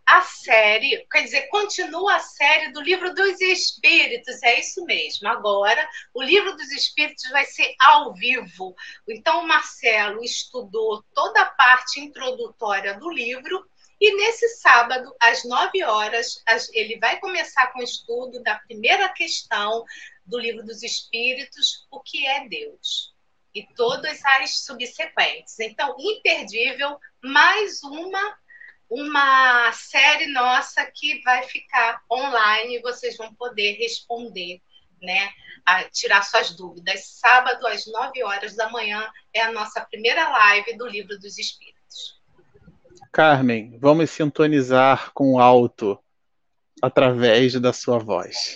a 0.07 0.23
série, 0.23 1.05
quer 1.11 1.23
dizer, 1.23 1.49
continua 1.49 2.15
a 2.15 2.21
série 2.21 2.71
do 2.71 2.81
Livro 2.81 3.13
dos 3.13 3.41
Espíritos, 3.41 4.41
é 4.45 4.61
isso 4.61 4.85
mesmo. 4.85 5.27
Agora, 5.29 5.87
o 6.15 6.23
Livro 6.23 6.57
dos 6.57 6.71
Espíritos 6.71 7.29
vai 7.31 7.45
ser 7.45 7.75
ao 7.81 8.15
vivo. 8.15 8.75
Então, 9.09 9.41
o 9.43 9.49
Marcelo 9.49 10.23
estudou 10.23 11.05
toda 11.13 11.41
a 11.41 11.51
parte 11.51 11.99
introdutória 12.01 12.95
do 12.95 13.11
livro. 13.11 13.69
E 14.01 14.15
nesse 14.15 14.49
sábado, 14.61 15.13
às 15.21 15.43
nove 15.45 15.83
horas, 15.83 16.41
ele 16.73 16.99
vai 16.99 17.19
começar 17.19 17.73
com 17.73 17.81
o 17.81 17.85
estudo 17.85 18.41
da 18.43 18.57
primeira 18.61 19.09
questão 19.09 19.85
do 20.25 20.39
Livro 20.39 20.65
dos 20.65 20.85
Espíritos, 20.85 21.85
o 21.91 22.01
que 22.01 22.27
é 22.27 22.47
Deus? 22.47 23.13
E 23.53 23.67
todas 23.75 24.25
as 24.25 24.59
subsequentes. 24.61 25.59
Então, 25.59 25.97
imperdível, 25.99 26.97
mais 27.23 27.83
uma 27.83 28.39
uma 28.89 29.73
série 29.73 30.27
nossa 30.29 30.85
que 30.95 31.21
vai 31.23 31.43
ficar 31.45 32.03
online 32.11 32.77
e 32.77 32.83
vocês 32.83 33.17
vão 33.17 33.35
poder 33.35 33.73
responder, 33.75 34.61
né? 35.03 35.31
A 35.65 35.85
tirar 35.85 36.23
suas 36.23 36.53
dúvidas. 36.53 37.07
Sábado, 37.07 37.67
às 37.67 37.87
9 37.87 38.23
horas 38.23 38.55
da 38.55 38.69
manhã, 38.71 39.05
é 39.33 39.43
a 39.43 39.53
nossa 39.53 39.81
primeira 39.81 40.29
live 40.29 40.77
do 40.77 40.87
Livro 40.87 41.19
dos 41.19 41.37
Espíritos. 41.39 42.21
Carmen, 43.13 43.79
vamos 43.81 44.11
sintonizar 44.11 45.11
com 45.13 45.35
o 45.35 45.41
alto 45.41 45.99
através 46.81 47.59
da 47.61 47.73
sua 47.73 47.99
voz. 47.99 48.55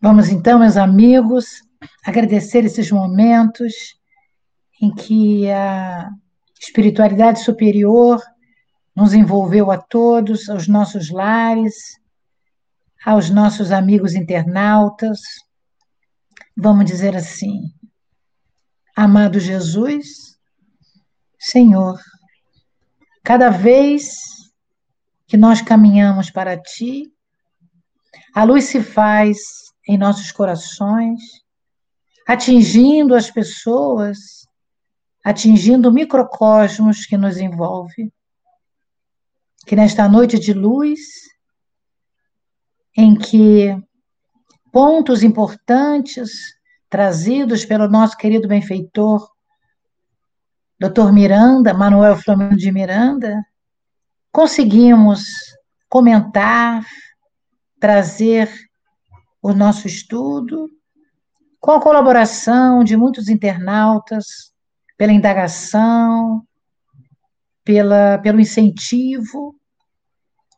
Vamos 0.00 0.28
então, 0.28 0.58
meus 0.58 0.76
amigos, 0.76 1.62
agradecer 2.04 2.64
esses 2.64 2.90
momentos 2.90 3.98
em 4.80 4.94
que 4.94 5.50
a 5.50 6.10
espiritualidade 6.64 7.40
superior 7.40 8.22
nos 8.94 9.12
envolveu 9.12 9.70
a 9.70 9.78
todos, 9.78 10.48
aos 10.48 10.66
nossos 10.68 11.10
lares, 11.10 11.74
aos 13.04 13.28
nossos 13.28 13.70
amigos 13.70 14.14
internautas. 14.14 15.20
Vamos 16.56 16.86
dizer 16.86 17.14
assim: 17.16 17.72
Amado 18.96 19.38
Jesus, 19.38 20.38
Senhor, 21.38 22.00
cada 23.22 23.50
vez 23.50 24.14
que 25.26 25.36
nós 25.36 25.60
caminhamos 25.60 26.30
para 26.30 26.56
Ti, 26.56 27.12
a 28.34 28.44
luz 28.44 28.64
se 28.64 28.82
faz 28.82 29.38
em 29.86 29.98
nossos 29.98 30.32
corações, 30.32 31.20
atingindo 32.26 33.14
as 33.14 33.30
pessoas 33.30 34.43
atingindo 35.24 35.88
o 35.88 35.92
microcosmos 35.92 37.06
que 37.06 37.16
nos 37.16 37.38
envolve. 37.38 38.12
Que 39.66 39.74
nesta 39.74 40.06
noite 40.06 40.38
de 40.38 40.52
luz, 40.52 41.00
em 42.94 43.16
que 43.16 43.74
pontos 44.70 45.22
importantes 45.22 46.54
trazidos 46.90 47.64
pelo 47.64 47.88
nosso 47.88 48.16
querido 48.18 48.46
benfeitor, 48.46 49.26
Dr. 50.78 51.10
Miranda, 51.12 51.72
Manuel 51.72 52.16
Flamengo 52.16 52.56
de 52.56 52.70
Miranda, 52.70 53.42
conseguimos 54.30 55.24
comentar, 55.88 56.84
trazer 57.80 58.52
o 59.40 59.52
nosso 59.54 59.86
estudo, 59.86 60.68
com 61.60 61.70
a 61.70 61.80
colaboração 61.80 62.84
de 62.84 62.96
muitos 62.96 63.28
internautas, 63.28 64.53
pela 64.96 65.12
indagação, 65.12 66.46
pela, 67.64 68.18
pelo 68.18 68.40
incentivo. 68.40 69.58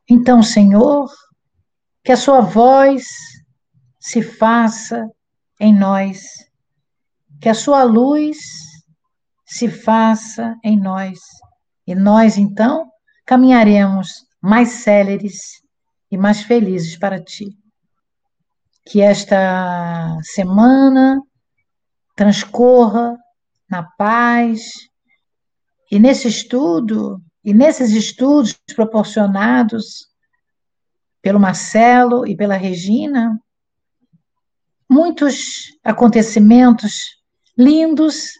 Então, 0.08 0.42
Senhor, 0.42 1.10
que 2.04 2.12
a 2.12 2.16
Sua 2.16 2.40
voz 2.40 3.06
se 3.98 4.22
faça 4.22 5.08
em 5.58 5.74
nós, 5.76 6.22
que 7.40 7.48
a 7.48 7.54
Sua 7.54 7.82
luz 7.82 8.38
se 9.44 9.68
faça 9.68 10.54
em 10.62 10.78
nós, 10.78 11.18
e 11.86 11.94
nós, 11.94 12.36
então, 12.36 12.90
caminharemos 13.24 14.26
mais 14.40 14.68
céleres 14.68 15.62
e 16.10 16.16
mais 16.16 16.42
felizes 16.42 16.96
para 16.96 17.22
Ti. 17.22 17.56
Que 18.84 19.00
esta 19.00 20.16
semana 20.22 21.20
transcorra 22.14 23.16
na 23.70 23.82
paz. 23.82 24.70
E 25.90 25.98
nesse 25.98 26.28
estudo, 26.28 27.20
e 27.44 27.54
nesses 27.54 27.92
estudos 27.92 28.58
proporcionados 28.74 30.08
pelo 31.22 31.40
Marcelo 31.40 32.26
e 32.26 32.36
pela 32.36 32.56
Regina, 32.56 33.40
muitos 34.88 35.76
acontecimentos 35.84 37.16
lindos 37.56 38.32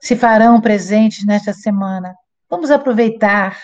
se 0.00 0.16
farão 0.16 0.60
presentes 0.60 1.24
nesta 1.24 1.52
semana. 1.52 2.14
Vamos 2.50 2.70
aproveitar 2.70 3.58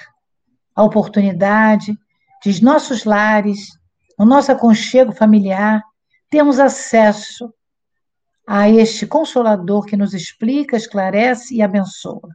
a 0.74 0.82
oportunidade 0.82 1.98
de 2.42 2.62
nossos 2.62 3.04
lares, 3.04 3.68
o 4.16 4.24
nosso 4.24 4.52
aconchego 4.52 5.12
familiar, 5.12 5.82
temos 6.30 6.60
acesso 6.60 7.52
a 8.50 8.66
este 8.66 9.06
Consolador 9.06 9.84
que 9.84 9.94
nos 9.94 10.14
explica, 10.14 10.74
esclarece 10.74 11.54
e 11.54 11.60
abençoa. 11.60 12.34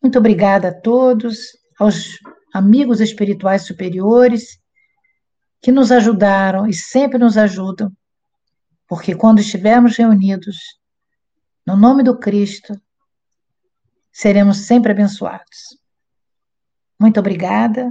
Muito 0.00 0.20
obrigada 0.20 0.68
a 0.68 0.72
todos, 0.72 1.48
aos 1.80 2.10
amigos 2.54 3.00
espirituais 3.00 3.66
superiores 3.66 4.60
que 5.60 5.72
nos 5.72 5.90
ajudaram 5.90 6.64
e 6.64 6.72
sempre 6.72 7.18
nos 7.18 7.36
ajudam, 7.36 7.90
porque 8.86 9.16
quando 9.16 9.40
estivermos 9.40 9.96
reunidos, 9.96 10.58
no 11.66 11.76
nome 11.76 12.04
do 12.04 12.16
Cristo, 12.20 12.80
seremos 14.12 14.58
sempre 14.58 14.92
abençoados. 14.92 15.76
Muito 17.00 17.18
obrigada 17.18 17.90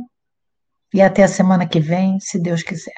e 0.93 1.01
até 1.01 1.23
a 1.23 1.27
semana 1.27 1.67
que 1.67 1.81
vem, 1.81 2.17
se 2.21 2.39
Deus 2.39 2.63
quiser. 2.63 2.93